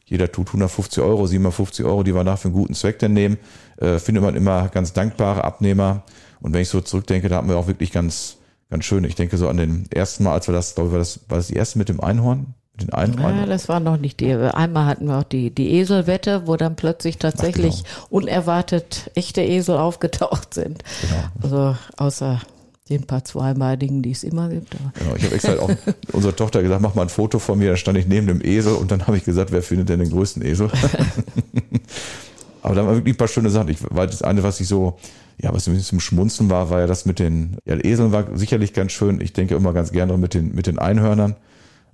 jeder 0.05 0.31
tut 0.31 0.47
150 0.49 1.01
Euro, 1.01 1.25
750 1.25 1.83
Euro, 1.83 2.03
die 2.03 2.13
wir 2.13 2.23
nach 2.23 2.37
für 2.37 2.49
einen 2.49 2.53
guten 2.53 2.75
Zweck 2.75 2.99
dann 2.99 3.13
nehmen. 3.13 3.37
Äh, 3.77 3.97
findet 3.97 4.23
man 4.23 4.35
immer 4.35 4.67
ganz 4.69 4.93
dankbare 4.93 5.43
Abnehmer. 5.43 6.03
Und 6.41 6.53
wenn 6.53 6.61
ich 6.61 6.69
so 6.69 6.79
zurückdenke, 6.79 7.27
da 7.27 7.37
hatten 7.37 7.49
wir 7.49 7.57
auch 7.57 7.65
wirklich 7.65 7.91
ganz, 7.91 8.37
ganz 8.69 8.85
schön. 8.85 9.03
Ich 9.03 9.15
denke 9.15 9.37
so 9.37 9.49
an 9.49 9.57
den 9.57 9.87
ersten 9.89 10.23
Mal, 10.23 10.33
als 10.33 10.47
wir 10.47 10.53
das, 10.53 10.75
glaube 10.75 10.89
ich, 10.89 10.93
war 10.93 10.99
das, 10.99 11.19
war 11.27 11.37
das 11.37 11.47
die 11.47 11.55
erste 11.55 11.79
mit 11.79 11.89
dem 11.89 12.01
Einhorn? 12.01 12.53
Den 12.81 12.91
einen 12.91 13.19
ja, 13.19 13.45
das 13.45 13.69
war 13.69 13.79
noch 13.79 13.97
nicht 13.97 14.19
die. 14.19 14.33
Einmal 14.33 14.85
hatten 14.85 15.07
wir 15.07 15.19
auch 15.19 15.23
die, 15.23 15.49
die 15.49 15.75
Eselwette, 15.79 16.45
wo 16.45 16.57
dann 16.57 16.75
plötzlich 16.75 17.17
tatsächlich 17.17 17.83
genau. 17.83 18.07
unerwartet 18.09 19.11
echte 19.15 19.41
Esel 19.41 19.77
aufgetaucht 19.77 20.53
sind. 20.53 20.83
Genau. 21.01 21.23
Also 21.41 21.77
außer 21.97 22.41
den 22.89 23.03
paar 23.03 23.23
zweibeinigen, 23.23 24.01
die 24.01 24.11
es 24.11 24.23
immer 24.23 24.49
gibt. 24.49 24.75
Genau, 24.93 25.15
ich 25.15 25.23
habe 25.23 25.35
extra 25.35 25.53
auch 25.53 25.71
unserer 26.11 26.35
Tochter 26.35 26.61
gesagt, 26.61 26.81
mach 26.81 26.93
mal 26.95 27.03
ein 27.03 27.09
Foto 27.09 27.39
von 27.39 27.57
mir. 27.57 27.71
Da 27.71 27.77
stand 27.77 27.97
ich 27.97 28.07
neben 28.07 28.27
dem 28.27 28.41
Esel 28.43 28.73
und 28.73 28.91
dann 28.91 29.07
habe 29.07 29.17
ich 29.17 29.23
gesagt, 29.23 29.51
wer 29.51 29.63
findet 29.63 29.89
denn 29.89 29.99
den 29.99 30.11
größten 30.11 30.43
Esel? 30.43 30.69
Aber 32.61 32.75
da 32.75 32.85
waren 32.85 32.95
wirklich 32.95 33.15
ein 33.15 33.17
paar 33.17 33.27
schöne 33.27 33.49
Sachen. 33.49 33.69
Ich 33.69 33.77
war 33.89 34.05
das 34.05 34.21
eine, 34.21 34.43
was 34.43 34.59
ich 34.59 34.67
so, 34.67 34.97
ja, 35.37 35.53
was 35.53 35.67
ein 35.67 35.73
bisschen 35.73 35.87
zum 35.87 35.99
Schmunzen 35.99 36.49
war, 36.49 36.69
war 36.69 36.81
ja 36.81 36.87
das 36.87 37.05
mit 37.05 37.19
den 37.19 37.57
ja, 37.65 37.75
Eseln 37.75 38.11
war 38.11 38.37
sicherlich 38.37 38.73
ganz 38.73 38.91
schön. 38.91 39.21
Ich 39.21 39.33
denke 39.33 39.55
immer 39.55 39.73
ganz 39.73 39.91
gerne 39.91 40.17
mit 40.17 40.33
den 40.33 40.53
mit 40.53 40.67
den 40.67 40.77
Einhörnern 40.77 41.35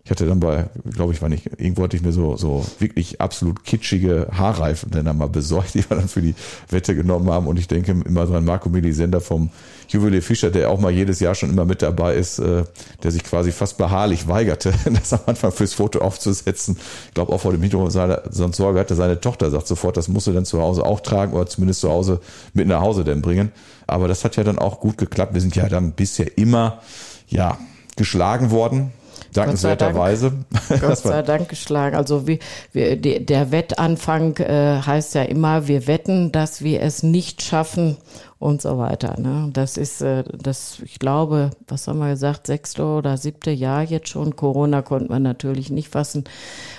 Ich 0.03 0.09
hatte 0.09 0.25
dann 0.25 0.39
bei, 0.39 0.65
glaube 0.91 1.13
ich, 1.13 1.21
war 1.21 1.29
nicht, 1.29 1.45
irgendwo 1.59 1.83
hatte 1.83 1.95
ich 1.95 2.01
mir 2.01 2.11
so, 2.11 2.35
so 2.35 2.65
wirklich 2.79 3.21
absolut 3.21 3.63
kitschige 3.63 4.29
Haarreifen 4.31 4.89
dann 4.89 5.15
mal 5.15 5.29
besorgt, 5.29 5.73
die 5.75 5.87
wir 5.87 5.97
dann 5.97 6.07
für 6.07 6.21
die 6.21 6.33
Wette 6.69 6.95
genommen 6.95 7.29
haben. 7.29 7.45
Und 7.45 7.59
ich 7.59 7.67
denke 7.67 7.91
immer 7.91 8.25
dran, 8.25 8.43
Marco 8.43 8.69
Melisender 8.69 9.21
vom 9.21 9.51
Juwelier 9.89 10.23
Fischer, 10.23 10.49
der 10.49 10.71
auch 10.71 10.79
mal 10.79 10.91
jedes 10.91 11.19
Jahr 11.19 11.35
schon 11.35 11.51
immer 11.51 11.65
mit 11.65 11.83
dabei 11.83 12.15
ist, 12.15 12.39
äh, 12.39 12.63
der 13.03 13.11
sich 13.11 13.23
quasi 13.23 13.51
fast 13.51 13.77
beharrlich 13.77 14.27
weigerte, 14.27 14.73
das 14.85 15.13
am 15.13 15.19
Anfang 15.27 15.51
fürs 15.51 15.73
Foto 15.73 15.99
aufzusetzen. 15.99 16.77
Ich 17.09 17.13
glaube 17.13 17.31
auch 17.31 17.41
vor 17.41 17.51
dem 17.51 17.61
Hintergrund 17.61 17.91
seiner, 17.91 18.23
sonst 18.31 18.57
Sorge 18.57 18.79
hatte 18.79 18.95
seine 18.95 19.21
Tochter, 19.21 19.51
sagt 19.51 19.67
sofort, 19.67 19.97
das 19.97 20.07
musst 20.07 20.25
du 20.25 20.31
dann 20.31 20.45
zu 20.45 20.61
Hause 20.61 20.83
auch 20.83 21.01
tragen 21.01 21.33
oder 21.33 21.45
zumindest 21.45 21.81
zu 21.81 21.89
Hause 21.89 22.21
mit 22.53 22.67
nach 22.67 22.81
Hause 22.81 23.03
denn 23.03 23.21
bringen. 23.21 23.51
Aber 23.85 24.07
das 24.07 24.23
hat 24.23 24.35
ja 24.35 24.43
dann 24.43 24.57
auch 24.57 24.79
gut 24.79 24.97
geklappt. 24.97 25.35
Wir 25.35 25.41
sind 25.41 25.55
ja 25.55 25.69
dann 25.69 25.91
bisher 25.91 26.37
immer, 26.37 26.79
ja, 27.27 27.59
geschlagen 27.97 28.49
worden 28.49 28.91
dankenswerterweise. 29.33 30.33
Gott 30.81 30.97
sei 30.97 31.21
Dank 31.21 31.49
geschlagen. 31.49 31.95
Also 31.95 32.27
wie, 32.27 32.39
wie, 32.73 32.97
der 32.97 33.51
Wettanfang 33.51 34.37
äh, 34.37 34.81
heißt 34.81 35.15
ja 35.15 35.23
immer, 35.23 35.67
wir 35.67 35.87
wetten, 35.87 36.31
dass 36.31 36.61
wir 36.61 36.81
es 36.81 37.03
nicht 37.03 37.41
schaffen 37.41 37.97
und 38.39 38.61
so 38.61 38.77
weiter. 38.77 39.19
Ne? 39.19 39.49
Das 39.53 39.77
ist, 39.77 40.01
äh, 40.01 40.23
das, 40.33 40.81
ich 40.83 40.99
glaube, 40.99 41.51
was 41.67 41.87
haben 41.87 41.99
wir 41.99 42.09
gesagt, 42.09 42.47
sechste 42.47 42.83
oder 42.83 43.17
siebte 43.17 43.51
Jahr 43.51 43.83
jetzt 43.83 44.09
schon. 44.09 44.35
Corona 44.35 44.81
konnte 44.81 45.09
man 45.09 45.21
natürlich 45.21 45.69
nicht 45.69 45.89
fassen. 45.89 46.23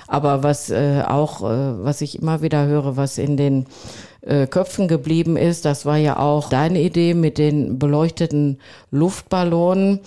Aber 0.08 0.42
was 0.42 0.70
äh, 0.70 1.02
auch, 1.06 1.42
äh, 1.42 1.84
was 1.84 2.00
ich 2.00 2.20
immer 2.20 2.42
wieder 2.42 2.66
höre, 2.66 2.96
was 2.96 3.16
in 3.16 3.36
den 3.36 3.66
äh, 4.22 4.46
Köpfen 4.46 4.88
geblieben 4.88 5.36
ist. 5.36 5.64
Das 5.64 5.84
war 5.84 5.96
ja 5.96 6.18
auch 6.18 6.48
deine 6.48 6.80
Idee 6.80 7.14
mit 7.14 7.38
den 7.38 7.78
beleuchteten 7.78 8.58
Luftballonen. 8.90 10.00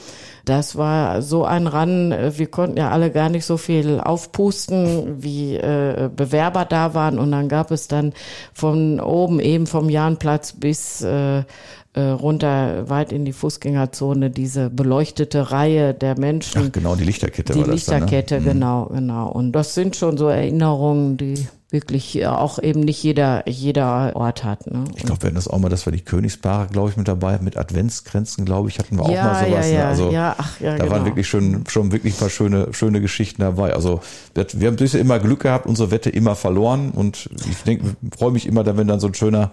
Das 0.45 0.77
war 0.77 1.21
so 1.21 1.43
ein 1.43 1.67
Ran. 1.67 2.11
Äh, 2.11 2.37
wir 2.37 2.47
konnten 2.47 2.77
ja 2.77 2.91
alle 2.91 3.11
gar 3.11 3.29
nicht 3.29 3.45
so 3.45 3.57
viel 3.57 3.99
aufpusten, 3.99 5.21
wie 5.21 5.55
äh, 5.55 6.09
Bewerber 6.15 6.65
da 6.65 6.93
waren. 6.93 7.19
Und 7.19 7.31
dann 7.31 7.49
gab 7.49 7.71
es 7.71 7.87
dann 7.87 8.13
von 8.53 8.99
oben 8.99 9.39
eben 9.39 9.67
vom 9.67 9.89
Jahnplatz 9.89 10.53
bis 10.53 11.01
äh, 11.01 11.43
äh, 11.95 12.01
runter 12.01 12.89
weit 12.89 13.11
in 13.11 13.25
die 13.25 13.33
Fußgängerzone 13.33 14.29
diese 14.29 14.69
beleuchtete 14.69 15.51
Reihe 15.51 15.93
der 15.93 16.19
Menschen. 16.19 16.63
Ach, 16.67 16.71
genau, 16.71 16.95
die 16.95 17.05
Lichterkette 17.05 17.53
die 17.53 17.59
war 17.59 17.67
das 17.67 17.75
Lichterkette, 17.75 18.35
dann, 18.35 18.43
ne? 18.43 18.53
genau, 18.53 18.85
genau. 18.93 19.27
Und 19.29 19.53
das 19.53 19.75
sind 19.75 19.95
schon 19.95 20.17
so 20.17 20.27
Erinnerungen, 20.27 21.17
die 21.17 21.47
wirklich 21.75 22.25
auch 22.25 22.57
eben 22.57 22.79
nicht 22.79 23.03
jeder, 23.03 23.47
jeder 23.47 24.15
Ort 24.15 24.43
hat. 24.43 24.65
Ne? 24.71 24.85
Ich 24.95 25.03
glaube, 25.03 25.21
wir 25.21 25.27
hatten 25.27 25.35
das 25.35 25.47
auch 25.47 25.59
mal, 25.59 25.69
das 25.69 25.85
war 25.85 25.91
die 25.91 26.01
Königspaare, 26.01 26.67
glaube 26.67 26.89
ich, 26.89 26.97
mit 26.97 27.07
dabei, 27.07 27.37
mit 27.39 27.57
Adventsgrenzen, 27.57 28.45
glaube 28.45 28.69
ich, 28.69 28.79
hatten 28.79 28.97
wir 28.97 29.11
ja, 29.11 29.21
auch 29.21 29.25
mal 29.25 29.45
sowas. 29.45 29.65
Ja, 29.67 29.71
ne? 29.71 29.73
ja, 29.73 29.87
Also 29.89 30.11
ja, 30.11 30.35
ach, 30.37 30.59
ja, 30.61 30.71
da 30.71 30.83
genau. 30.83 30.95
waren 30.95 31.05
wirklich 31.05 31.27
schon, 31.27 31.65
schon 31.67 31.91
wirklich 31.91 32.15
ein 32.15 32.17
paar 32.17 32.29
schöne, 32.29 32.73
schöne 32.73 33.01
Geschichten 33.01 33.41
dabei. 33.41 33.73
Also 33.73 33.99
wir 34.33 34.67
haben 34.67 34.77
bisher 34.77 35.01
immer 35.01 35.19
Glück 35.19 35.41
gehabt, 35.41 35.67
unsere 35.67 35.91
Wette 35.91 36.09
immer 36.09 36.35
verloren 36.35 36.91
und 36.91 37.29
ich 37.49 37.63
denke, 37.63 37.95
freue 38.17 38.31
mich 38.31 38.47
immer, 38.47 38.63
dann, 38.63 38.77
wenn 38.77 38.87
dann 38.87 38.99
so 38.99 39.07
ein 39.07 39.13
schöner 39.13 39.51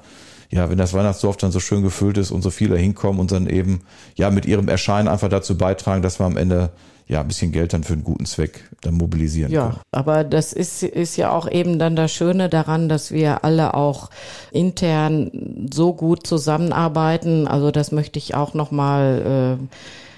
ja, 0.52 0.68
wenn 0.68 0.76
das 0.76 0.92
Weihnachtsdorf 0.92 1.38
dann 1.38 1.50
so 1.50 1.60
schön 1.60 1.82
gefüllt 1.82 2.18
ist 2.18 2.30
und 2.30 2.42
so 2.42 2.50
viele 2.50 2.76
hinkommen 2.76 3.20
und 3.20 3.32
dann 3.32 3.48
eben 3.48 3.80
ja 4.16 4.30
mit 4.30 4.44
ihrem 4.44 4.68
Erscheinen 4.68 5.08
einfach 5.08 5.30
dazu 5.30 5.56
beitragen, 5.56 6.02
dass 6.02 6.20
wir 6.20 6.26
am 6.26 6.36
Ende 6.36 6.68
ja 7.12 7.20
ein 7.20 7.28
bisschen 7.28 7.52
Geld 7.52 7.72
dann 7.72 7.84
für 7.84 7.92
einen 7.92 8.04
guten 8.04 8.26
Zweck 8.26 8.68
dann 8.80 8.94
mobilisieren 8.94 9.52
ja, 9.52 9.68
können. 9.68 9.80
aber 9.92 10.24
das 10.24 10.52
ist, 10.52 10.82
ist 10.82 11.16
ja 11.16 11.30
auch 11.30 11.48
eben 11.50 11.78
dann 11.78 11.94
das 11.94 12.12
Schöne 12.12 12.48
daran, 12.48 12.88
dass 12.88 13.12
wir 13.12 13.44
alle 13.44 13.74
auch 13.74 14.10
intern 14.50 15.68
so 15.72 15.92
gut 15.92 16.26
zusammenarbeiten. 16.26 17.46
Also 17.46 17.70
das 17.70 17.92
möchte 17.92 18.18
ich 18.18 18.34
auch 18.34 18.54
nochmal 18.54 19.58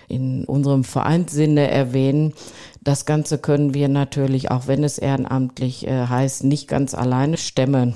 äh, 0.09 0.14
in 0.14 0.45
unserem 0.45 0.84
Vereinssinne 0.84 1.70
erwähnen. 1.70 2.32
Das 2.82 3.07
Ganze 3.07 3.38
können 3.38 3.74
wir 3.74 3.88
natürlich, 3.88 4.51
auch 4.51 4.66
wenn 4.66 4.84
es 4.84 4.99
ehrenamtlich 4.99 5.86
äh, 5.86 6.07
heißt, 6.07 6.45
nicht 6.45 6.68
ganz 6.68 6.95
alleine 6.95 7.36
stemmen. 7.36 7.95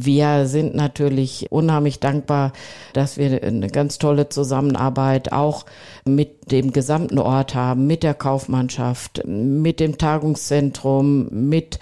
Wir 0.00 0.46
sind 0.46 0.76
natürlich 0.76 1.50
unheimlich 1.50 1.98
dankbar, 1.98 2.52
dass 2.92 3.16
wir 3.16 3.42
eine 3.42 3.66
ganz 3.66 3.98
tolle 3.98 4.28
Zusammenarbeit 4.28 5.32
auch 5.32 5.66
mit 6.04 6.52
dem 6.52 6.72
gesamten 6.72 7.18
Ort 7.18 7.56
haben, 7.56 7.88
mit 7.88 8.04
der 8.04 8.14
Kaufmannschaft, 8.14 9.22
mit 9.26 9.80
dem 9.80 9.98
Tagungszentrum, 9.98 11.26
mit 11.30 11.80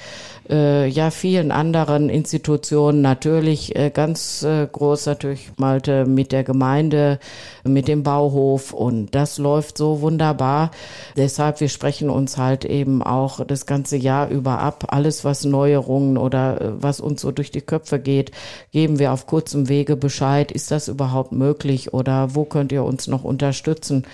äh, 0.50 0.86
ja 0.86 1.10
vielen 1.10 1.50
anderen 1.50 2.08
Institutionen. 2.08 3.02
Natürlich 3.02 3.76
äh, 3.76 3.90
ganz 3.90 4.42
äh, 4.42 4.66
groß 4.70 5.06
natürlich 5.06 5.50
Malte 5.56 6.06
mit 6.06 6.32
der 6.32 6.44
Gemeinde, 6.44 7.18
mit 7.64 7.88
dem 7.88 8.02
Bauhof 8.02 8.72
und 8.72 9.14
das 9.14 9.38
läuft 9.38 9.78
so 9.78 10.00
wunderbar. 10.00 10.70
Deshalb 11.16 11.60
wir 11.60 11.68
sprechen 11.68 12.10
uns 12.10 12.36
halt 12.36 12.64
eben 12.64 13.02
auch 13.02 13.44
das 13.44 13.66
ganze 13.66 13.96
Jahr 13.96 14.28
über 14.28 14.60
ab. 14.60 14.86
Alles 14.88 15.24
was 15.24 15.44
Neuerungen 15.44 16.16
oder 16.16 16.60
äh, 16.60 16.82
was 16.82 17.00
uns 17.00 17.22
so 17.22 17.32
durch 17.32 17.50
die 17.50 17.60
Köpfe 17.60 17.98
geht, 17.98 18.30
geben 18.72 18.98
wir 18.98 19.12
auf 19.12 19.26
kurzem 19.26 19.68
Wege 19.68 19.96
Bescheid. 19.96 20.52
Ist 20.52 20.70
das 20.70 20.88
überhaupt 20.88 21.32
möglich 21.32 21.92
oder 21.92 22.34
wo 22.34 22.44
könnt 22.44 22.72
ihr 22.72 22.84
uns 22.84 23.06
noch 23.06 23.24
unterstützen? 23.24 24.04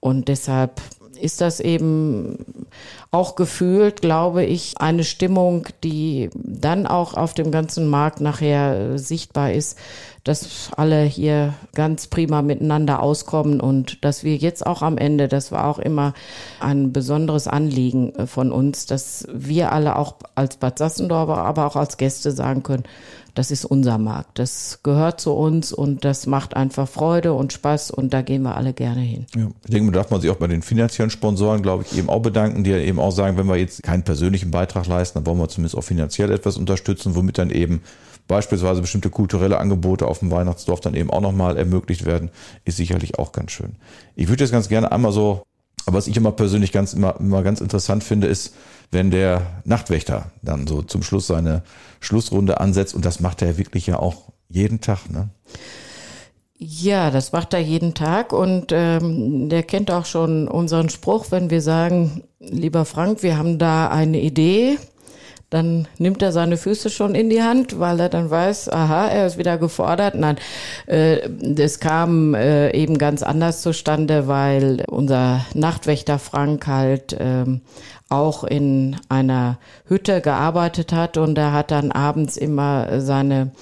Und 0.00 0.28
deshalb 0.28 0.82
ist 1.24 1.40
das 1.40 1.58
eben 1.58 2.38
auch 3.10 3.34
gefühlt, 3.34 4.02
glaube 4.02 4.44
ich, 4.44 4.74
eine 4.78 5.04
Stimmung, 5.04 5.66
die 5.82 6.28
dann 6.34 6.86
auch 6.86 7.14
auf 7.14 7.32
dem 7.32 7.50
ganzen 7.50 7.88
Markt 7.88 8.20
nachher 8.20 8.98
sichtbar 8.98 9.52
ist, 9.52 9.78
dass 10.24 10.70
alle 10.76 11.02
hier 11.02 11.54
ganz 11.74 12.08
prima 12.08 12.42
miteinander 12.42 13.02
auskommen 13.02 13.60
und 13.60 14.04
dass 14.04 14.22
wir 14.22 14.36
jetzt 14.36 14.66
auch 14.66 14.82
am 14.82 14.98
Ende, 14.98 15.28
das 15.28 15.50
war 15.50 15.66
auch 15.66 15.78
immer 15.78 16.12
ein 16.60 16.92
besonderes 16.92 17.48
Anliegen 17.48 18.12
von 18.26 18.52
uns, 18.52 18.86
dass 18.86 19.26
wir 19.32 19.72
alle 19.72 19.96
auch 19.96 20.16
als 20.34 20.56
Bad 20.56 20.78
Sassendorfer, 20.78 21.38
aber 21.38 21.66
auch 21.66 21.76
als 21.76 21.96
Gäste 21.96 22.32
sagen 22.32 22.62
können, 22.62 22.84
das 23.34 23.50
ist 23.50 23.64
unser 23.64 23.98
Markt. 23.98 24.38
Das 24.38 24.80
gehört 24.82 25.20
zu 25.20 25.32
uns 25.32 25.72
und 25.72 26.04
das 26.04 26.26
macht 26.26 26.54
einfach 26.54 26.88
Freude 26.88 27.32
und 27.34 27.52
Spaß 27.52 27.90
und 27.90 28.14
da 28.14 28.22
gehen 28.22 28.42
wir 28.42 28.56
alle 28.56 28.72
gerne 28.72 29.00
hin. 29.00 29.26
Ja, 29.34 29.48
ich 29.64 29.70
denke, 29.70 29.92
da 29.92 30.00
darf 30.00 30.10
man 30.10 30.20
sich 30.20 30.30
auch 30.30 30.36
bei 30.36 30.46
den 30.46 30.62
finanziellen 30.62 31.10
Sponsoren, 31.10 31.62
glaube 31.62 31.84
ich, 31.84 31.98
eben 31.98 32.08
auch 32.08 32.22
bedanken, 32.22 32.64
die 32.64 32.70
ja 32.70 32.78
eben 32.78 33.00
auch 33.00 33.10
sagen, 33.10 33.36
wenn 33.36 33.46
wir 33.46 33.56
jetzt 33.56 33.82
keinen 33.82 34.04
persönlichen 34.04 34.50
Beitrag 34.50 34.86
leisten, 34.86 35.18
dann 35.18 35.26
wollen 35.26 35.38
wir 35.38 35.48
zumindest 35.48 35.76
auch 35.76 35.82
finanziell 35.82 36.30
etwas 36.30 36.56
unterstützen, 36.56 37.16
womit 37.16 37.38
dann 37.38 37.50
eben 37.50 37.82
beispielsweise 38.28 38.80
bestimmte 38.80 39.10
kulturelle 39.10 39.58
Angebote 39.58 40.06
auf 40.06 40.20
dem 40.20 40.30
Weihnachtsdorf 40.30 40.80
dann 40.80 40.94
eben 40.94 41.10
auch 41.10 41.20
nochmal 41.20 41.56
ermöglicht 41.56 42.06
werden, 42.06 42.30
ist 42.64 42.76
sicherlich 42.76 43.18
auch 43.18 43.32
ganz 43.32 43.50
schön. 43.50 43.76
Ich 44.14 44.28
würde 44.28 44.44
jetzt 44.44 44.52
ganz 44.52 44.68
gerne 44.68 44.92
einmal 44.92 45.12
so, 45.12 45.42
was 45.86 46.06
ich 46.06 46.16
immer 46.16 46.32
persönlich 46.32 46.72
ganz 46.72 46.94
immer, 46.94 47.18
immer 47.20 47.42
ganz 47.42 47.60
interessant 47.60 48.04
finde, 48.04 48.26
ist, 48.26 48.54
wenn 48.90 49.10
der 49.10 49.62
Nachtwächter 49.64 50.30
dann 50.42 50.66
so 50.66 50.82
zum 50.82 51.02
Schluss 51.02 51.26
seine 51.26 51.62
Schlussrunde 52.00 52.60
ansetzt. 52.60 52.94
Und 52.94 53.04
das 53.04 53.20
macht 53.20 53.42
er 53.42 53.58
wirklich 53.58 53.86
ja 53.86 53.98
auch 53.98 54.32
jeden 54.48 54.80
Tag, 54.80 55.10
ne? 55.10 55.30
Ja, 56.56 57.10
das 57.10 57.32
macht 57.32 57.52
er 57.52 57.60
jeden 57.60 57.94
Tag. 57.94 58.32
Und 58.32 58.72
ähm, 58.72 59.48
der 59.48 59.64
kennt 59.64 59.90
auch 59.90 60.06
schon 60.06 60.48
unseren 60.48 60.88
Spruch, 60.88 61.26
wenn 61.30 61.50
wir 61.50 61.60
sagen, 61.60 62.22
lieber 62.38 62.84
Frank, 62.84 63.22
wir 63.22 63.36
haben 63.36 63.58
da 63.58 63.88
eine 63.88 64.20
Idee, 64.20 64.78
dann 65.54 65.86
nimmt 65.98 66.20
er 66.20 66.32
seine 66.32 66.56
Füße 66.56 66.90
schon 66.90 67.14
in 67.14 67.30
die 67.30 67.42
Hand, 67.42 67.78
weil 67.78 68.00
er 68.00 68.08
dann 68.08 68.28
weiß, 68.28 68.68
aha, 68.70 69.06
er 69.06 69.26
ist 69.26 69.38
wieder 69.38 69.56
gefordert. 69.56 70.16
Nein, 70.16 70.36
äh, 70.86 71.28
das 71.30 71.78
kam 71.78 72.34
äh, 72.34 72.72
eben 72.72 72.98
ganz 72.98 73.22
anders 73.22 73.62
zustande, 73.62 74.26
weil 74.26 74.84
unser 74.88 75.46
Nachtwächter 75.54 76.18
Frank 76.18 76.66
halt 76.66 77.12
äh, 77.12 77.44
auch 78.08 78.42
in 78.42 78.96
einer 79.08 79.58
Hütte 79.86 80.20
gearbeitet 80.20 80.92
hat 80.92 81.16
und 81.16 81.38
er 81.38 81.52
hat 81.52 81.70
dann 81.70 81.92
abends 81.92 82.36
immer 82.36 83.00
seine 83.00 83.52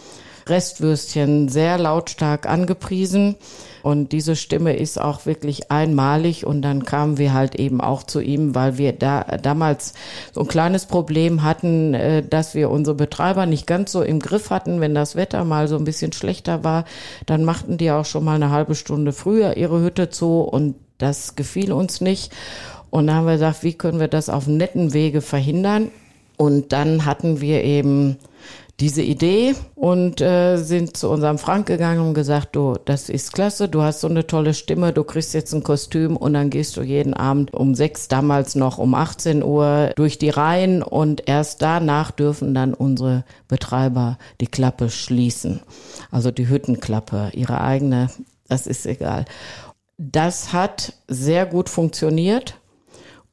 Restwürstchen 0.47 1.49
sehr 1.49 1.78
lautstark 1.78 2.49
angepriesen. 2.49 3.36
Und 3.82 4.12
diese 4.12 4.36
Stimme 4.36 4.76
ist 4.76 5.01
auch 5.01 5.26
wirklich 5.26 5.70
einmalig. 5.70 6.47
Und 6.47 6.62
dann 6.62 6.84
kamen 6.84 7.18
wir 7.18 7.32
halt 7.32 7.57
eben 7.57 7.80
auch 7.80 8.05
zu 8.05 8.20
ihm, 8.20 8.55
weil 8.55 8.78
wir 8.78 8.93
da 8.93 9.22
damals 9.43 9.95
so 10.32 10.43
ein 10.43 10.49
kleines 10.49 10.86
Problem 10.86 11.43
hatten, 11.43 11.95
äh, 11.95 12.22
dass 12.22 12.55
wir 12.55 12.70
unsere 12.70 12.97
Betreiber 12.97 13.47
nicht 13.47 13.66
ganz 13.66 13.93
so 13.93 14.03
im 14.03 14.20
Griff 14.20 14.51
hatten. 14.51 14.80
Wenn 14.80 14.95
das 14.95 15.16
Wetter 15.16 15.45
mal 15.45 15.68
so 15.68 15.76
ein 15.76 15.84
bisschen 15.84 16.12
schlechter 16.12 16.64
war, 16.64 16.84
dann 17.26 17.45
machten 17.45 17.76
die 17.76 17.90
auch 17.90 18.05
schon 18.05 18.24
mal 18.24 18.36
eine 18.36 18.51
halbe 18.51 18.74
Stunde 18.74 19.12
früher 19.12 19.57
ihre 19.57 19.80
Hütte 19.80 20.11
zu. 20.11 20.40
Und 20.40 20.76
das 20.99 21.34
gefiel 21.34 21.72
uns 21.72 22.01
nicht. 22.01 22.32
Und 22.90 23.07
dann 23.07 23.16
haben 23.16 23.26
wir 23.26 23.32
gesagt, 23.32 23.64
wie 23.64 23.72
können 23.72 24.01
wir 24.01 24.09
das 24.09 24.28
auf 24.28 24.47
netten 24.47 24.93
Wege 24.93 25.22
verhindern? 25.22 25.90
Und 26.36 26.72
dann 26.72 27.05
hatten 27.05 27.40
wir 27.40 27.64
eben 27.64 28.18
diese 28.83 29.03
Idee 29.03 29.55
und 29.76 30.20
äh, 30.20 30.57
sind 30.57 30.97
zu 30.97 31.09
unserem 31.09 31.39
Frank 31.39 31.66
gegangen 31.68 32.01
und 32.01 32.14
gesagt, 32.14 32.57
du, 32.57 32.74
das 32.85 33.11
ist 33.11 33.33
klasse, 33.33 33.68
du 33.68 33.83
hast 33.83 34.01
so 34.01 34.09
eine 34.09 34.26
tolle 34.26 34.55
Stimme, 34.55 34.93
du 34.93 35.05
kriegst 35.05 35.35
jetzt 35.35 35.55
ein 35.55 35.62
Kostüm 35.62 36.16
und 36.16 36.35
dann 36.35 36.51
gehst 36.51 36.76
du 36.76 36.83
jeden 36.83 37.14
Abend 37.14 37.55
um 37.55 37.76
sechs, 37.76 38.09
damals 38.09 38.57
noch 38.57 38.78
um 38.78 38.97
18 38.97 39.45
Uhr 39.45 39.93
durch 39.95 40.18
die 40.18 40.30
Reihen 40.30 40.83
und 40.83 41.28
erst 41.28 41.62
danach 41.62 42.11
dürfen 42.11 42.55
dann 42.55 42.74
unsere 42.74 43.22
Betreiber 43.47 44.18
die 44.41 44.49
Klappe 44.49 44.91
schließen. 44.91 45.61
Also 46.11 46.33
die 46.33 46.49
Hüttenklappe, 46.49 47.30
ihre 47.35 47.61
eigene, 47.61 48.11
das 48.49 48.66
ist 48.66 48.85
egal. 48.87 49.26
Das 49.97 50.53
hat 50.53 50.95
sehr 51.07 51.47
gut 51.47 51.68
funktioniert. 51.68 52.57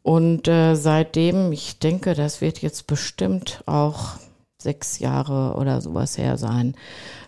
Und 0.04 0.48
äh, 0.48 0.76
seitdem, 0.76 1.52
ich 1.52 1.80
denke, 1.80 2.14
das 2.14 2.40
wird 2.40 2.62
jetzt 2.62 2.86
bestimmt 2.86 3.64
auch 3.66 4.20
sechs 4.62 5.00
Jahre 5.00 5.56
oder 5.58 5.80
sowas 5.80 6.18
her 6.18 6.38
sein, 6.38 6.76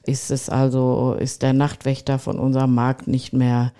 ist 0.03 0.31
es 0.31 0.49
also, 0.49 1.15
ist 1.17 1.41
der 1.41 1.53
Nachtwächter 1.53 2.19
von 2.19 2.37
unserem 2.37 2.75
Markt 2.75 3.07
nicht 3.07 3.31
mehr 3.31 3.71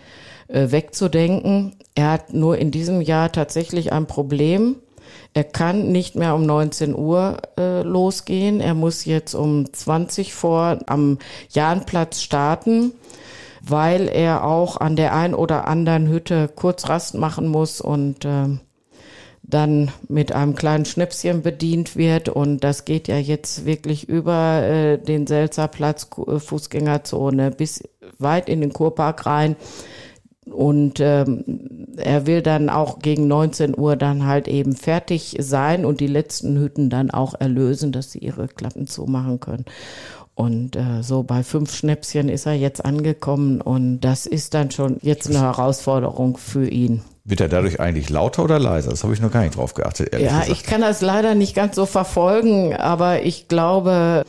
äh, 0.48 0.72
wegzudenken. 0.72 1.76
Er 1.94 2.12
hat 2.12 2.34
nur 2.34 2.58
in 2.58 2.72
diesem 2.72 3.02
Jahr 3.02 3.30
tatsächlich 3.32 3.92
ein 3.92 4.08
Problem. 4.08 4.78
Er 5.34 5.44
kann 5.44 5.92
nicht 5.92 6.16
mehr 6.16 6.34
um 6.34 6.46
19 6.46 6.96
Uhr 6.96 7.40
äh, 7.58 7.82
losgehen. 7.82 8.62
Er 8.62 8.74
muss 8.74 9.04
jetzt 9.04 9.34
um 9.34 9.72
20 9.74 10.34
vor 10.34 10.80
am 10.86 11.18
Jahnplatz 11.50 12.22
starten, 12.22 12.94
weil 13.62 14.08
er 14.08 14.46
auch 14.46 14.78
an 14.78 14.96
der 14.96 15.14
ein 15.14 15.34
oder 15.34 15.68
anderen 15.68 16.08
Hütte 16.08 16.50
kurz 16.56 16.88
Rast 16.88 17.16
machen 17.16 17.50
muss 17.50 17.82
und 17.82 18.24
äh, 18.24 18.48
dann 19.54 19.92
mit 20.08 20.32
einem 20.32 20.56
kleinen 20.56 20.86
Schnäpschen 20.86 21.42
bedient 21.42 21.96
wird. 21.96 22.30
Und 22.30 22.64
das 22.64 22.86
geht 22.86 23.08
ja 23.08 23.18
jetzt 23.18 23.66
wirklich 23.66 24.10
über 24.10 24.64
äh, 24.64 24.98
den 24.98 25.28
Selzerplatz, 25.28 26.08
äh, 26.28 26.40
Fußgängerzone 26.40 27.52
bis 27.52 27.84
weit 28.18 28.50
in 28.50 28.62
den 28.62 28.74
Kurpark 28.74 29.26
rein. 29.26 29.56
Und 30.50 31.00
ähm, 31.00 31.44
er 31.98 32.26
will 32.26 32.42
dann 32.42 32.70
auch 32.70 33.00
gegen 33.00 33.28
19 33.28 33.78
Uhr 33.78 33.96
dann 33.96 34.26
halt 34.26 34.48
eben 34.48 34.76
fertig 34.76 35.38
sein 35.40 35.86
und 35.86 36.00
die 36.00 36.08
letzten 36.08 36.58
Hütten 36.58 36.90
dann 36.90 37.12
auch 37.12 37.36
erlösen, 37.40 37.92
dass 37.92 38.12
sie 38.12 38.20
ihre 38.20 38.48
Klappen 38.48 38.88
zumachen 38.88 39.40
können. 39.40 39.66
Und 40.34 40.76
äh, 40.76 41.04
so 41.04 41.24
bei 41.24 41.44
fünf 41.44 41.76
Schnäpschen 41.76 42.28
ist 42.28 42.48
er 42.48 42.54
jetzt 42.54 42.84
angekommen 42.84 43.62
und 43.62 44.00
das 44.00 44.26
ist 44.26 44.54
dann 44.54 44.72
schon 44.72 44.98
jetzt 45.02 45.30
eine 45.30 45.42
Herausforderung 45.42 46.38
für 46.38 46.68
ihn. 46.68 47.02
Wird 47.24 47.42
er 47.42 47.50
dadurch 47.50 47.80
eigentlich 47.80 48.10
lauter 48.10 48.44
oder 48.44 48.58
leiser? 48.58 48.90
Das 48.90 49.04
habe 49.04 49.14
ich 49.14 49.22
noch 49.22 49.32
gar 49.32 49.42
nicht 49.42 49.56
drauf 49.56 49.74
geachtet. 49.76 50.14
Ja, 50.14 50.20
gesagt. 50.20 50.50
ich 50.50 50.64
kann 50.64 50.82
das 50.82 51.02
leider 51.02 51.36
nicht 51.36 51.56
ganz 51.56 51.76
so 51.76 51.86
verfolgen, 51.86 52.76
aber 52.76 53.24
ich 53.24 53.48
glaube, 53.48 54.24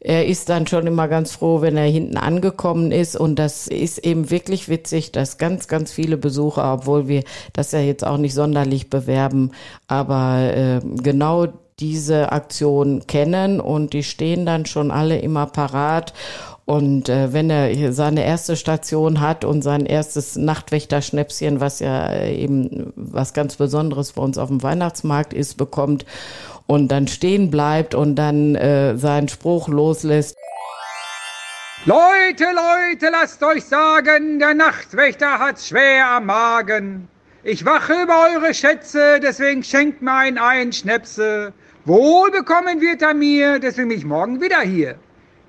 er 0.00 0.26
ist 0.26 0.48
dann 0.48 0.66
schon 0.66 0.86
immer 0.86 1.06
ganz 1.06 1.32
froh, 1.32 1.60
wenn 1.60 1.76
er 1.76 1.84
hinten 1.84 2.16
angekommen 2.16 2.90
ist. 2.90 3.16
Und 3.16 3.38
das 3.38 3.68
ist 3.68 3.98
eben 3.98 4.30
wirklich 4.30 4.68
witzig, 4.68 5.12
dass 5.12 5.38
ganz, 5.38 5.68
ganz 5.68 5.92
viele 5.92 6.16
Besucher, 6.16 6.72
obwohl 6.72 7.06
wir 7.06 7.22
das 7.52 7.72
ja 7.72 7.80
jetzt 7.80 8.04
auch 8.04 8.18
nicht 8.18 8.34
sonderlich 8.34 8.90
bewerben, 8.90 9.52
aber 9.86 10.54
äh, 10.54 10.80
genau 11.02 11.48
diese 11.78 12.32
Aktion 12.32 13.06
kennen 13.06 13.60
und 13.60 13.92
die 13.92 14.02
stehen 14.02 14.46
dann 14.46 14.66
schon 14.66 14.90
alle 14.90 15.18
immer 15.18 15.46
parat. 15.46 16.14
Und 16.72 17.10
äh, 17.10 17.34
wenn 17.34 17.50
er 17.50 17.92
seine 17.92 18.24
erste 18.24 18.56
Station 18.56 19.20
hat 19.20 19.44
und 19.44 19.60
sein 19.60 19.84
erstes 19.84 20.36
Nachtwächterschnäpschen, 20.36 21.60
was 21.60 21.80
ja 21.80 22.24
eben 22.24 22.94
was 22.96 23.34
ganz 23.34 23.56
Besonderes 23.56 24.12
bei 24.12 24.22
uns 24.22 24.38
auf 24.38 24.48
dem 24.48 24.62
Weihnachtsmarkt 24.62 25.34
ist, 25.34 25.58
bekommt 25.58 26.06
und 26.66 26.88
dann 26.88 27.08
stehen 27.08 27.50
bleibt 27.50 27.94
und 27.94 28.16
dann 28.16 28.54
äh, 28.54 28.96
seinen 28.96 29.28
Spruch 29.28 29.68
loslässt. 29.68 30.34
Leute, 31.84 32.44
Leute, 32.44 33.10
lasst 33.12 33.42
euch 33.42 33.66
sagen, 33.66 34.38
der 34.38 34.54
Nachtwächter 34.54 35.40
hat's 35.40 35.68
schwer 35.68 36.08
am 36.08 36.24
Magen. 36.24 37.06
Ich 37.44 37.66
wache 37.66 37.92
über 38.02 38.14
eure 38.32 38.54
Schätze, 38.54 39.20
deswegen 39.22 39.62
schenkt 39.62 40.00
mir 40.00 40.14
ein 40.14 40.38
ein 40.38 40.72
Schnäpse. 40.72 41.52
Wohl 41.84 42.30
bekommen 42.30 42.80
wird 42.80 43.02
er 43.02 43.12
mir, 43.12 43.58
deswegen 43.58 43.90
bin 43.90 43.98
ich 43.98 44.06
morgen 44.06 44.40
wieder 44.40 44.62
hier. 44.62 44.96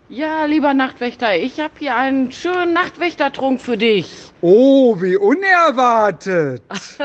Ja, 0.10 0.46
lieber 0.46 0.74
Nachtwächter, 0.74 1.36
ich 1.38 1.60
habe 1.60 1.74
hier 1.80 1.96
einen 1.96 2.32
schönen 2.32 2.74
Nachtwächtertrunk 2.74 3.62
für 3.62 3.78
dich. 3.78 4.12
Oh, 4.42 5.02
wie 5.02 5.16
unerwartet. 5.16 6.62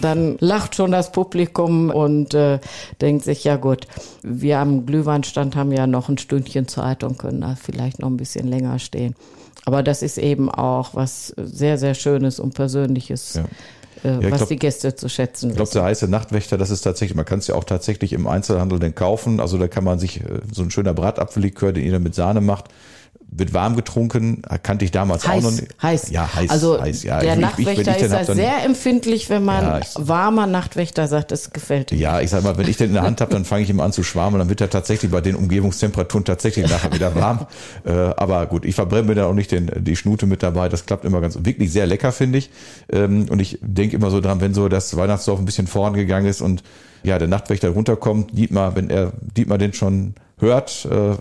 Dann 0.00 0.36
lacht 0.40 0.74
schon 0.74 0.92
das 0.92 1.12
Publikum 1.12 1.90
und 1.90 2.34
äh, 2.34 2.60
denkt 3.00 3.24
sich, 3.24 3.44
ja 3.44 3.56
gut, 3.56 3.86
wir 4.22 4.58
am 4.58 4.86
Glühweinstand 4.86 5.56
haben 5.56 5.72
ja 5.72 5.86
noch 5.86 6.08
ein 6.08 6.18
Stündchen 6.18 6.68
Zeit 6.68 7.02
und 7.02 7.18
können 7.18 7.40
da 7.40 7.56
vielleicht 7.60 8.00
noch 8.00 8.08
ein 8.08 8.16
bisschen 8.16 8.46
länger 8.46 8.78
stehen. 8.78 9.14
Aber 9.64 9.82
das 9.82 10.02
ist 10.02 10.18
eben 10.18 10.50
auch 10.50 10.94
was 10.94 11.34
sehr, 11.36 11.78
sehr 11.78 11.94
Schönes 11.94 12.40
und 12.40 12.54
Persönliches. 12.54 13.34
Ja. 13.34 13.44
Äh, 14.04 14.22
ja, 14.22 14.30
was 14.30 14.38
glaub, 14.38 14.48
die 14.48 14.56
Gäste 14.56 14.94
zu 14.94 15.08
schätzen 15.08 15.50
Ich 15.50 15.56
glaube, 15.56 15.70
der 15.72 15.82
heiße 15.84 16.08
Nachtwächter, 16.08 16.58
das 16.58 16.70
ist 16.70 16.82
tatsächlich, 16.82 17.16
man 17.16 17.24
kann 17.24 17.38
es 17.38 17.46
ja 17.46 17.54
auch 17.54 17.64
tatsächlich 17.64 18.12
im 18.12 18.26
Einzelhandel 18.26 18.78
denn 18.78 18.94
kaufen. 18.94 19.40
Also 19.40 19.58
da 19.58 19.68
kann 19.68 19.84
man 19.84 19.98
sich 19.98 20.20
äh, 20.20 20.40
so 20.52 20.62
ein 20.62 20.70
schöner 20.70 20.94
Bratapfellikör, 20.94 21.72
den 21.72 21.84
ihr 21.84 21.98
mit 21.98 22.14
Sahne 22.14 22.40
macht, 22.40 22.66
wird 23.30 23.52
warm 23.54 23.76
getrunken, 23.76 24.42
kannte 24.62 24.84
ich 24.84 24.90
damals 24.90 25.26
heiß, 25.26 25.44
auch 25.44 25.50
noch 25.50 25.56
nicht. 25.56 25.82
Heiß. 25.82 26.10
Ja, 26.10 26.34
heiß. 26.34 26.50
Also 26.50 26.80
heiß, 26.80 27.02
ja. 27.02 27.20
der 27.20 27.34
ich, 27.34 27.40
Nachtwächter 27.40 27.92
ich, 27.92 27.96
ich, 27.98 28.02
ist 28.02 28.10
ja 28.10 28.34
sehr 28.34 28.64
empfindlich, 28.64 29.28
wenn 29.28 29.44
man 29.44 29.64
ja, 29.64 29.80
warmer 29.96 30.46
Nachtwächter 30.46 31.06
sagt, 31.06 31.30
es 31.30 31.50
gefällt 31.50 31.92
ihm. 31.92 31.98
Ja, 31.98 32.20
ich 32.20 32.30
sag 32.30 32.42
mal, 32.42 32.56
wenn 32.56 32.68
ich 32.68 32.78
den 32.78 32.88
in 32.88 32.94
der 32.94 33.02
Hand 33.02 33.20
habe, 33.20 33.32
dann 33.32 33.44
fange 33.44 33.62
ich 33.62 33.70
ihm 33.70 33.80
an 33.80 33.92
zu 33.92 34.02
schwarmen, 34.02 34.38
dann 34.38 34.48
wird 34.48 34.60
er 34.60 34.70
tatsächlich 34.70 35.10
bei 35.10 35.20
den 35.20 35.36
Umgebungstemperaturen 35.36 36.24
tatsächlich 36.24 36.68
nachher 36.70 36.92
wieder 36.92 37.14
warm. 37.14 37.46
äh, 37.84 37.90
aber 37.90 38.46
gut, 38.46 38.64
ich 38.64 38.74
verbrenne 38.74 39.08
mir 39.08 39.14
da 39.14 39.26
auch 39.26 39.34
nicht 39.34 39.52
den, 39.52 39.70
die 39.76 39.96
Schnute 39.96 40.26
mit 40.26 40.42
dabei. 40.42 40.68
Das 40.68 40.86
klappt 40.86 41.04
immer 41.04 41.20
ganz, 41.20 41.38
wirklich 41.42 41.70
sehr 41.70 41.86
lecker, 41.86 42.12
finde 42.12 42.38
ich. 42.38 42.50
Ähm, 42.90 43.26
und 43.30 43.40
ich 43.40 43.58
denke 43.60 43.94
immer 43.94 44.10
so 44.10 44.20
dran, 44.20 44.40
wenn 44.40 44.54
so 44.54 44.68
das 44.68 44.96
Weihnachtsdorf 44.96 45.38
ein 45.38 45.44
bisschen 45.44 45.66
vorangegangen 45.66 46.28
ist 46.28 46.40
und 46.40 46.62
ja, 47.04 47.18
der 47.18 47.28
Nachtwächter 47.28 47.68
runterkommt, 47.70 48.36
Dietmar, 48.36 48.74
wenn 48.74 48.90
er 48.90 49.12
Dietmar 49.20 49.58
den 49.58 49.72
schon 49.72 50.14
hört, 50.40 50.86
äh, 50.86 51.16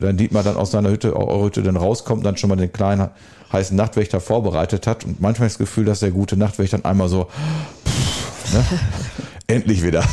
dann 0.00 0.16
Dietmar 0.16 0.42
dann 0.42 0.56
aus 0.56 0.70
seiner 0.70 0.90
Hütte, 0.90 1.16
eure 1.16 1.44
Hütte 1.44 1.62
dann 1.62 1.76
rauskommt, 1.76 2.24
dann 2.24 2.36
schon 2.36 2.50
mal 2.50 2.56
den 2.56 2.72
kleinen 2.72 3.10
heißen 3.52 3.76
Nachtwächter 3.76 4.20
vorbereitet 4.20 4.86
hat 4.86 5.04
und 5.04 5.20
manchmal 5.20 5.48
das 5.48 5.58
Gefühl, 5.58 5.84
dass 5.84 6.00
der 6.00 6.10
gute 6.10 6.36
Nachtwächter 6.36 6.78
dann 6.78 6.90
einmal 6.90 7.08
so 7.08 7.28
pff, 7.84 8.52
ne? 8.52 8.64
endlich 9.46 9.82
wieder. 9.82 10.04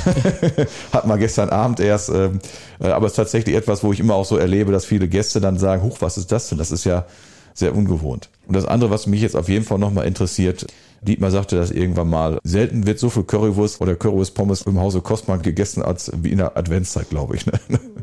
hat 0.94 1.08
man 1.08 1.20
gestern 1.20 1.50
Abend 1.50 1.80
erst, 1.80 2.10
ähm, 2.10 2.40
äh, 2.80 2.88
aber 2.88 3.06
es 3.08 3.14
ist 3.14 3.18
tatsächlich 3.18 3.56
etwas, 3.56 3.84
wo 3.84 3.94
ich 3.94 4.00
immer 4.00 4.16
auch 4.16 4.26
so 4.26 4.38
erlebe, 4.38 4.72
dass 4.72 4.86
viele 4.86 5.08
Gäste 5.08 5.42
dann 5.42 5.58
sagen, 5.58 5.84
huch, 5.84 5.98
was 6.02 6.18
ist 6.18 6.32
das 6.32 6.50
denn? 6.50 6.58
Das 6.58 6.72
ist 6.72 6.84
ja 6.84 7.06
sehr 7.54 7.76
ungewohnt. 7.76 8.30
Und 8.52 8.58
das 8.58 8.66
andere, 8.66 8.90
was 8.90 9.08
mich 9.08 9.22
jetzt 9.22 9.38
auf 9.38 9.48
jeden 9.48 9.64
Fall 9.64 9.80
nochmal 9.80 10.06
interessiert, 10.06 10.68
Dietmar 11.00 11.32
sagte 11.32 11.56
das 11.56 11.72
irgendwann 11.72 12.10
mal. 12.10 12.38
Selten 12.44 12.86
wird 12.86 13.00
so 13.00 13.10
viel 13.10 13.24
Currywurst 13.24 13.80
oder 13.80 13.96
Currywurst-Pommes 13.96 14.64
im 14.64 14.78
Hause 14.78 15.00
Kostmann 15.00 15.42
gegessen 15.42 15.82
als 15.82 16.12
wie 16.22 16.34
in 16.34 16.40
der 16.40 16.58
Adventszeit, 16.58 17.10
glaube 17.10 17.38
ich. 17.38 17.46
Ne? 17.46 17.54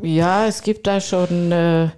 Ja, 0.01 0.47
es 0.47 0.63
gibt 0.63 0.87
da 0.87 1.01
schon 1.01 1.51
äh, 1.51 1.89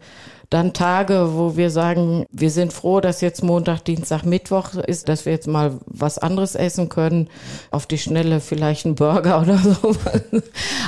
dann 0.51 0.73
Tage, 0.73 1.29
wo 1.31 1.55
wir 1.55 1.69
sagen, 1.69 2.25
wir 2.29 2.51
sind 2.51 2.73
froh, 2.73 2.99
dass 2.99 3.21
jetzt 3.21 3.41
Montag, 3.41 3.85
Dienstag, 3.85 4.25
Mittwoch 4.25 4.73
ist, 4.75 5.07
dass 5.07 5.25
wir 5.25 5.31
jetzt 5.31 5.47
mal 5.47 5.79
was 5.85 6.17
anderes 6.17 6.55
essen 6.55 6.89
können. 6.89 7.29
Auf 7.71 7.85
die 7.85 7.97
Schnelle 7.97 8.41
vielleicht 8.41 8.85
einen 8.85 8.95
Burger 8.95 9.41
oder 9.41 9.57
so. 9.57 9.95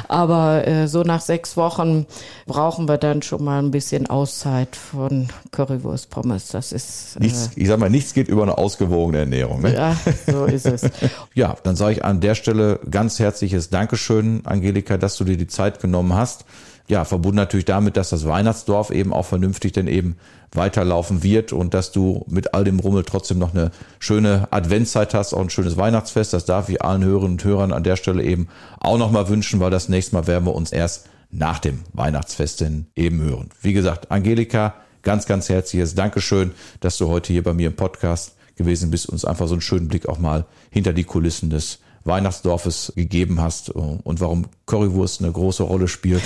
Aber 0.09 0.68
äh, 0.68 0.89
so 0.89 1.03
nach 1.03 1.22
sechs 1.22 1.55
Wochen 1.55 2.05
brauchen 2.45 2.89
wir 2.89 2.97
dann 2.97 3.22
schon 3.22 3.45
mal 3.45 3.59
ein 3.59 3.72
bisschen 3.72 4.07
Auszeit 4.07 4.76
von 4.76 5.30
Currywurst 5.51 6.09
Pommes. 6.09 6.49
Das 6.49 6.74
ist. 6.74 7.16
Äh, 7.16 7.24
nichts, 7.24 7.51
ich 7.55 7.70
sag 7.70 7.80
mal, 7.80 7.89
nichts 7.89 8.14
geht 8.14 8.28
über 8.28 8.43
eine 8.43 8.57
ausgewogene 8.57 9.20
Ernährung. 9.20 9.61
Ne? 9.61 9.76
Ja, 9.76 9.95
so 10.28 10.43
ist 10.43 10.66
es. 10.66 10.82
ja, 11.34 11.55
dann 11.64 11.78
sage 11.78 11.93
ich 11.93 12.03
an 12.03 12.20
der 12.20 12.36
Stelle 12.36 12.82
ganz 12.91 13.18
herzliches 13.18 13.70
Dankeschön, 13.70 14.41
Angelika, 14.43 14.97
dass 14.97 15.16
du 15.16 15.24
dir 15.24 15.38
die 15.38 15.47
Zeit 15.47 15.80
genommen 15.80 16.14
hast 16.14 16.43
ja, 16.88 17.06
verbunden 17.06 17.38
natürlich 17.38 17.66
damit, 17.66 17.96
dass 17.96 18.10
das 18.10 18.28
Weihnachtsdorf 18.28 18.90
eben 18.90 19.14
auch 19.14 19.26
vernünftig 19.26 19.72
dann 19.72 19.88
eben 19.88 20.18
weiterlaufen 20.52 21.24
wird 21.24 21.54
und 21.54 21.74
dass 21.74 21.92
du 21.92 22.26
mit 22.28 22.54
all 22.54 22.64
dem 22.64 22.80
Rummel 22.80 23.04
trotzdem 23.04 23.40
noch 23.40 23.54
eine 23.54 23.72
schöne 24.00 24.48
Adventszeit 24.52 25.14
hast, 25.14 25.34
auch 25.34 25.42
ein 25.42 25.50
schönes 25.50 25.78
Weihnachtsfest. 25.78 26.34
Das 26.34 26.46
darf 26.46 26.70
ich 26.70 26.82
allen 26.82 27.04
Hörerinnen 27.04 27.34
und 27.34 27.44
Hörern 27.44 27.72
an 27.72 27.84
der 27.84 27.96
Stelle 27.96 28.24
eben 28.24 28.50
auch 28.80 28.98
nochmal 28.98 29.30
wünschen, 29.30 29.60
weil 29.60 29.72
das 29.72 29.90
nächste 29.90 30.16
Mal 30.16 30.28
werden 30.28 30.46
wir 30.46 30.54
uns 30.54 30.72
erst 30.72 31.10
nach 31.32 31.60
dem 31.60 31.80
Weihnachtsfest 31.94 32.62
denn 32.62 32.88
eben 32.96 33.22
hören. 33.22 33.50
Wie 33.62 33.74
gesagt, 33.74 34.12
Angelika, 34.12 34.76
ganz, 35.02 35.26
ganz 35.26 35.50
herzliches 35.50 35.96
Dankeschön, 35.96 36.52
dass 36.80 36.98
du 36.98 37.08
heute 37.08 37.34
hier 37.34 37.44
bei 37.44 37.54
mir 37.54 37.68
im 37.68 37.76
Podcast 37.76 38.36
gewesen 38.56 38.92
bist 38.92 39.08
und 39.08 39.14
uns 39.14 39.26
einfach 39.26 39.48
so 39.48 39.56
einen 39.56 39.62
schönen 39.62 39.88
Blick 39.88 40.08
auch 40.08 40.20
mal 40.20 40.46
hinter 40.70 40.94
die 40.94 41.06
Kulissen 41.06 41.50
des 41.50 41.80
Weihnachtsdorfes 42.06 42.93
gegeben 42.95 43.41
hast 43.41 43.70
und 43.70 44.20
warum 44.20 44.45
Currywurst 44.66 45.22
eine 45.22 45.32
große 45.32 45.64
Rolle 45.64 45.88
spielt. 45.88 46.24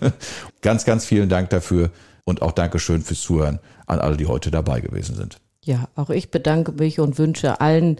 ganz, 0.62 0.84
ganz 0.84 1.04
vielen 1.04 1.28
Dank 1.28 1.50
dafür 1.50 1.90
und 2.24 2.42
auch 2.42 2.52
Dankeschön 2.52 3.02
fürs 3.02 3.20
Zuhören 3.20 3.58
an 3.86 3.98
alle, 3.98 4.16
die 4.16 4.26
heute 4.26 4.50
dabei 4.50 4.80
gewesen 4.80 5.16
sind. 5.16 5.38
Ja, 5.64 5.88
auch 5.94 6.10
ich 6.10 6.30
bedanke 6.30 6.72
mich 6.72 7.00
und 7.00 7.18
wünsche 7.18 7.60
allen 7.60 7.96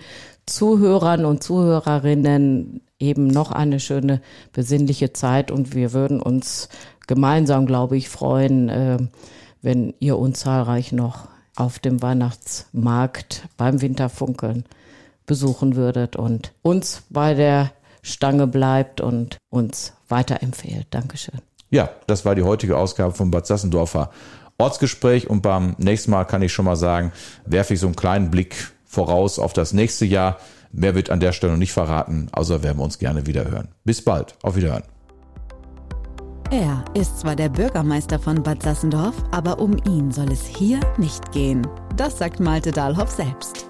Zuhörern 0.46 1.24
und 1.24 1.42
Zuhörerinnen 1.42 2.80
eben 2.98 3.26
noch 3.26 3.52
eine 3.52 3.80
schöne 3.80 4.22
besinnliche 4.52 5.12
Zeit 5.12 5.50
und 5.50 5.74
wir 5.74 5.92
würden 5.92 6.20
uns 6.20 6.68
gemeinsam, 7.06 7.66
glaube 7.66 7.96
ich, 7.96 8.08
freuen, 8.08 8.68
äh, 8.68 8.98
wenn 9.62 9.94
ihr 10.00 10.18
uns 10.18 10.40
zahlreich 10.40 10.92
noch 10.92 11.28
auf 11.56 11.78
dem 11.78 12.00
Weihnachtsmarkt 12.00 13.48
beim 13.56 13.82
Winterfunkeln 13.82 14.64
besuchen 15.30 15.76
würdet 15.76 16.16
und 16.16 16.50
uns 16.60 17.04
bei 17.08 17.34
der 17.34 17.70
Stange 18.02 18.48
bleibt 18.48 19.00
und 19.00 19.36
uns 19.48 19.92
weiterempfehlt. 20.08 20.88
Dankeschön. 20.90 21.38
Ja, 21.70 21.88
das 22.08 22.24
war 22.24 22.34
die 22.34 22.42
heutige 22.42 22.76
Ausgabe 22.76 23.14
vom 23.14 23.30
Bad 23.30 23.46
Sassendorfer 23.46 24.10
Ortsgespräch 24.58 25.30
und 25.30 25.40
beim 25.40 25.76
nächsten 25.78 26.10
Mal 26.10 26.24
kann 26.24 26.42
ich 26.42 26.52
schon 26.52 26.64
mal 26.64 26.74
sagen, 26.74 27.12
werfe 27.46 27.74
ich 27.74 27.80
so 27.80 27.86
einen 27.86 27.94
kleinen 27.94 28.32
Blick 28.32 28.72
voraus 28.84 29.38
auf 29.38 29.52
das 29.52 29.72
nächste 29.72 30.04
Jahr. 30.04 30.38
Mehr 30.72 30.96
wird 30.96 31.10
an 31.10 31.20
der 31.20 31.30
Stelle 31.30 31.52
noch 31.52 31.60
nicht 31.60 31.72
verraten, 31.72 32.26
außer 32.32 32.64
werden 32.64 32.78
wir 32.78 32.84
uns 32.84 32.98
gerne 32.98 33.26
wieder 33.26 33.48
hören. 33.48 33.68
Bis 33.84 34.04
bald. 34.04 34.34
Auf 34.42 34.56
Wiederhören. 34.56 34.82
Er 36.50 36.84
ist 36.94 37.20
zwar 37.20 37.36
der 37.36 37.50
Bürgermeister 37.50 38.18
von 38.18 38.42
Bad 38.42 38.64
Sassendorf, 38.64 39.14
aber 39.30 39.60
um 39.60 39.76
ihn 39.86 40.10
soll 40.10 40.32
es 40.32 40.44
hier 40.44 40.80
nicht 40.98 41.30
gehen. 41.30 41.64
Das 41.96 42.18
sagt 42.18 42.40
Malte 42.40 42.72
Dahlhoff 42.72 43.10
selbst. 43.10 43.69